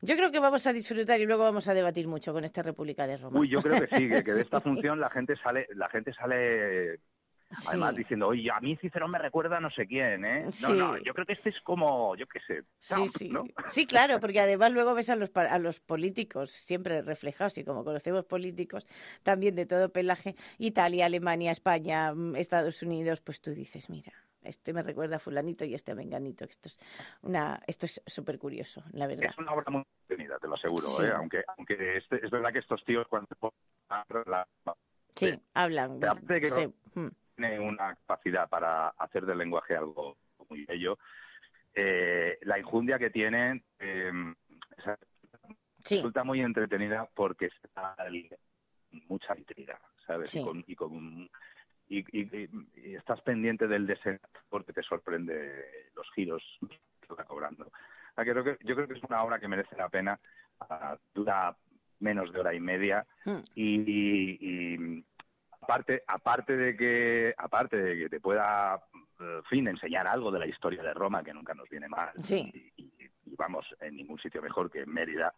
[0.00, 3.06] yo creo que vamos a disfrutar y luego vamos a debatir mucho con esta República
[3.06, 3.38] de Roma.
[3.38, 6.12] Uy, yo creo que sí, que, que de esta función la gente sale, la gente
[6.12, 7.00] sale
[7.68, 7.98] además Sí.
[7.98, 10.44] diciendo, oye, a mí Cicerón me recuerda a no sé quién, ¿eh?
[10.46, 10.72] No, Sí.
[10.72, 13.28] no, yo creo que este es como, yo qué sé, Sí, Trump, sí.
[13.28, 13.44] ¿no?
[13.70, 17.84] Sí, claro, porque además luego ves a los, a los políticos siempre reflejados y como
[17.84, 18.84] conocemos políticos
[19.22, 24.12] también de todo pelaje, Italia, Alemania, España, mm, Estados Unidos, pues tú dices, mira,
[24.46, 26.44] este me recuerda a fulanito y este a menganito.
[26.44, 26.78] Esto es
[27.22, 29.26] una, esto es súper curioso, la verdad.
[29.30, 31.04] Es una obra muy entretenida, te lo aseguro, Sí.
[31.04, 31.12] ¿eh?
[31.14, 33.28] Aunque, aunque este- es verdad que estos tíos cuando
[34.26, 34.46] la,
[35.14, 35.98] Sí, hablan.
[36.00, 40.16] Pero aparte de que sí, mm, tiene una capacidad para hacer del lenguaje algo
[40.50, 40.98] muy bello,
[41.74, 44.12] eh, la injundia que tienen eh,
[44.76, 44.98] esa-
[45.88, 47.94] resulta muy entretenida porque está
[49.08, 50.30] mucha intriga, ¿sabes?
[50.30, 50.40] Sí.
[50.40, 51.30] Y, con, y, con-
[51.88, 56.42] y- y- y estás pendiente del desenlace porque te sorprende los giros
[57.00, 57.70] que va cobrando.
[58.16, 60.18] Creo que, yo creo que es una obra que merece la pena.
[60.60, 61.54] ah, dura
[62.00, 63.38] menos de hora y media mm.
[63.54, 65.04] y, y- y
[65.60, 68.80] aparte aparte de que aparte de que te pueda
[69.20, 72.50] en fin enseñar algo de la historia de Roma que nunca nos viene mal Sí.
[72.54, 75.34] y, y- y vamos en ningún sitio mejor que en Mérida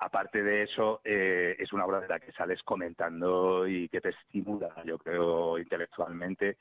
[0.00, 4.10] aparte de eso eh, es una obra de la que sales comentando y que te
[4.10, 6.58] estimula yo creo intelectualmente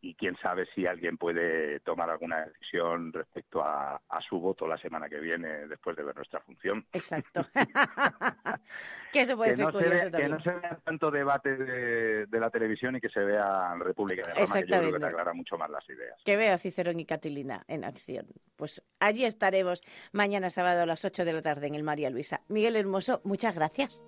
[0.00, 4.76] y quién sabe si alguien puede tomar alguna decisión respecto a, a su voto la
[4.76, 7.46] semana que viene después de ver nuestra función Exacto.
[9.12, 10.30] que eso puede que ser no, se curioso que también.
[10.30, 14.34] no se vea tanto debate de, de la televisión y que se vea República de
[14.34, 16.20] Roma, que yo creo que te aclara mucho más las ideas.
[16.24, 18.26] Que vea Cicerón y Catilina en acción.
[18.56, 19.82] Pues allí estaremos
[20.12, 22.40] mañana sábado a las 8 de la tarde en el María Luisa.
[22.48, 24.06] Miguel Hermoso, muchas gracias.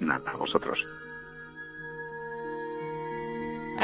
[0.00, 0.84] Nada, a vosotros.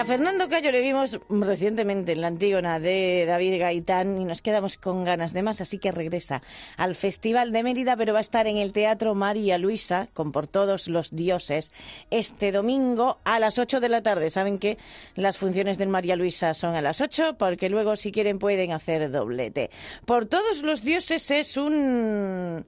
[0.00, 4.78] A Fernando Cayo le vimos recientemente en la Antígona de David Gaitán y nos quedamos
[4.78, 6.40] con ganas de más, así que regresa
[6.78, 10.46] al Festival de Mérida, pero va a estar en el Teatro María Luisa, con Por
[10.46, 11.70] Todos los Dioses,
[12.10, 14.30] este domingo a las 8 de la tarde.
[14.30, 14.78] Saben que
[15.16, 19.10] las funciones del María Luisa son a las 8, porque luego, si quieren, pueden hacer
[19.10, 19.68] doblete.
[20.06, 22.64] Por Todos los Dioses es un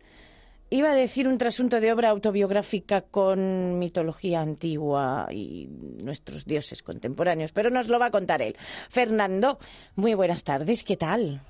[0.73, 5.69] Iba a decir un trasunto de obra autobiográfica con mitología antigua y
[6.03, 8.57] nuestros dioses contemporáneos, pero nos lo va a contar él.
[8.89, 9.59] Fernando,
[9.97, 11.43] muy buenas tardes, ¿qué tal?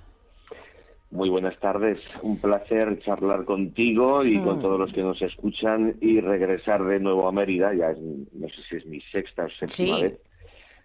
[1.12, 4.62] Muy buenas tardes, un placer charlar contigo y con Mm.
[4.62, 8.60] todos los que nos escuchan y regresar de nuevo a Mérida, ya es, no sé
[8.68, 10.02] si es mi sexta o séptima Sí.
[10.02, 10.18] vez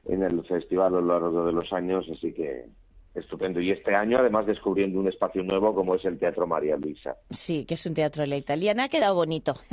[0.10, 2.66] en el festival a lo largo de los años, así que
[3.18, 3.60] estupendo.
[3.60, 7.18] Y este año además descubriendo un espacio nuevo como es el Teatro María Luisa.
[7.32, 8.86] Sí, que es un teatro de la italiana.
[8.86, 9.56] Ha quedado bonito.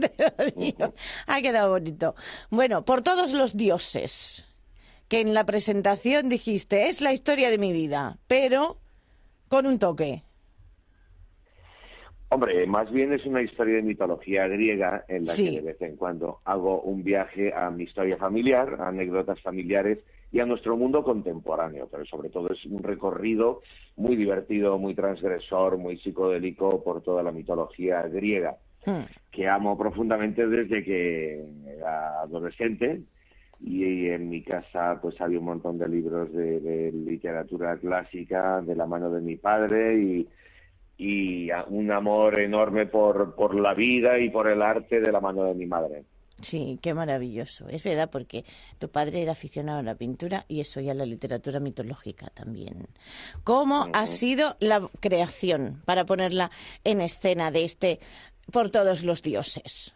[0.00, 0.94] Te lo digo.
[1.26, 2.14] Ha quedado bonito.
[2.50, 4.46] Bueno, por todos los dioses,
[5.08, 8.78] que en la presentación dijiste, es la historia de mi vida, pero
[9.48, 10.22] con un toque.
[12.30, 15.44] Hombre, más bien es una historia de mitología griega en la Sí.
[15.44, 19.98] que de vez en cuando hago un viaje a mi historia familiar, a anécdotas familiares
[20.34, 23.60] y a nuestro mundo contemporáneo, pero sobre todo es un recorrido
[23.94, 28.56] muy divertido, muy transgresor, muy psicodélico por toda la mitología griega,
[29.30, 31.40] que amo profundamente desde que
[31.78, 33.02] era adolescente
[33.60, 38.74] y en mi casa pues había un montón de libros de, de literatura clásica de
[38.74, 40.28] la mano de mi padre y,
[40.98, 45.44] y un amor enorme por, por la vida y por el arte de la mano
[45.44, 46.02] de mi madre.
[46.40, 47.68] Sí, qué maravilloso.
[47.68, 48.44] Es verdad, porque
[48.78, 52.88] tu padre era aficionado a la pintura y eso y a la literatura mitológica también.
[53.44, 56.50] ¿Cómo ha sido la creación para ponerla
[56.82, 58.00] en escena de este
[58.50, 59.94] por todos los dioses?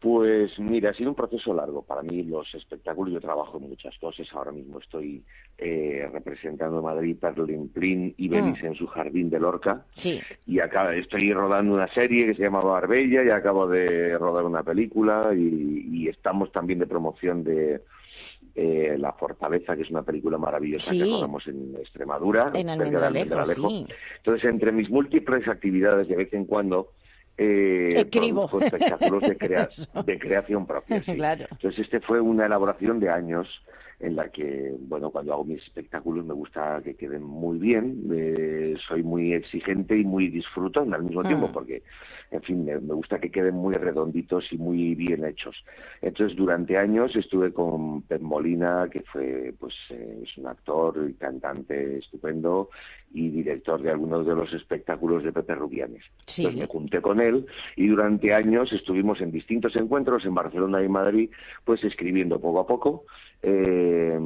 [0.00, 1.82] Pues mira, ha sido un proceso largo.
[1.82, 4.28] Para mí los espectáculos, yo trabajo en muchas cosas.
[4.32, 5.24] Ahora mismo estoy
[5.58, 9.84] eh, representando Madrid, Perlin Plin y Belis en su jardín de Lorca.
[9.96, 10.20] Sí.
[10.46, 14.62] Y acá estoy rodando una serie que se llama Barbella y acabo de rodar una
[14.62, 17.82] película y, y estamos también de promoción de
[18.54, 20.98] eh, La Fortaleza, que es una película maravillosa Sí.
[21.00, 22.42] que rodamos en Extremadura.
[22.42, 23.70] En cerca de Almendralejo, Almendralejo.
[23.70, 23.86] sí.
[24.18, 26.92] Entonces, entre mis múltiples actividades, de vez en cuando
[27.38, 28.48] eh, Escribo.
[28.48, 29.68] produzco espectáculos de, crea-
[30.04, 31.02] de creación propia.
[31.02, 31.12] sí.
[31.16, 31.46] Claro.
[31.50, 33.62] Entonces, este fue una elaboración de años
[34.00, 38.76] en la que, bueno, cuando hago mis espectáculos me gusta que queden muy bien, eh,
[38.86, 41.52] soy muy exigente y muy disfrutón al mismo tiempo, Mm.
[41.52, 41.82] porque,
[42.30, 45.64] en fin, me, me gusta que queden muy redonditos y muy bien hechos.
[46.00, 51.14] Entonces, durante años estuve con Pep Molina, que fue, pues, eh, es un actor y
[51.14, 52.70] cantante estupendo
[53.12, 56.04] y director de algunos de los espectáculos de Pepe Rubianes.
[56.26, 56.42] Sí.
[56.42, 60.88] Entonces me junté con él y durante años estuvimos en distintos encuentros en Barcelona y
[60.88, 61.30] Madrid,
[61.64, 63.04] pues escribiendo poco a poco,
[63.42, 64.18] eh,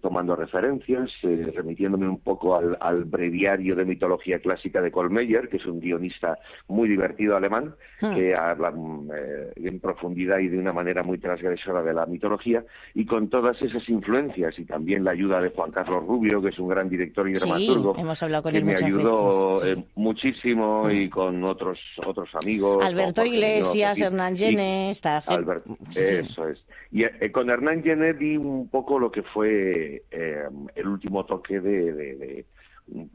[0.00, 5.56] tomando referencias, eh, remitiéndome un poco al, al breviario de mitología clásica de Kolmeyer, que
[5.58, 8.12] es un guionista muy divertido alemán, Hmm.
[8.14, 12.64] que habla mm, eh, en profundidad y de una manera muy transgresora de la mitología,
[12.92, 16.58] y con todas esas influencias y también la ayuda de Juan Carlos Rubio, que es
[16.58, 19.80] un gran director y Sí, dramaturgo, hemos hablado con que él me ayudó veces, sí.
[19.80, 22.84] eh, muchísimo y con otros otros amigos.
[22.84, 24.00] Alberto Iglesias.
[24.00, 25.34] Hernán Y- Gené, esta gente.
[25.34, 26.04] Albert, Sí.
[26.04, 26.64] eso es.
[26.90, 30.44] Y eh, con Hernán Genet vi un poco lo que fue eh,
[30.74, 32.46] el último toque de, de- de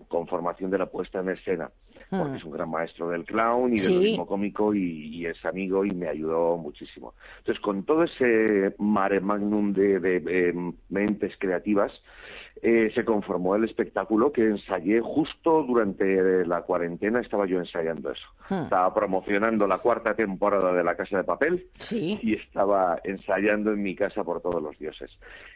[0.07, 1.71] conformación de la puesta en escena,
[2.09, 2.37] porque Ah.
[2.37, 5.91] es un gran maestro del clown y del ritmo cómico y, y es amigo y
[5.91, 7.13] me ayudó muchísimo.
[7.39, 10.53] Entonces, con todo ese mare magnum de, de, eh,
[10.89, 11.91] mentes creativas,
[12.61, 18.27] eh, se conformó el espectáculo que ensayé justo durante la cuarentena, estaba yo ensayando eso.
[18.49, 18.61] Ah.
[18.63, 22.19] Estaba promocionando la cuarta temporada de La Casa de Papel Sí.
[22.21, 25.11] y estaba ensayando en mi casa por todos los dioses.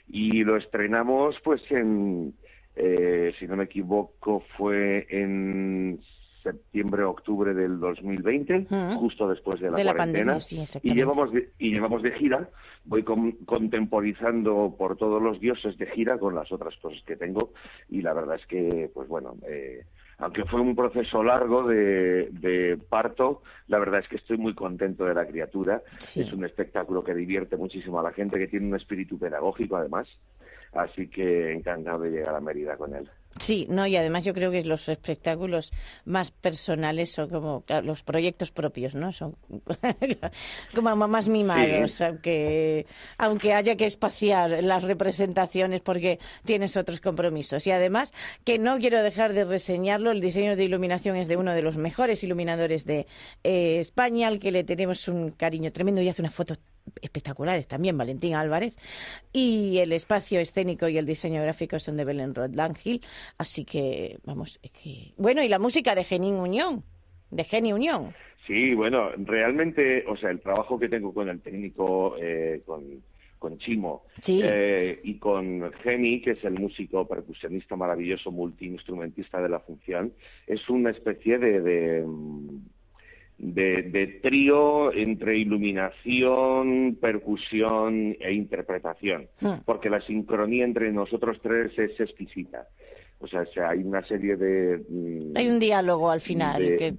[0.07, 2.33] Y lo estrenamos pues en,
[2.75, 5.99] eh, si no me equivoco, fue en
[6.43, 8.95] septiembre, octubre del 2020, Mm.
[8.97, 10.33] justo después de la De la cuarentena.
[10.33, 12.49] pandemia, sí, y llevamos de, y llevamos de gira,
[12.85, 17.53] voy con- contemporizando por todos los dioses de gira con las otras cosas que tengo
[17.89, 19.85] y la verdad es que, pues bueno, eh,
[20.19, 25.05] aunque fue un proceso largo de, de parto, la verdad es que estoy muy contento
[25.05, 25.81] de la criatura.
[25.99, 26.21] Sí.
[26.21, 30.07] Es un espectáculo que divierte muchísimo a la gente, que tiene un espíritu pedagógico además,
[30.73, 33.09] así que encantado de llegar a Mérida con él.
[33.39, 35.71] Sí, no, y además yo creo que los espectáculos
[36.05, 39.11] más personales son como claro, los proyectos propios, ¿no?
[39.11, 39.35] Son
[40.75, 42.03] como más mimados, Sí.
[42.03, 42.85] aunque,
[43.17, 47.65] aunque haya que espaciar las representaciones porque tienes otros compromisos.
[47.67, 51.53] Y además, que no quiero dejar de reseñarlo, el diseño de iluminación es de uno
[51.53, 53.07] de los mejores iluminadores de
[53.43, 56.55] eh, España, al que le tenemos un cariño tremendo y hace una foto
[57.01, 58.75] espectaculares también, Valentín Álvarez,
[59.31, 63.01] y el espacio escénico y el diseño gráfico son de Belén Rodland Hill,
[63.37, 65.13] así que, vamos, es que...
[65.17, 66.83] Bueno, y la música de Genin Unión,
[67.31, 68.13] de Geni Unión.
[68.45, 73.01] Sí, bueno, realmente, o sea, el trabajo que tengo con el técnico, eh, con,
[73.39, 79.59] con Chimo eh, y con Geni, que es el músico percusionista maravilloso, multiinstrumentista de la
[79.59, 80.13] función,
[80.45, 82.05] es una especie de, de,
[83.43, 89.27] de- de trío entre iluminación, percusión e interpretación,
[89.65, 92.67] porque la sincronía entre nosotros tres es exquisita.
[93.19, 94.83] O sea, o sea, hay una serie de...
[94.89, 96.93] mm, Hay un diálogo al final de- que...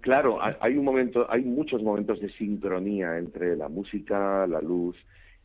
[0.00, 4.96] Claro, hay un momento, hay muchos momentos de sincronía entre la música, la luz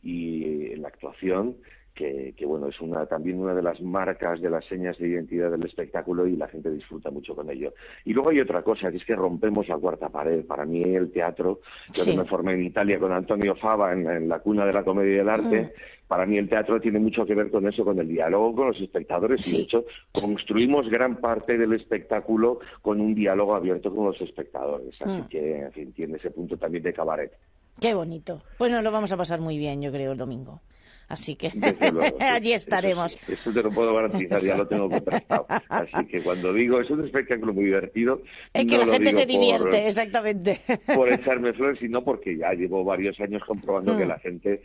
[0.02, 1.56] y la actuación,
[1.98, 5.50] que, que, bueno, es una también una de las marcas de las señas de identidad
[5.50, 7.74] del espectáculo y la gente disfruta mucho con ello.
[8.04, 10.44] Y luego hay otra cosa, que es que rompemos la cuarta pared.
[10.46, 11.58] Para mí el teatro,
[11.92, 12.12] yo Sí.
[12.12, 15.12] que me formé en Italia con Antonio Fava en, en la cuna de la comedia
[15.12, 15.72] y del arte,
[16.06, 18.80] para mí el teatro tiene mucho que ver con eso, con el diálogo con los
[18.80, 24.20] espectadores y de hecho construimos gran parte del espectáculo con un diálogo abierto con los
[24.20, 25.00] espectadores.
[25.02, 25.28] Así Mm.
[25.28, 27.32] que, en fin, tiene ese punto también de cabaret.
[27.80, 28.40] Qué bonito.
[28.56, 30.60] Pues nos lo vamos a pasar muy bien, yo creo, el domingo.
[31.08, 31.50] Así que
[31.90, 33.12] luego, allí eso estaremos.
[33.12, 34.56] sí, Eso te lo puedo garantizar, ya Eso.
[34.58, 35.46] lo tengo contrastado.
[35.68, 38.22] Así que cuando digo es un espectáculo muy divertido,
[38.52, 40.60] Es que no la lo gente se divierte, por- exactamente.
[40.94, 44.08] por echarme flores, sino porque ya llevo varios años comprobando que Mm.
[44.08, 44.62] la gente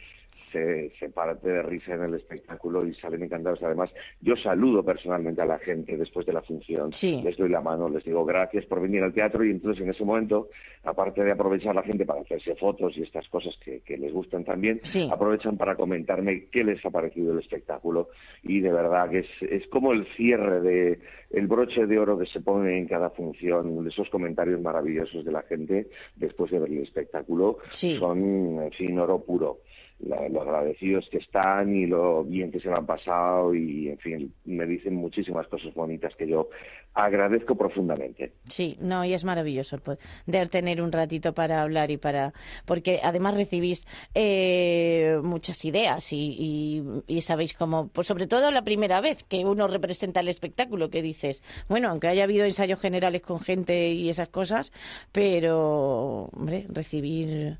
[0.54, 3.62] se, se parte de risa en el espectáculo y salen encantados.
[3.64, 6.92] Además, yo saludo personalmente a la gente después de la función.
[7.02, 10.06] Les doy la mano, les digo gracias por venir al teatro y entonces en ese
[10.06, 10.48] momento,
[10.84, 14.14] aparte de aprovechar a la gente para hacerse fotos y estas cosas que, que les
[14.14, 14.80] gustan también,
[15.12, 18.10] aprovechan para comentarme qué les ha parecido el espectáculo
[18.44, 21.00] y de verdad que es, es como el cierre de
[21.34, 25.42] el broche de oro que se pone en cada función, esos comentarios maravillosos de la
[25.42, 29.60] gente después de ver el espectáculo son, en fin, oro puro.
[30.08, 33.98] La- lo agradecidos que están y lo bien que se lo han pasado y, en
[34.00, 36.50] fin, me dicen muchísimas cosas bonitas que yo
[36.94, 38.34] agradezco profundamente.
[38.50, 42.34] Sí, no, y es maravilloso poder tener un ratito para hablar y para.
[42.66, 46.84] Porque además recibís eh, muchas ideas y, y-
[47.18, 47.88] y sabéis cómo.
[47.88, 52.08] Pues sobre todo la primera vez que uno representa el espectáculo, que dices, bueno, aunque
[52.10, 54.72] haya habido ensayos generales con gente y esas cosas,
[55.12, 57.58] pero, hombre, recibir.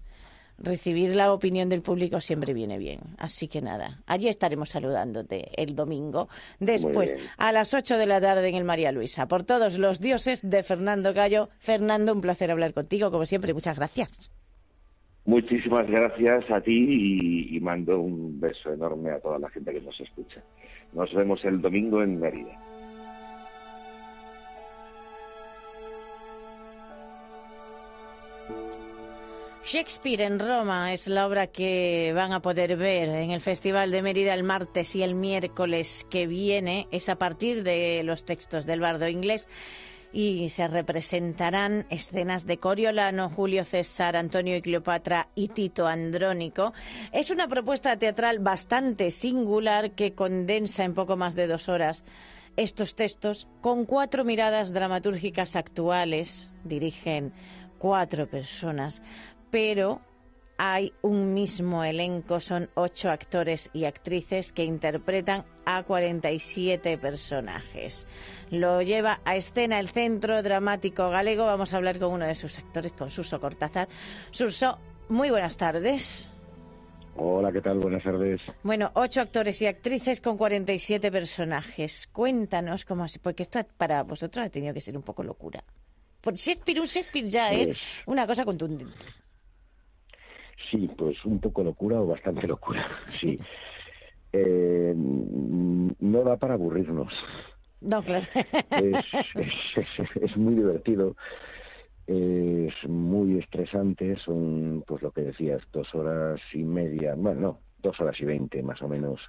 [0.64, 3.02] Recibir la opinión del público siempre viene bien.
[3.18, 6.30] Así que nada, allí estaremos saludándote el domingo.
[6.62, 9.28] Después, a las 8 de la tarde en el María Luisa.
[9.28, 11.50] Por todos los dioses de Fernando Gallo.
[11.60, 13.54] Fernando, un placer hablar contigo, como siempre.
[13.54, 14.32] Muchas gracias.
[15.26, 19.82] Muchísimas gracias a ti y, y mando un beso enorme a toda la gente que
[19.82, 20.42] nos escucha.
[20.94, 22.58] Nos vemos el domingo en Mérida.
[29.66, 34.02] Shakespeare en Roma es la obra que van a poder ver en el Festival de
[34.02, 36.90] Mérida el martes y el miércoles que viene.
[36.92, 39.48] Es a partir de los textos del bardo inglés
[40.12, 46.74] y se representarán escenas de Coriolano, Julio César, Antonio y Cleopatra y Tito Andrónico.
[47.14, 52.04] Es una propuesta teatral bastante singular que condensa en poco más de dos horas
[52.58, 56.52] estos textos con cuatro miradas dramatúrgicas actuales.
[56.66, 57.34] Dirigen
[57.84, 59.02] cuatro personas,
[59.54, 60.02] pero
[60.58, 68.08] hay un mismo elenco, son ocho actores y actrices que interpretan a 47 personajes.
[68.50, 71.46] Lo lleva a escena el Centro Dramático Galego.
[71.46, 73.88] Vamos a hablar con uno de sus actores, con Suso Cortázar.
[74.32, 76.32] Suso, muy buenas tardes.
[77.16, 77.78] Hola, ¿qué tal?
[77.78, 78.42] Buenas tardes.
[78.64, 82.08] Bueno, ocho actores y actrices con 47 personajes.
[82.12, 85.64] Cuéntanos cómo así, porque esto para vosotros ha tenido que ser un poco locura.
[86.22, 87.78] Por Shakespeare, un Shakespeare ya es Pues-
[88.08, 88.96] una cosa contundente.
[90.70, 93.40] Sí, pues un poco locura o bastante locura, sí.
[94.32, 97.14] Eh, no da para aburrirnos.
[97.82, 98.26] No, claro.
[98.72, 101.16] Es, es- es- es muy divertido,
[102.08, 108.00] es muy estresante, son, pues lo que decías, dos horas y media, bueno, no, dos
[108.00, 109.20] horas y veinte más o menos,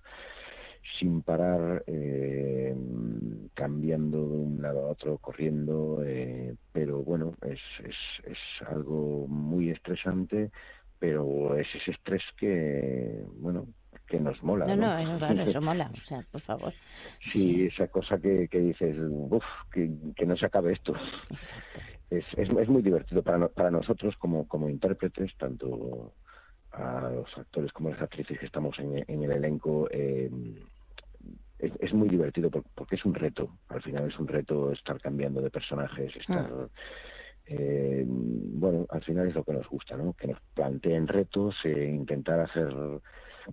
[0.99, 2.75] sin parar, eh,
[3.55, 8.39] cambiando de un lado a otro, corriendo, eh, pero bueno, es, es, es
[8.69, 10.51] algo muy estresante,
[11.05, 13.67] pero es ese estrés que, bueno,
[14.07, 14.65] que nos mola.
[14.65, 15.03] No, ¿no?
[15.05, 15.91] no, claro, eso mola.
[15.93, 16.73] O sea, por favor.
[17.21, 20.95] Sí, esa cosa que, que dices, uff, que, que no se acabe esto.
[22.09, 26.15] Es, es, es muy divertido para, no- para nosotros como, como intérpretes, tanto
[26.73, 29.87] a los actores como a las actrices que estamos en, en el elenco.
[29.91, 30.31] eh,
[31.59, 33.59] es, es muy divertido por- porque es un reto.
[33.69, 36.51] Al final es un reto estar cambiando de personajes, estar
[37.47, 40.13] eh, bueno, al final es lo que nos gusta, ¿no?
[40.15, 42.69] Que nos planteen retos, eh, intentar hacer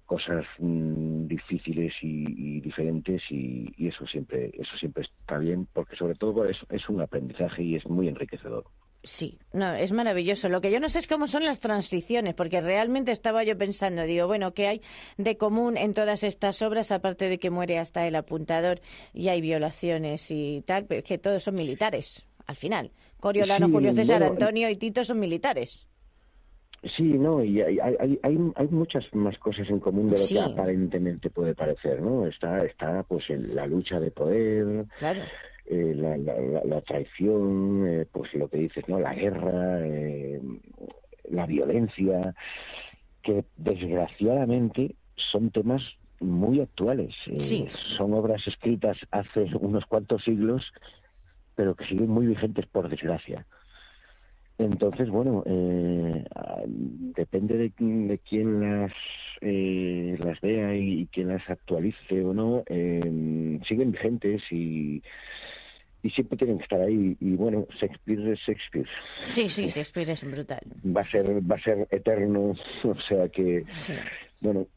[0.06, 6.46] cosas mm, difíciles y, diferentes y, eso siempre eso siempre está bien porque sobre todo
[6.46, 8.66] es, es un aprendizaje y es muy enriquecedor.
[9.04, 10.48] Sí, no, es maravilloso.
[10.48, 14.04] Lo que yo no sé es cómo son las transiciones, porque realmente estaba yo pensando,
[14.04, 14.82] digo, bueno, ¿qué hay
[15.18, 18.80] de común en todas estas obras, aparte de que muere hasta el apuntador
[19.12, 22.92] y hay violaciones y tal, pero es que todos son militares, al final.
[23.22, 25.88] Coriolano, Sí, Julio César, bueno, Antonio y Tito son militares.
[26.98, 30.18] Sí, no, y hay, hay, hay, hay- hay muchas más cosas en común de lo
[30.18, 30.34] Sí.
[30.34, 32.26] que aparentemente puede parecer, ¿no?
[32.26, 35.22] Está, está pues en la lucha de poder, Claro.
[35.68, 36.18] eh, la,
[36.66, 39.00] la, traición, eh, pues lo que dices, ¿no?
[39.00, 40.42] La guerra, eh,
[41.30, 42.34] la violencia,
[43.22, 45.84] que desgraciadamente son temas
[46.20, 47.14] muy actuales.
[47.28, 47.68] Eh, Sí.
[47.96, 50.74] Son obras escritas hace unos cuantos siglos,
[51.56, 53.46] pero que siguen muy vigentes por desgracia.
[54.58, 56.24] Entonces, bueno, eh,
[57.16, 58.92] depende de, de quién las
[59.42, 65.02] eh, las vea y, quién las actualice o no, eh, siguen vigentes y,
[66.04, 67.18] y siempre tienen que estar ahí.
[67.20, 68.88] Y bueno, Shakespeare es Shakespeare.
[69.28, 70.62] Sí, sí, Shakespeare es brutal.
[70.86, 72.54] Va a ser, va a ser eterno,
[72.84, 73.94] o sea que, Sí.
[74.42, 74.68] bueno,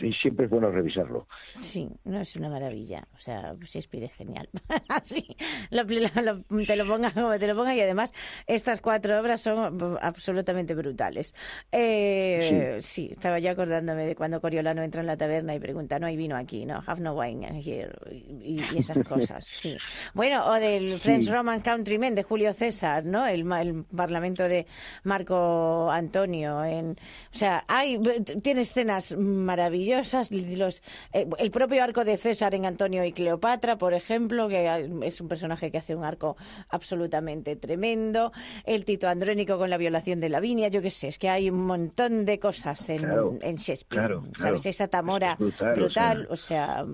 [0.00, 1.26] sí, siempre es bueno revisarlo.
[1.60, 3.06] Sí, no es una maravilla.
[3.14, 4.48] O sea, Shakespeare es genial.
[4.88, 5.26] Así,
[5.70, 8.12] lo- lo- te lo ponga como te lo ponga y además
[8.46, 11.34] estas cuatro obras son absolutamente brutales.
[11.72, 13.08] Eh, sí.
[13.12, 16.36] estaba yo acordándome de cuando Coriolano entra en la taberna y pregunta, no hay vino
[16.36, 19.76] aquí, no, have no wine here, y, y esas cosas, sí.
[20.14, 21.30] Bueno, o del French Sí.
[21.32, 23.26] Roman Countrymen de Julio César, ¿no?
[23.26, 24.66] El, el parlamento de
[25.04, 26.62] Marco Antonio.
[26.64, 27.98] En, o sea, hay,
[28.42, 29.75] tiene escenas maravillosas.
[29.86, 30.82] Los,
[31.12, 35.28] eh, el propio arco de César en Antonio y Cleopatra, por ejemplo, que es un
[35.28, 36.36] personaje que hace un arco
[36.68, 38.32] absolutamente tremendo.
[38.64, 41.66] El Tito Andrónico con la violación de Lavinia, yo qué sé, es que hay un
[41.66, 44.00] montón de cosas en, Claro, en Shakespeare.
[44.06, 44.62] claro, ¿Sabes?
[44.62, 44.70] claro.
[44.70, 46.26] Esa Tamora Es brutal, o brutal, sea.
[46.30, 46.86] o sea,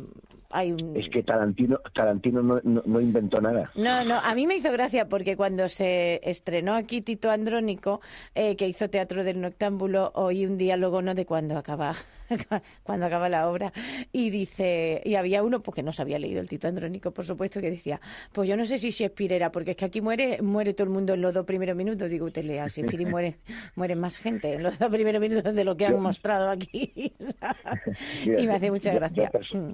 [0.52, 0.96] hay un...
[0.96, 3.70] Es que Tarantino, Tarantino no, no, no inventó nada.
[3.74, 8.00] No, no, a mí me hizo gracia porque cuando se estrenó aquí Tito Andrónico,
[8.34, 11.94] eh, que hizo Teatro del Noctámbulo, oí un diálogo no de cuando acaba,
[12.82, 13.72] cuando acaba la obra,
[14.12, 17.60] y dice, y había uno, porque no se había leído el Tito Andrónico, por supuesto,
[17.60, 18.00] que decía,
[18.32, 20.90] pues yo no sé si Shakespeare era, porque es que aquí muere, muere todo el
[20.90, 23.36] mundo en los dos primeros minutos, digo, usted lea Shakespeare y muere,
[23.76, 27.12] muere más gente en los dos primeros minutos de lo que han Yo- mostrado aquí.
[28.24, 29.30] Y me hace mucha yo- yo gracia.
[29.58, 29.72] Mm.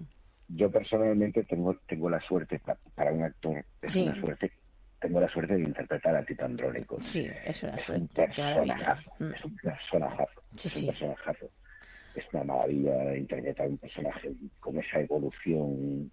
[0.49, 4.03] Yo personalmente tengo tengo la suerte pa- para un actor es Sí.
[4.05, 4.53] una suerte
[5.01, 6.99] tengo la suerte de interpretar a Tito Andrónico.
[7.01, 8.75] Sí, es una un suerte, qué maravilla.
[8.75, 9.33] personajazo, Mm.
[9.33, 11.51] es un personajazo, Sí, es un personajazo.
[12.15, 16.11] Es una maravilla interpretar un personaje con esa evolución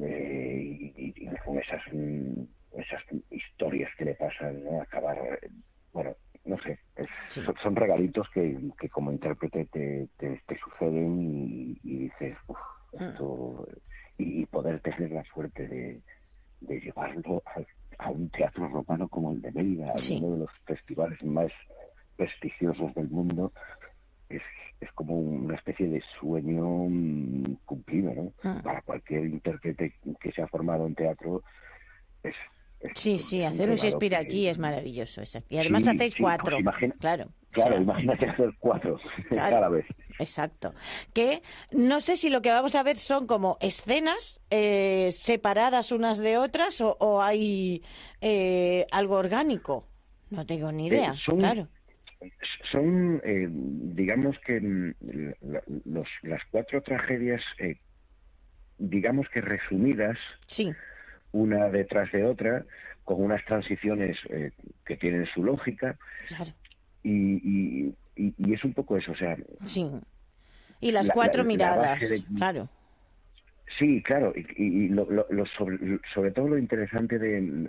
[0.00, 2.42] eh, y, con esas mm,
[2.78, 4.80] esas historias que le pasan, ¿no?
[4.82, 5.18] Acabar,
[5.92, 11.18] bueno, no sé, es- son, son regalitos que, que como intérprete te, te, te suceden
[11.20, 12.58] y, y dices, "Uf,
[12.92, 13.66] esto,
[14.18, 16.00] y, poder tener la suerte de,
[16.60, 20.18] de llevarlo a, a un teatro romano como el de Mérida, Sí.
[20.22, 21.50] uno de los festivales más
[22.16, 23.52] prestigiosos del mundo,
[24.28, 24.42] es,
[24.80, 28.32] es como una especie de sueño mm, cumplido, ¿no?
[28.42, 28.60] Ah.
[28.62, 31.42] Para cualquier intérprete que se ha formado en teatro,
[32.22, 32.34] es...
[32.94, 35.20] Sí, sí, hacer un Shakespeare que- aquí es maravilloso.
[35.20, 35.54] exacto.
[35.54, 36.58] Y además Sí, hacéis sí, pues cuatro.
[36.58, 37.28] imagina- claro.
[37.50, 38.98] Claro, o sea, imagínate hacer cuatro
[39.28, 39.50] Claro.
[39.56, 39.84] cada vez.
[40.18, 40.72] Exacto.
[41.12, 41.42] Que
[41.72, 46.38] no sé si lo que vamos a ver son como escenas eh, separadas unas de
[46.38, 47.82] otras o, o hay
[48.20, 49.84] eh, algo orgánico.
[50.30, 51.12] No tengo ni idea.
[51.12, 51.68] Eh, son- Claro.
[52.70, 54.94] Son, eh, digamos que mm,
[55.42, 57.76] la- los, las cuatro tragedias, eh,
[58.78, 60.70] digamos que resumidas, sí.
[61.32, 62.64] Una detrás de otra,
[63.04, 64.52] con unas transiciones eh,
[64.84, 65.96] que tienen su lógica,
[66.28, 66.52] Claro.
[67.02, 69.90] y, y, es un poco eso, o sea, Sí.
[70.80, 72.00] Y las La- cuatro la- miradas.
[72.00, 72.68] de- Claro.
[73.78, 75.78] Sí, claro, y, y- y lo, lo- lo sobre,
[76.12, 77.68] sobre todo lo interesante de,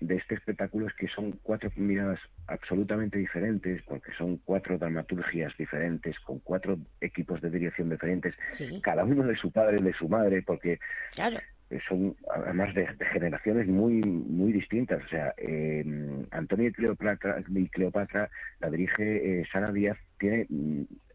[0.00, 6.18] de este espectáculo es que son cuatro miradas absolutamente diferentes, porque son cuatro dramaturgias diferentes,
[6.20, 8.80] con cuatro equipos de dirección diferentes, Sí.
[8.82, 10.78] cada uno de su padre y de su madre, porque
[11.14, 11.38] Claro.
[11.88, 15.04] Son además de, de generaciones muy muy distintas.
[15.04, 15.84] O sea, eh,
[16.32, 18.28] Antonio y Cleopatra, y Cleopatra
[18.60, 20.46] la dirige eh, Sara Díaz, tiene,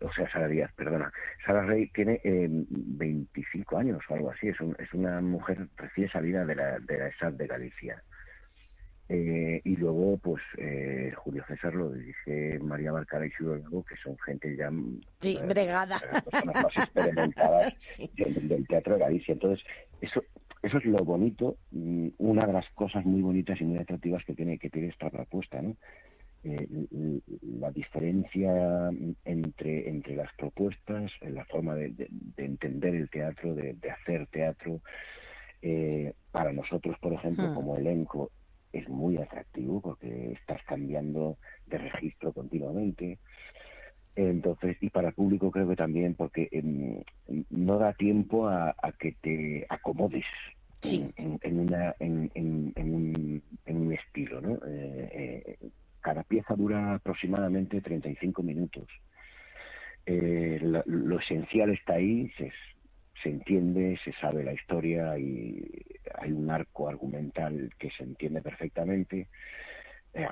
[0.02, 1.12] o sea, Sara Díaz, perdona,
[1.46, 6.10] Sara Rey tiene eh, 25 años o algo así, es, un- es una mujer recién
[6.10, 8.02] salida de la, de la ESAD de Galicia.
[9.08, 14.18] Eh, y luego, pues, eh, Julio César lo dirige María Barcara y Luego, que son
[14.18, 14.72] gente ya
[15.20, 16.00] Sí, eh, bregada.
[16.00, 17.74] personas más experimentadas
[18.18, 19.34] del, del teatro de Galicia.
[19.34, 19.64] Entonces,
[20.02, 20.24] eso
[20.66, 24.60] eso es lo bonito, una de las cosas muy bonitas y muy atractivas que tiene
[24.60, 25.78] que tiene esta propuesta, ¿no?
[26.44, 26.68] Eh,
[27.42, 28.92] la diferencia
[29.26, 34.28] entre entre las propuestas, la forma de, de- de entender el teatro, de, de hacer
[34.28, 34.82] teatro,
[35.62, 37.56] eh, para nosotros, por ejemplo, Hmm.
[37.56, 38.32] como elenco,
[38.72, 41.38] es muy atractivo porque estás cambiando
[41.68, 43.20] de registro continuamente.
[44.16, 47.02] Entonces, y para el público creo que también, porque em,
[47.50, 50.26] no da tiempo a, a que te acomodes
[50.84, 54.54] en, en- en una, en, un, en un estilo, ¿no?
[54.68, 55.10] Eh,
[55.58, 55.70] eh,
[56.02, 58.88] cada pieza dura aproximadamente 35 minutos.
[60.06, 62.52] Eh, lo, lo esencial está ahí, se,
[63.22, 65.68] se entiende, se sabe la historia y
[66.14, 69.28] hay un arco argumental que se entiende perfectamente.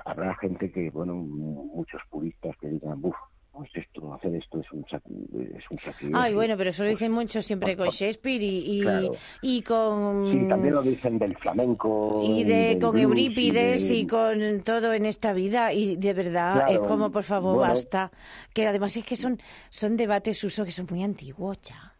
[0.06, 3.16] Habrá gente que, bueno, muchos puristas que digan, buf,
[3.54, 6.18] pues esto, hacer esto es un, es un sacrilegio.
[6.20, 9.12] Ay, bueno, pero eso lo dicen mucho siempre con Shakespeare y, y, Claro.
[9.42, 10.32] y con...
[10.32, 12.20] Sí, también lo dicen del flamenco.
[12.24, 16.64] y de con blues Eurípides de- y con todo en esta vida y de verdad
[16.66, 17.72] Claro, es como por favor bueno.
[17.72, 18.10] basta
[18.52, 19.38] que además es que son
[19.70, 21.92] son debates uso que son muy antiguos ya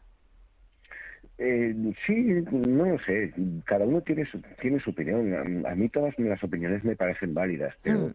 [1.38, 1.74] Eh,
[2.06, 2.14] sí,
[2.52, 3.32] no lo sé.
[3.64, 5.64] Cada uno tiene su, tiene su opinión.
[5.66, 8.12] A, a mí todas las opiniones me parecen válidas, pero,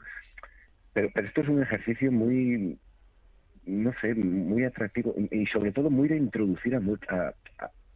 [0.94, 2.78] pero, pero esto es un ejercicio muy,
[3.66, 6.80] no sé, muy atractivo y, sobre todo muy de introducir a,
[7.10, 7.34] a,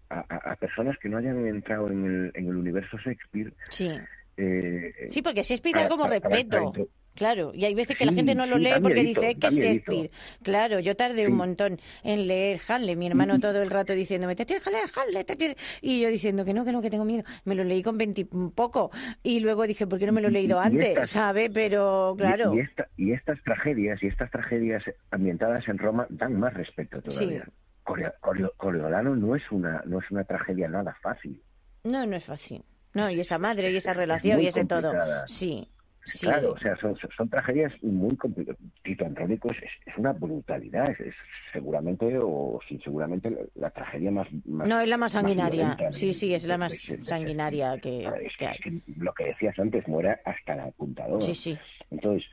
[0.09, 3.53] a- a- personas que no hayan entrado en el, en el universo Shakespeare.
[3.69, 3.89] sí
[4.37, 6.73] eh, sí porque Shakespeare da como respeto
[7.15, 9.37] Claro, y hay veces que la gente no lo sí, lee porque miedito, dice "Es
[9.37, 9.53] que es.
[9.55, 10.11] Shakespeare.
[10.41, 14.45] Claro, yo tardé un montón en leer Hamlet, mi hermano todo el rato diciéndome, te
[14.45, 15.57] tienes que leer Hamlet, te tienes-".
[15.81, 17.23] y yo diciendo que no, que no, que tengo miedo.
[17.45, 18.89] Me lo leí con veintipoco
[19.21, 21.09] y luego dije, ¿por qué no me lo he Y- leído y antes?
[21.09, 21.49] ¿Sabe?
[21.51, 22.53] Pero y- claro.
[22.55, 27.45] Y, esta- y estas tragedias y estas tragedias ambientadas en Roma dan más respeto todavía.
[27.83, 31.41] Corio- Corio- Coriolano no es una no es una tragedia nada fácil.
[31.83, 32.63] No, no es fácil.
[32.93, 34.93] No, y esa madre y esa relación y ese todo.
[35.27, 35.67] Sí,
[36.05, 36.27] sí.
[36.27, 38.59] Claro, o sea, son, tragedias muy complicadas.
[38.83, 39.57] Tito Andrónico es,
[39.97, 41.15] una brutalidad, es, es
[41.51, 45.75] seguramente, o sí, seguramente la, la tragedia más, más- No, es la más sanguinaria.
[45.75, 48.57] violenta Sí, sí, es la más sanguinaria que, hay.
[48.59, 51.21] que lo que decías antes, muere hasta la apuntadora.
[51.21, 51.57] Sí, sí.
[51.91, 52.29] Entonces,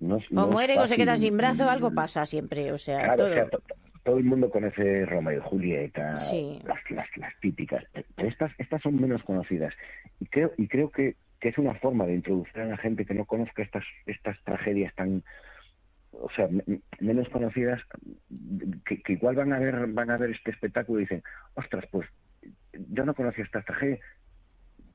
[0.00, 2.72] no O no mueren o se quedan sin brazo, algo pasa siempre.
[2.72, 3.30] O sea, Claro, todo.
[3.30, 3.62] o sea, to-
[4.02, 6.60] todo el mundo conoce Romeo y Julieta, Sí.
[6.66, 7.82] las, las, las típicas,
[8.14, 9.72] pero estas, estas son menos conocidas.
[10.20, 13.12] Y creo, y creo que, que es una forma de introducir a la gente que
[13.12, 15.22] no conozca estas, estas tragedias tan,
[16.12, 17.82] o sea, me- menos conocidas,
[18.86, 21.22] que, que igual van a ver, van a ver este espectáculo y dicen,
[21.52, 22.08] ostras, pues
[22.72, 23.98] yo no conocía esta tragedia,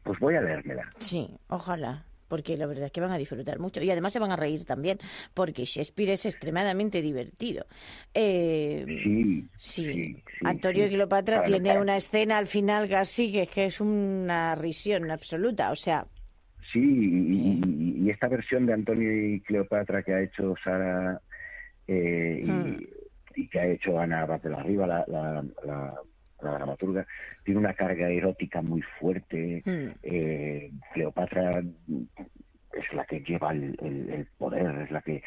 [0.01, 0.89] pues voy a leérmela.
[0.97, 2.03] Sí, ojalá.
[2.27, 3.80] Porque la verdad es que van a disfrutar mucho.
[3.84, 4.97] Y además se van a reír también,
[5.35, 7.65] porque Shakespeare es extremadamente divertido.
[8.15, 10.23] Eh, Sí, sí.
[10.43, 15.09] Antonio y Cleopatra tiene una escena al final casi que es que es una risión
[15.11, 15.71] absoluta.
[15.71, 16.05] O sea,
[16.71, 21.19] Sí, y, y- y esta versión de Antonio y Cleopatra que ha hecho Sara
[21.87, 22.77] eh, y, Hmm.
[23.35, 25.93] y que ha hecho Ana Arriba, la, la, la,
[26.43, 27.05] la dramaturga,
[27.43, 29.63] tiene una carga erótica muy fuerte.
[29.65, 29.89] Hmm.
[30.03, 35.23] Eh, Cleopatra es la que lleva el, el- el poder, es la que...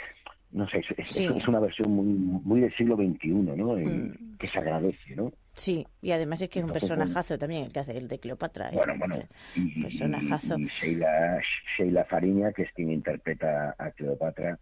[0.52, 1.26] No sé, es, es- Sí.
[1.26, 1.36] Hmm.
[1.38, 2.06] es una versión muy,
[2.44, 3.76] muy del siglo XXI, ¿no?
[3.78, 5.32] En- Que se agradece, ¿no?
[5.54, 5.86] Sí.
[6.00, 8.68] Y además es que es un personajazo también el que hace el de Cleopatra.
[8.68, 8.74] ¿eh?
[8.74, 9.16] Bueno, bueno,
[9.54, 10.58] y, Personajazo.
[10.58, 11.40] y Sheila,
[11.76, 14.58] Sheila Fariña, que es quien interpreta a Cleopatra,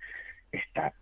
[0.53, 0.93] está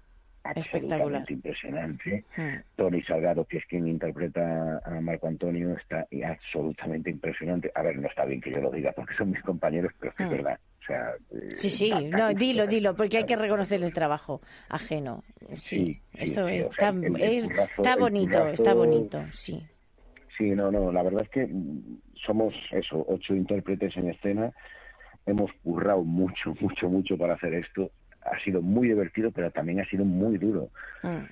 [0.55, 0.93] Espectacular.
[1.21, 2.25] absolutamente impresionante.
[2.37, 2.57] Hmm.
[2.77, 7.71] Tony Salgado, que es quien interpreta a Marco Antonio, está absolutamente impresionante.
[7.75, 10.17] A ver, no está bien que yo lo diga porque son mis compañeros, pero es
[10.17, 10.33] que es Hmm.
[10.33, 10.59] verdad.
[10.81, 13.93] O sea, eh, Sí, sí, da- da no, dilo, dilo, porque hay que reconocer el
[13.93, 14.41] trabajo
[14.71, 15.23] ajeno.
[15.51, 18.01] Sí, Sí, sí, eso sí, es, o sea, está, el- el es- currazo- está el
[18.01, 19.67] bonito, currazo- está bonito, sí.
[20.39, 24.53] Sí, no, no, la verdad es que mm, somos eso, ocho intérpretes en escena,
[25.27, 27.91] hemos currado mucho, mucho, mucho para hacer esto,
[28.23, 30.71] ha sido muy divertido, pero también ha sido muy duro,
[31.03, 31.27] Mm.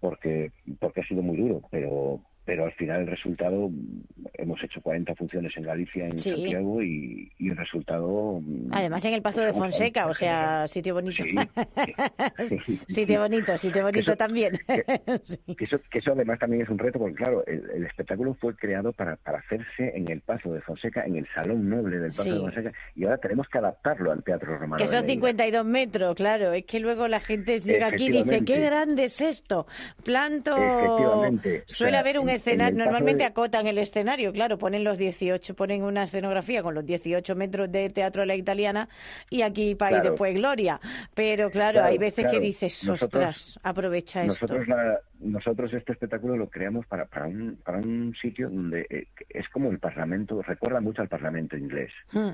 [0.00, 3.70] porque, porque ha sido muy duro, pero, pero al final el resultado,
[4.34, 6.30] hemos hecho 40 funciones en Galicia, en Sí.
[6.32, 8.40] Santiago, y, y el resultado...
[8.42, 11.22] mm, Además en el Pazo de pues, Fonseca, o sea, sitio bonito.
[12.88, 14.58] sitio bonito, sitio bonito Eso- también.
[14.66, 18.54] Que eso, que eso además también es un reto, porque claro, el, el espectáculo fue
[18.56, 22.22] creado para, para hacerse en el Pazo de Fonseca, en el Salón Noble del Pazo
[22.24, 22.30] Sí.
[22.32, 24.76] de Fonseca, y ahora tenemos que adaptarlo al Teatro Romano.
[24.82, 25.12] Que son Leida.
[25.12, 26.52] 52 metros, claro.
[26.52, 29.66] Es que luego la gente llega aquí y dice, qué grande es esto.
[30.04, 30.56] Planto...
[31.66, 35.54] Suele haber un en- en escenario, normalmente de- acotan el escenario, claro, ponen los 18,
[35.54, 38.88] ponen una escenografía con los 18 metros de teatro a la italiana
[39.28, 40.10] y aquí y Claro.
[40.10, 40.80] después Gloria.
[41.14, 44.46] Pero claro, Claro, hay veces que dices, Nosotros- ostras, aprovecha esto.
[44.46, 49.06] Nosotros, la- nosotros este espectáculo lo creamos para, para, un, para un sitio donde eh,
[49.28, 51.92] es como el Parlamento, recuerda mucho al Parlamento inglés.
[52.12, 52.30] Hmm.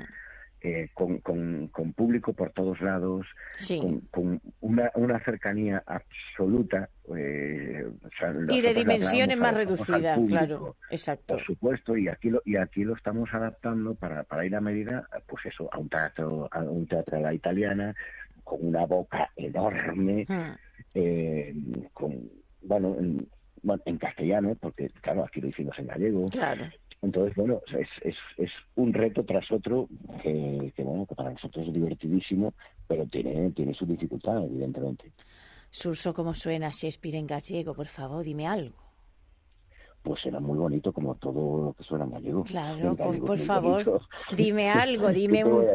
[0.62, 3.27] Eh, con, con, con público por todos lados,
[3.57, 3.78] Sí.
[3.78, 6.89] con, con una, una cercanía absoluta.
[7.16, 11.35] eh, o sea, Y de dimensiones más reducidas, claro, exacto.
[11.37, 15.07] Por supuesto, y aquí lo, y aquí lo estamos adaptando para, para ir a medida,
[15.28, 17.95] pues eso, a un teatro, a un teatro a la italiana,
[18.43, 20.55] con una boca enorme, Hmm.
[20.95, 21.55] eh,
[21.93, 22.28] con,
[22.62, 23.28] bueno, en,
[23.62, 26.28] bueno, en castellano, porque claro, aquí lo hicimos en gallego.
[26.28, 26.65] Claro.
[27.02, 29.89] Entonces, bueno, es, es, es un reto tras otro
[30.23, 32.55] que, que, bueno, que para nosotros es divertidísimo,
[32.89, 35.12] pero tiene, tiene su dificultad, evidentemente.
[35.70, 37.74] Suso, ¿cómo suena Shakespeare en gallego?
[37.74, 38.77] Por favor, dime algo.
[40.02, 42.44] Pues era muy bonito como todo lo que suena en gallego.
[42.44, 44.06] Claro, En por, gallego favor, bonito.
[44.36, 45.66] dime algo, ¿Qué dime un,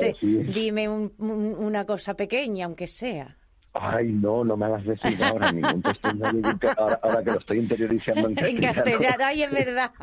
[0.53, 3.37] dime un- un- una cosa pequeña, aunque sea.
[3.73, 8.27] Ay, no, no me hagas decir ahora ningún que ahora, ahora que lo estoy interiorizando
[8.27, 8.73] en En castellano.
[8.73, 9.91] castellano, ay, es verdad.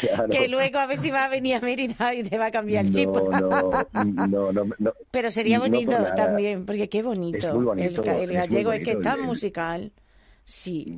[0.00, 0.28] Claro.
[0.30, 2.84] Que luego a ver si va a venir a Mérida y te va a cambiar
[2.84, 3.08] el chip.
[3.08, 4.92] No, no, no, no.
[5.10, 7.48] Pero sería No por bonito también, porque qué bonito.
[7.48, 9.92] Es muy bonito, el, el es gallego es que es bonito, tan musical.
[10.44, 10.94] Sí.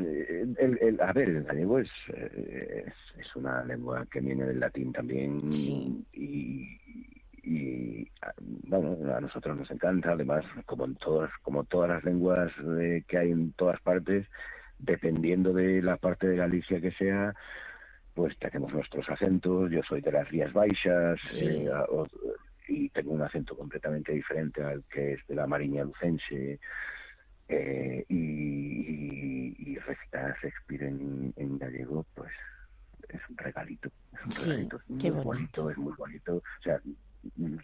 [0.59, 4.61] El, el- a ver, el gallego es, eh, es, es una lengua que viene del
[4.61, 5.49] latín también
[6.12, 6.78] y,
[7.45, 12.53] y, ah, bueno, a nosotros nos encanta, además, como en todas, como todas las lenguas
[12.81, 14.27] eh, que hay en todas partes,
[14.79, 17.35] dependiendo de la parte de Galicia que sea,
[18.15, 21.47] pues tenemos nuestros acentos, yo soy de las Rías Baixas, Sí.
[21.47, 22.07] eh, o-
[22.69, 26.59] y tengo un acento completamente diferente al que es de la Mariña Lucense,
[27.49, 32.33] eh, y, y, y recitar a Shakespeare en, en gallego, pues
[33.09, 35.71] es un regalito, es un Sí, regalito, es muy qué bonito.
[35.71, 36.37] es muy bonito.
[36.37, 36.81] O sea,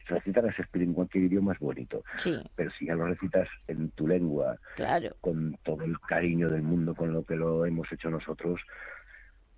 [0.07, 3.91] recitar a Shakespeare en cualquier idioma es bonito, Sí, pero si ya lo recitas en
[3.91, 5.17] tu lengua, claro.
[5.21, 8.61] con todo el cariño del mundo con lo que lo hemos hecho nosotros,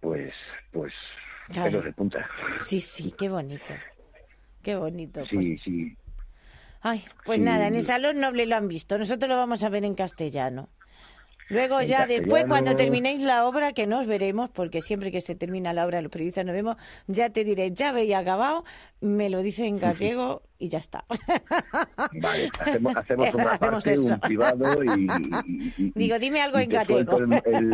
[0.01, 0.33] pues,
[0.73, 0.93] pues,
[1.49, 1.71] Claro.
[1.71, 2.29] pelos de punta.
[2.61, 3.75] Sí, sí, qué bonito.
[4.63, 5.21] Qué bonito.
[5.21, 5.29] pues.
[5.29, 5.97] Sí, sí.
[6.81, 7.45] Ay, pues Sí.
[7.45, 8.97] nada, en el Salón Noble lo han visto.
[8.99, 10.69] Nosotros lo vamos a ver en castellano.
[11.53, 15.35] Luego En ya después, cuando terminéis la obra, que nos veremos, porque siempre que se
[15.35, 16.77] termina la obra los periodistas nos vemos,
[17.07, 18.65] ya te diré, ya veis acabado,
[19.01, 21.05] me lo dice en gallego y ya está.
[22.21, 24.15] Vale, hacemos, hacemos una Hacemos parte, eso.
[24.15, 24.89] un privado y,
[25.47, 27.19] y- y- Digo, dime algo en gallego.
[27.19, 27.73] el- el-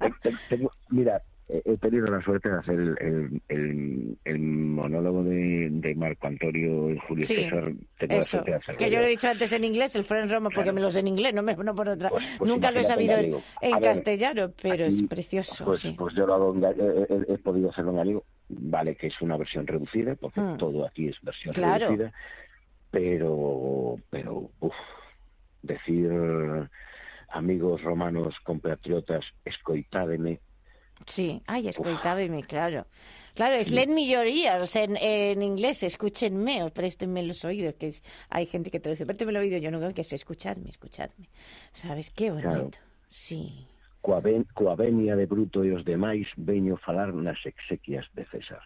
[0.00, 5.22] el- tengo- mira, he he tenido la suerte de hacer el, el- el- el monólogo
[5.24, 7.72] de, de Marco Antonio y Julio Sí, César.
[7.98, 10.04] Tengo la Eso, suerte de hacerlo que yo lo he dicho antes en inglés, el
[10.04, 12.08] Friend Roma, porque me lo sé en inglés, no, me, no por otra.
[12.10, 13.30] pues Nunca lo he en sabido en,
[13.72, 15.64] ver, castellano, pero es precioso.
[15.64, 15.94] Pues, sí.
[15.98, 18.24] pues yo lo hago en ga- he, he- he podido hacerlo en gallego.
[18.48, 20.56] Vale, que es una versión reducida, porque Mm.
[20.58, 21.86] todo aquí es versión Claro.
[21.88, 22.12] reducida.
[22.90, 24.74] Pero, pero, uf,
[25.62, 26.10] decir
[27.28, 30.40] amigos romanos, compatriotas, escoitádeme,
[31.06, 32.86] Sí, ay, escoitábeme, claro.
[33.34, 37.86] Claro, es let me your ears en, en inglés, escúchenme o préstenme los oídos, que
[37.86, 41.28] es- hay gente que traduce, préstenme los oídos, yo no que es escuchadme, escuchadme.
[41.72, 42.48] ¿Sabes qué bonito?
[42.48, 42.70] Claro.
[43.08, 43.66] Sí.
[44.02, 48.60] coa, ven, coa venia de Bruto e os demais, veño falar nas exequias de César.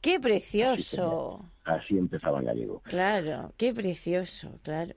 [0.00, 1.44] Qué precioso.
[1.64, 2.80] Así empezaba en gallego.
[2.84, 4.94] Claro, qué precioso, claro.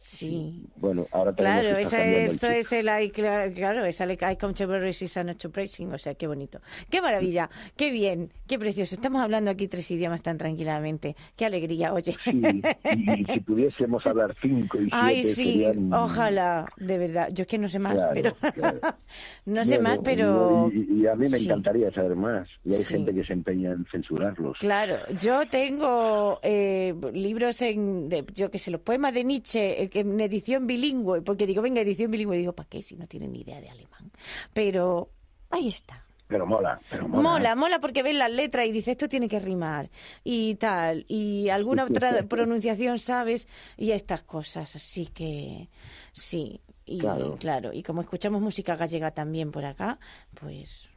[0.00, 0.62] Sí.
[0.76, 4.54] Bueno, ahora Claro, esa, el esto es el I, cla- claro, es el I come
[4.54, 6.60] to Berries is an to praising, o sea, qué bonito.
[6.88, 8.94] Qué maravilla, qué bien, qué precioso.
[8.94, 11.16] Estamos hablando aquí tres idiomas tan tranquilamente.
[11.36, 12.14] Qué alegría, oye.
[12.26, 15.92] Y si pudiésemos hablar cinco y siete Ay, sí, serían...
[15.92, 17.30] ojalá, de verdad.
[17.32, 18.80] Yo es que no sé más, Claro, pero claro.
[19.46, 21.46] no sé Bueno, más, pero Y, y a mí me Sí.
[21.46, 22.48] encantaría saber más.
[22.64, 22.94] Y hay Sí.
[22.94, 24.58] gente que se empeña en censurarlos.
[24.58, 29.87] Claro, yo tengo eh, libros en, de, yo que sé, los poemas de Nietzsche eh,
[29.94, 33.40] en edición bilingüe, porque digo, venga, edición bilingüe, digo, ¿para qué si no tienen ni
[33.40, 34.12] idea de alemán?
[34.52, 35.10] Pero
[35.50, 36.04] ahí está.
[36.26, 37.22] Pero mola, pero mola.
[37.22, 39.88] Mola, mola porque ves las letras y dices, esto tiene que rimar
[40.24, 43.48] y tal, y alguna otra pronunciación sabes
[43.78, 45.68] y estas cosas, así que
[46.12, 47.36] sí, y Claro.
[47.38, 49.98] claro, y como escuchamos música gallega también por acá,
[50.38, 50.88] pues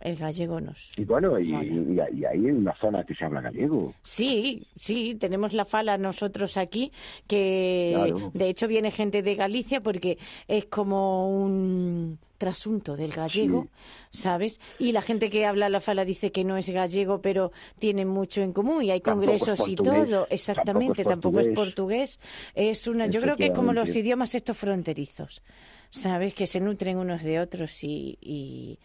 [0.00, 0.92] el gallego nos...
[0.96, 3.94] Y bueno, y, y, y hay una zona que se habla gallego.
[4.02, 6.92] Sí, sí, tenemos la fala nosotros aquí,
[7.26, 8.30] que Claro.
[8.34, 13.66] de hecho viene gente de Galicia porque es como un trasunto del gallego,
[14.10, 14.60] ¿sabes?
[14.78, 17.50] Y la gente que habla la fala dice que no es gallego, pero
[17.80, 22.20] tiene mucho en común y hay congresos y todo, exactamente, tampoco es tampoco es portugués.
[22.54, 25.42] es una, yo creo que es como los idiomas estos fronterizos.
[25.90, 26.34] ¿sabes?
[26.34, 28.78] Que se nutren unos de otros y, y,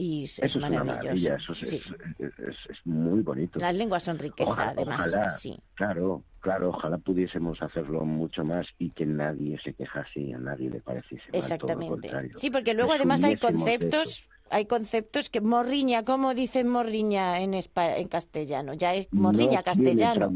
[0.00, 0.96] y es Eso es una maravilloso.
[1.04, 1.82] maravilla, eso es, Sí.
[2.20, 3.58] es- es- es muy bonito.
[3.58, 4.98] Las lenguas son riqueza, Ojalá, además.
[5.00, 5.58] ojalá, Sí.
[5.74, 10.70] claro, claro, ojalá pudiésemos hacerlo mucho más y que nadie se quejase y a nadie
[10.70, 11.88] le pareciese mal, todo lo Exactamente.
[11.88, 12.38] contrario.
[12.38, 17.96] Sí, porque luego además hay conceptos, hay conceptos que morriña, ¿cómo dicen morriña en espa-
[17.98, 18.74] en castellano?
[18.74, 20.32] Ya es morriña No castellano.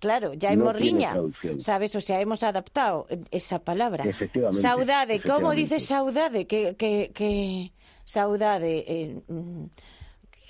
[0.00, 1.14] Claro, ya No tiene morriña.
[1.58, 1.94] ¿sabes?
[1.96, 4.04] O sea, hemos adaptado esa palabra.
[4.04, 5.60] Efectivamente, Saudade, ¿cómo efectivamente.
[5.62, 6.46] dice saudade?
[6.46, 7.72] Que, que, que
[8.04, 9.20] saudade, eh,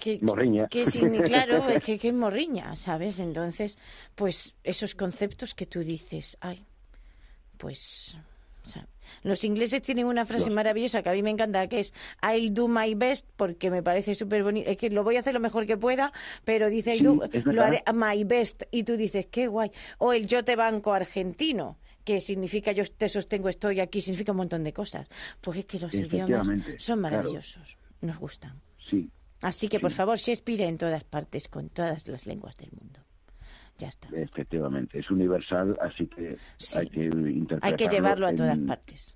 [0.00, 0.68] que, Morriña.
[0.68, 0.82] que
[1.24, 3.20] claro, es que, que es morriña, ¿sabes?
[3.20, 3.78] Entonces,
[4.14, 6.64] pues esos conceptos que tú dices, ay,
[7.56, 8.16] pues...
[8.64, 8.86] o sea,
[9.24, 11.92] los ingleses tienen una frase maravillosa que a mí me encanta, que es
[12.22, 14.70] I'll do my best, porque me parece súper bonito.
[14.70, 16.12] Es que lo voy a hacer lo mejor que pueda,
[16.44, 18.62] pero dice Sí, "I'll do- lo haré my best.
[18.70, 19.70] Y tú dices, qué guay.
[19.98, 24.38] O el yo te banco argentino, que significa yo te sostengo, estoy aquí, significa un
[24.38, 25.08] montón de cosas.
[25.40, 26.48] Pues es que los idiomas
[26.78, 27.00] son claro.
[27.00, 28.60] maravillosos, nos gustan.
[28.88, 29.10] Sí,
[29.42, 33.00] Así que, por favor, Shakespeare en todas partes, con todas las lenguas del mundo.
[33.78, 34.08] Ya está.
[34.14, 36.78] efectivamente, es universal, así que Sí.
[36.78, 39.14] hay que interpretarlo Hay que llevarlo a todas partes.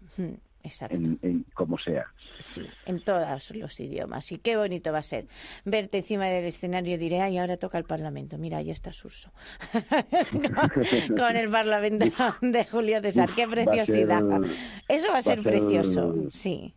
[0.66, 0.96] Exacto.
[0.96, 2.04] En, en como sea.
[2.40, 4.30] Sí, en todos los idiomas.
[4.32, 5.26] Y qué bonito va a ser
[5.64, 8.36] verte encima del escenario y diré, ay, ahora toca el Parlamento.
[8.38, 9.32] Mira, ahí está Surso.
[9.72, 12.06] con, con el Parlamento
[12.40, 13.30] de Julio César.
[13.34, 14.20] Qué va preciosidad.
[14.20, 14.50] ser-
[14.88, 16.14] Eso va a ser va a ser- precioso.
[16.30, 16.74] Sí.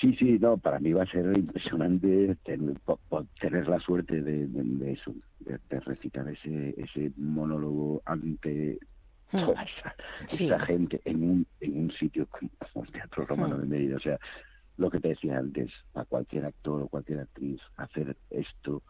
[0.00, 4.22] Sí, sí, no, para mí va a ser impresionante ten- po- po- tener la suerte
[4.22, 8.78] de, de- de eso, de, de recitar ese, ese monólogo ante.
[9.46, 9.94] toda esa,
[10.26, 10.46] Sí.
[10.46, 12.50] esa gente en un, en un sitio como
[12.86, 13.96] el Teatro Romano de Mérida.
[13.96, 14.18] O sea,
[14.76, 18.82] lo que te decía antes, a cualquier actor o cualquier actriz hacer esto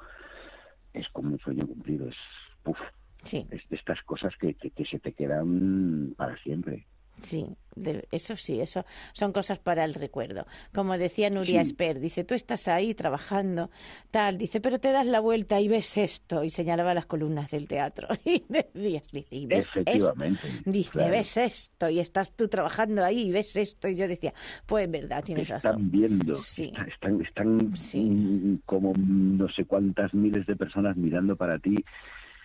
[0.93, 2.17] es como un sueño cumplido, es,
[2.65, 2.79] uf,
[3.25, 3.47] Sí.
[3.51, 6.87] es de estas cosas que, que, que se te quedan para siempre.
[7.21, 10.47] Sí, de- eso sí, eso son cosas para el recuerdo.
[10.75, 11.71] Como decía Nuria Sí.
[11.71, 13.71] Esper, dice, tú estás ahí trabajando,
[14.11, 17.69] tal, dice, pero te das la vuelta y ves esto, y señalaba las columnas del
[17.69, 18.09] teatro.
[18.25, 21.11] Y decías, dice, y ves esto, Efectivamente, dice, claro.
[21.13, 24.35] ves esto, y estás tú trabajando ahí y ves esto, y yo decía,
[24.67, 25.91] pues verdad, tienes están razón.
[25.91, 26.73] viendo, Sí.
[26.89, 31.77] están, están mm, como no sé cuántas miles de personas mirando para ti.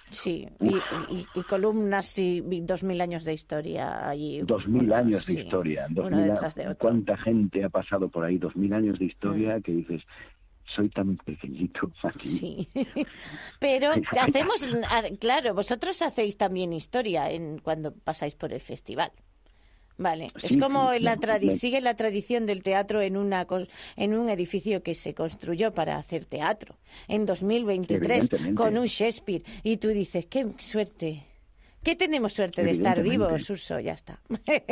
[0.10, 0.76] Sí, y,
[1.14, 4.42] y- y columnas y, dos mil años de historia allí.
[4.42, 5.88] Dos mil años de historia.
[5.90, 6.78] Dos uno mil a- detrás de otro.
[6.78, 8.38] ¿Cuánta gente ha pasado por ahí?
[8.38, 9.08] Dos mil años de Mm.
[9.10, 10.02] historia que dices,
[10.66, 12.28] soy tan pequeñito aquí.
[12.30, 12.68] Sí.
[13.60, 19.12] Pero hacemos, ah, claro, vosotros hacéis también historia en cuando pasáis por el festival.
[20.00, 23.48] Vale, es Sí, como sí, la tradi- sigue la tradición del teatro en una
[23.96, 26.76] en un edificio que se construyó para hacer teatro
[27.08, 28.56] en 2023 Evidentemente.
[28.56, 31.24] con un Shakespeare y tú dices, qué suerte.
[31.84, 33.80] ¿Qué tenemos suerte de estar vivos, Urso?
[33.80, 34.20] Ya está.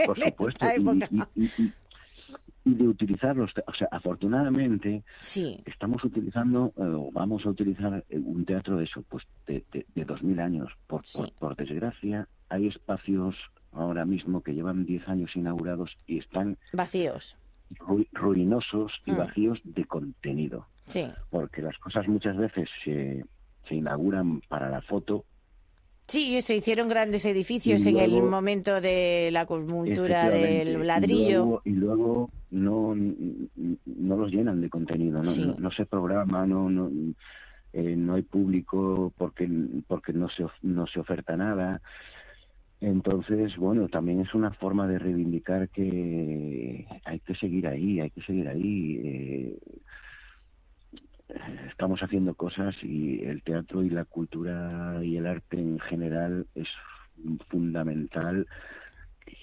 [0.06, 0.66] Por supuesto.
[0.76, 5.62] Y- y- y- y- de utilizarlos, o sea, afortunadamente Sí.
[5.66, 9.86] estamos utilizando, eh, o vamos a utilizar eh, un teatro de eso, pues de, de,
[9.94, 10.72] de 2000 años.
[10.88, 13.36] Por, por, por desgracia, hay espacios
[13.76, 17.36] ahora mismo que llevan 10 años inaugurados y están Vacíos.
[17.80, 19.18] ru- ruinosos y Mm.
[19.18, 20.68] vacíos de contenido.
[20.88, 21.06] Sí.
[21.30, 23.26] Porque las cosas muchas veces se,
[23.68, 25.26] se inauguran para la foto.
[26.08, 31.38] Sí, se hicieron grandes edificios en el momento de la cultura del y ladrillo.
[31.40, 35.44] luego- Y luego, no, no los llenan de contenido, no, Sí.
[35.44, 36.92] no, no se programa, no, no,
[37.74, 39.50] eh, no hay público porque,
[39.88, 41.82] porque no, se, no se oferta nada.
[42.82, 48.22] Entonces, bueno, también es una forma de reivindicar que hay que seguir ahí, hay que
[48.22, 49.00] seguir ahí.
[49.04, 49.58] eh,
[51.70, 56.68] estamos haciendo cosas y el teatro y la cultura y el arte en general es
[57.50, 58.48] fundamental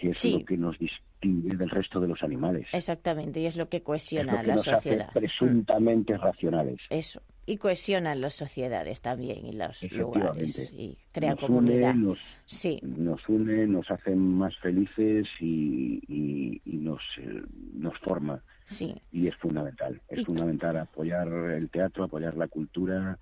[0.01, 0.33] y es Sí.
[0.39, 2.69] lo que nos distingue del resto de los animales.
[2.73, 5.09] Exactamente, y es lo que Es cohesiona lo a que la nos sociedad.
[5.09, 6.81] hace presuntamente racionales.
[6.89, 7.21] Eso.
[7.45, 11.95] Y cohesionan las sociedades también y los lugares y crea nos comunidad.
[11.95, 12.79] Une, nos, Sí.
[12.83, 17.43] nos une, nos hace más felices y, y- y nos, eh,
[17.75, 18.41] nos forma.
[18.65, 18.95] Sí.
[19.11, 20.01] Y es fundamental.
[20.09, 23.19] Es Y- fundamental apoyar el teatro, apoyar la cultura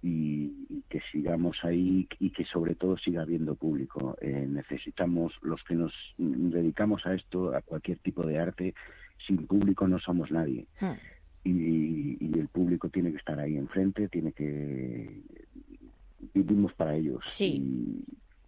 [0.00, 4.16] y, que sigamos ahí y que sobre todo siga habiendo público.
[4.20, 8.74] Eh, necesitamos, los que nos dedicamos a esto, a cualquier tipo de arte,
[9.26, 10.66] sin público no somos nadie.
[10.80, 10.92] Hmm.
[11.48, 15.22] Y, y el público tiene que estar ahí enfrente, tiene que...
[16.34, 17.20] Vivimos para ellos.
[17.24, 17.62] Sí.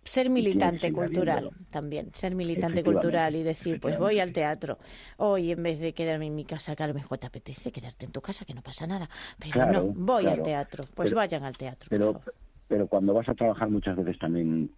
[0.02, 4.78] Ser militante cultural también, ser militante cultural y decir, pues voy al teatro.
[5.18, 8.06] Hoy en vez de quedarme en mi casa, que a lo mejor te apetece quedarte
[8.06, 9.08] en tu casa, que no pasa nada.
[9.38, 10.84] Pero Claro, no, voy al teatro.
[10.94, 11.88] Pues Pero- vayan al teatro.
[11.90, 12.20] Pero,
[12.68, 14.70] pero cuando vas a trabajar muchas veces también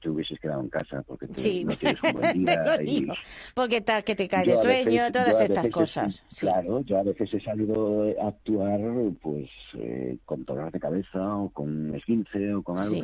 [0.00, 2.82] te hubieses quedado en casa porque te- Sí, no tienes un buen te día.
[2.84, 3.08] y-.
[3.54, 6.24] Porque tal que te cae de sueño, veces- todas estas cosas.
[6.28, 8.80] sí, Claro, yo a veces he salido a actuar
[9.20, 13.02] pues eh, con dolor de cabeza o con esguince o con algo, Sí.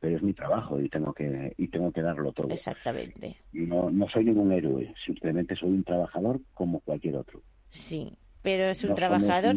[0.00, 2.48] pero es mi trabajo y tengo que y tengo que darlo todo.
[2.50, 3.36] Exactamente.
[3.52, 7.42] No, no soy ningún héroe, simplemente soy un trabajador como cualquier otro.
[7.68, 9.56] Sí, pero es un No trabajador,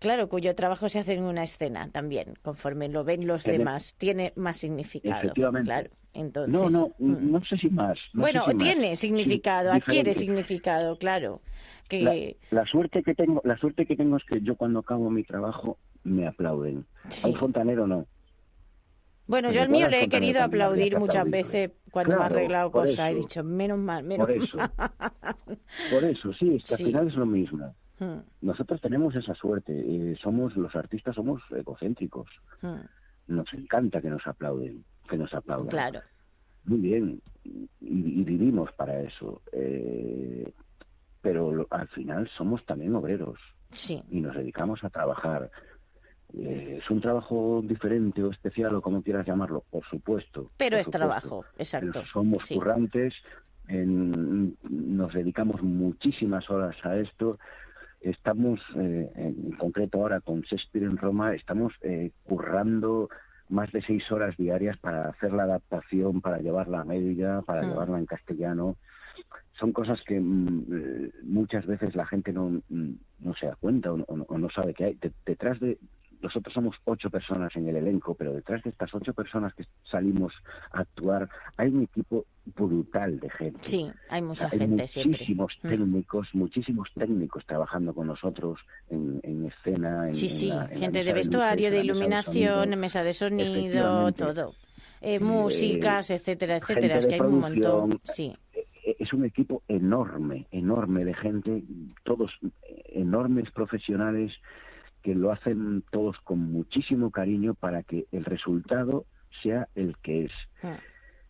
[0.00, 3.94] claro, cuyo trabajo se hace en una escena también, conforme lo ven los demás.
[3.96, 5.18] Tiene más significado.
[5.20, 5.68] Efectivamente.
[5.68, 6.52] Claro, entonces.
[6.52, 7.30] No, no, mm.
[7.30, 7.96] no sé si más.
[8.12, 8.62] no bueno, si más.
[8.64, 11.40] tiene Sí, significado, adquiere significado, claro.
[11.88, 15.10] Que La, la suerte que tengo, la suerte que tengo es que yo cuando acabo
[15.10, 16.86] mi trabajo me aplauden.
[17.24, 18.06] A un fontanero no.
[19.26, 22.70] Bueno, Pues yo al mío le he querido aplaudir muchas veces cuando me ha arreglado
[22.72, 23.10] cosas.
[23.12, 24.56] He dicho, menos mal, menos Por eso.
[24.56, 24.70] mal.
[25.90, 26.82] Por eso, sí, es que Sí.
[26.84, 27.74] al final es lo mismo.
[28.00, 29.72] Mm, Nosotros tenemos esa suerte.
[29.76, 32.28] eh, somos los artistas, somos egocéntricos.
[32.62, 32.80] mm,
[33.28, 35.68] Nos encanta que nos aplauden, que nos aplaudan.
[35.68, 36.00] Claro.
[36.64, 39.42] Muy bien, y, y vivimos para eso.
[39.52, 40.52] eh,
[41.22, 43.38] pero lo- al final somos también obreros
[43.72, 44.02] Sí.
[44.10, 45.50] y nos dedicamos a trabajar.
[46.32, 50.50] Eh, es un trabajo diferente o especial o como quieras llamarlo, por supuesto.
[50.56, 50.90] Pero por es supuesto.
[50.98, 52.02] trabajo, exacto.
[52.06, 52.54] Somos sí.
[52.54, 53.14] currantes,
[53.68, 57.38] en- nos dedicamos muchísimas horas a esto.
[58.00, 63.08] Estamos, eh, en concreto ahora con Shakespeare en Roma, estamos eh, currando
[63.50, 67.98] más de seis horas diarias para hacer la adaptación, para llevarla a media, para llevarla
[67.98, 68.76] en castellano.
[69.52, 73.92] Son cosas que mm, eh, muchas veces la gente no, mm, no se da cuenta
[73.92, 74.94] o no, o no- o no sabe que hay.
[74.94, 75.78] De- detrás de
[76.22, 80.32] nosotros somos ocho personas en el elenco, pero detrás de estas ocho personas que salimos
[80.72, 82.26] a actuar hay un equipo
[82.56, 83.58] brutal de gente.
[83.62, 85.12] Sí, hay mucha O sea, hay gente siempre.
[85.12, 85.68] muchísimos Mm.
[85.68, 90.08] técnicos, muchísimos técnicos trabajando con nosotros en, en escena.
[90.08, 94.50] En, Sí, sí, en la gente de vestuario, de mesa iluminación, mesa de sonido, todo.
[95.02, 96.96] Eh, Eh, músicas, etcétera, etcétera.
[96.96, 98.00] gente Es de que hay un montón.
[98.04, 101.62] Sí, Eh, Es un equipo enorme, enorme de gente,
[102.04, 102.32] todos
[102.92, 104.32] enormes profesionales
[105.02, 109.06] que lo hacen todos con muchísimo cariño para que el resultado
[109.42, 110.32] sea el que es.
[110.62, 110.76] Ah.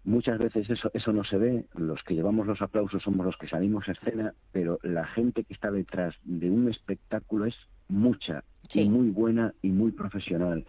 [0.04, 3.48] Muchas veces eso, eso no se ve, los que llevamos los aplausos somos los que
[3.48, 7.56] salimos a escena, pero la gente que está detrás de un espectáculo es
[7.88, 8.42] mucha,
[8.72, 10.64] y muy buena y muy profesional.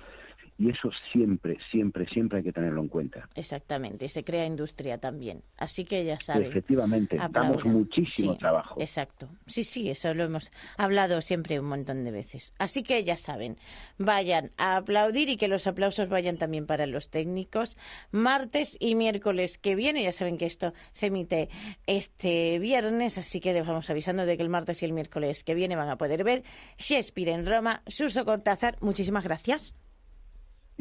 [0.62, 3.28] Y eso siempre, siempre, siempre hay que tenerlo en cuenta.
[3.34, 4.06] exactamente.
[4.06, 5.42] Y se crea industria también.
[5.58, 6.44] Así que ya saben.
[6.52, 7.74] Efectivamente, damos aplaudan.
[7.74, 8.80] muchísimo Sí, trabajo.
[8.80, 9.30] Exacto.
[9.48, 12.54] Sí, sí, eso lo hemos hablado siempre un montón de veces.
[12.60, 13.58] Así que ya saben,
[13.98, 17.76] vayan a aplaudir y que los aplausos vayan también para los técnicos.
[18.12, 21.50] Martes y miércoles que viene, ya saben que esto se emite
[21.88, 25.56] este viernes, así que les vamos avisando de que el martes y el miércoles que
[25.56, 26.44] viene van a poder ver
[26.78, 27.82] Shakespeare en Roma.
[27.88, 29.74] Suso Cortázar, muchísimas gracias.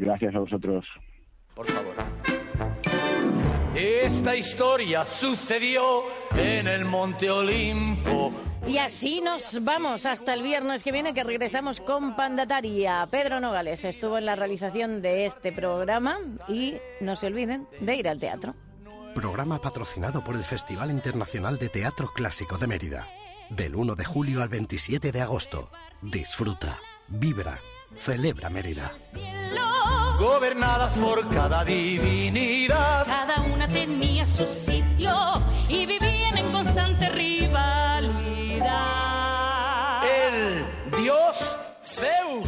[0.01, 0.83] Gracias a vosotros.
[1.53, 1.93] Por favor.
[3.75, 6.05] Esta historia sucedió
[6.35, 8.33] en el Monte Olimpo.
[8.65, 13.07] Y así nos vamos hasta el viernes que viene que regresamos con Pandataria.
[13.11, 16.17] Pedro Nogales estuvo en la realización de este programa
[16.47, 18.55] y no se olviden de ir al teatro.
[19.13, 23.07] Programa patrocinado por el Festival Internacional de Teatro Clásico de Mérida.
[23.51, 25.69] Del 1 de julio al 27 de agosto.
[26.01, 27.59] Disfruta, vibra,
[27.95, 28.93] celebra Mérida.
[30.21, 33.07] Gobernadas por cada divinidad.
[33.07, 38.61] Cada una tenía su sitio y vivían en constante rivalidad.
[40.05, 40.63] El
[41.01, 42.47] dios Zeus.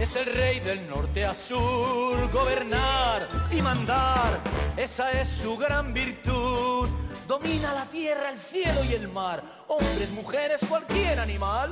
[0.00, 4.40] Es el rey del norte a sur, gobernar y mandar,
[4.76, 6.88] esa es su gran virtud.
[7.28, 11.70] Domina la tierra, el cielo y el mar, hombres, mujeres, cualquier animal.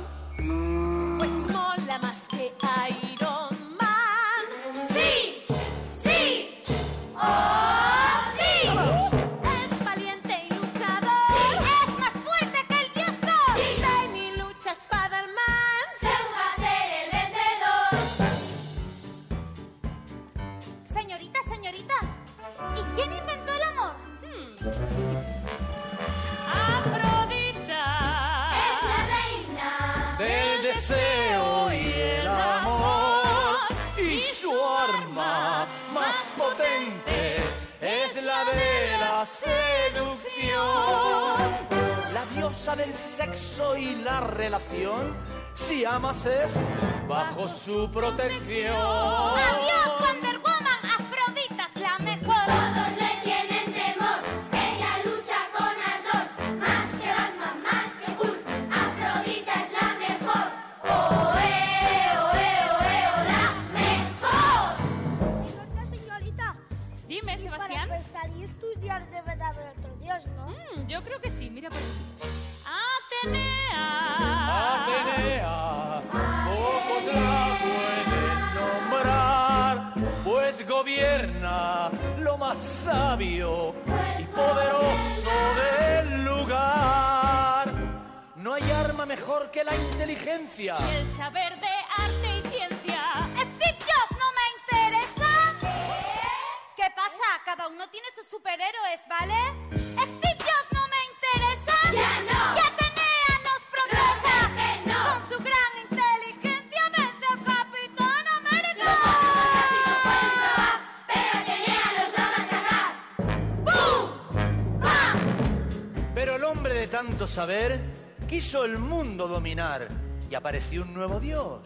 [118.47, 119.89] quiso el mundo dominar
[120.31, 121.59] y apareció un nuevo dios.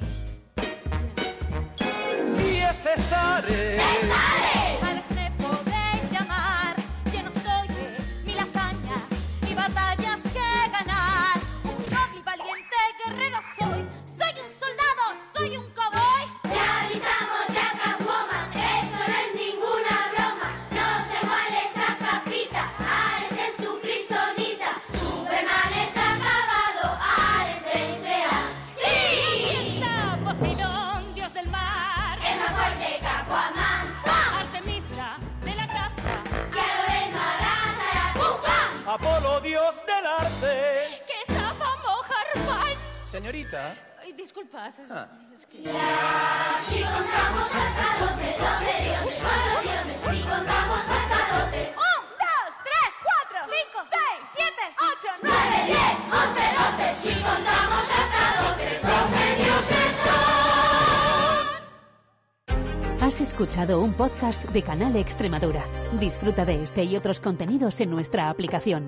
[2.40, 3.46] Y es César.
[64.52, 65.64] de Canal Extremadura.
[66.00, 68.81] Disfruta de este y otros contenidos en nuestra aplicación.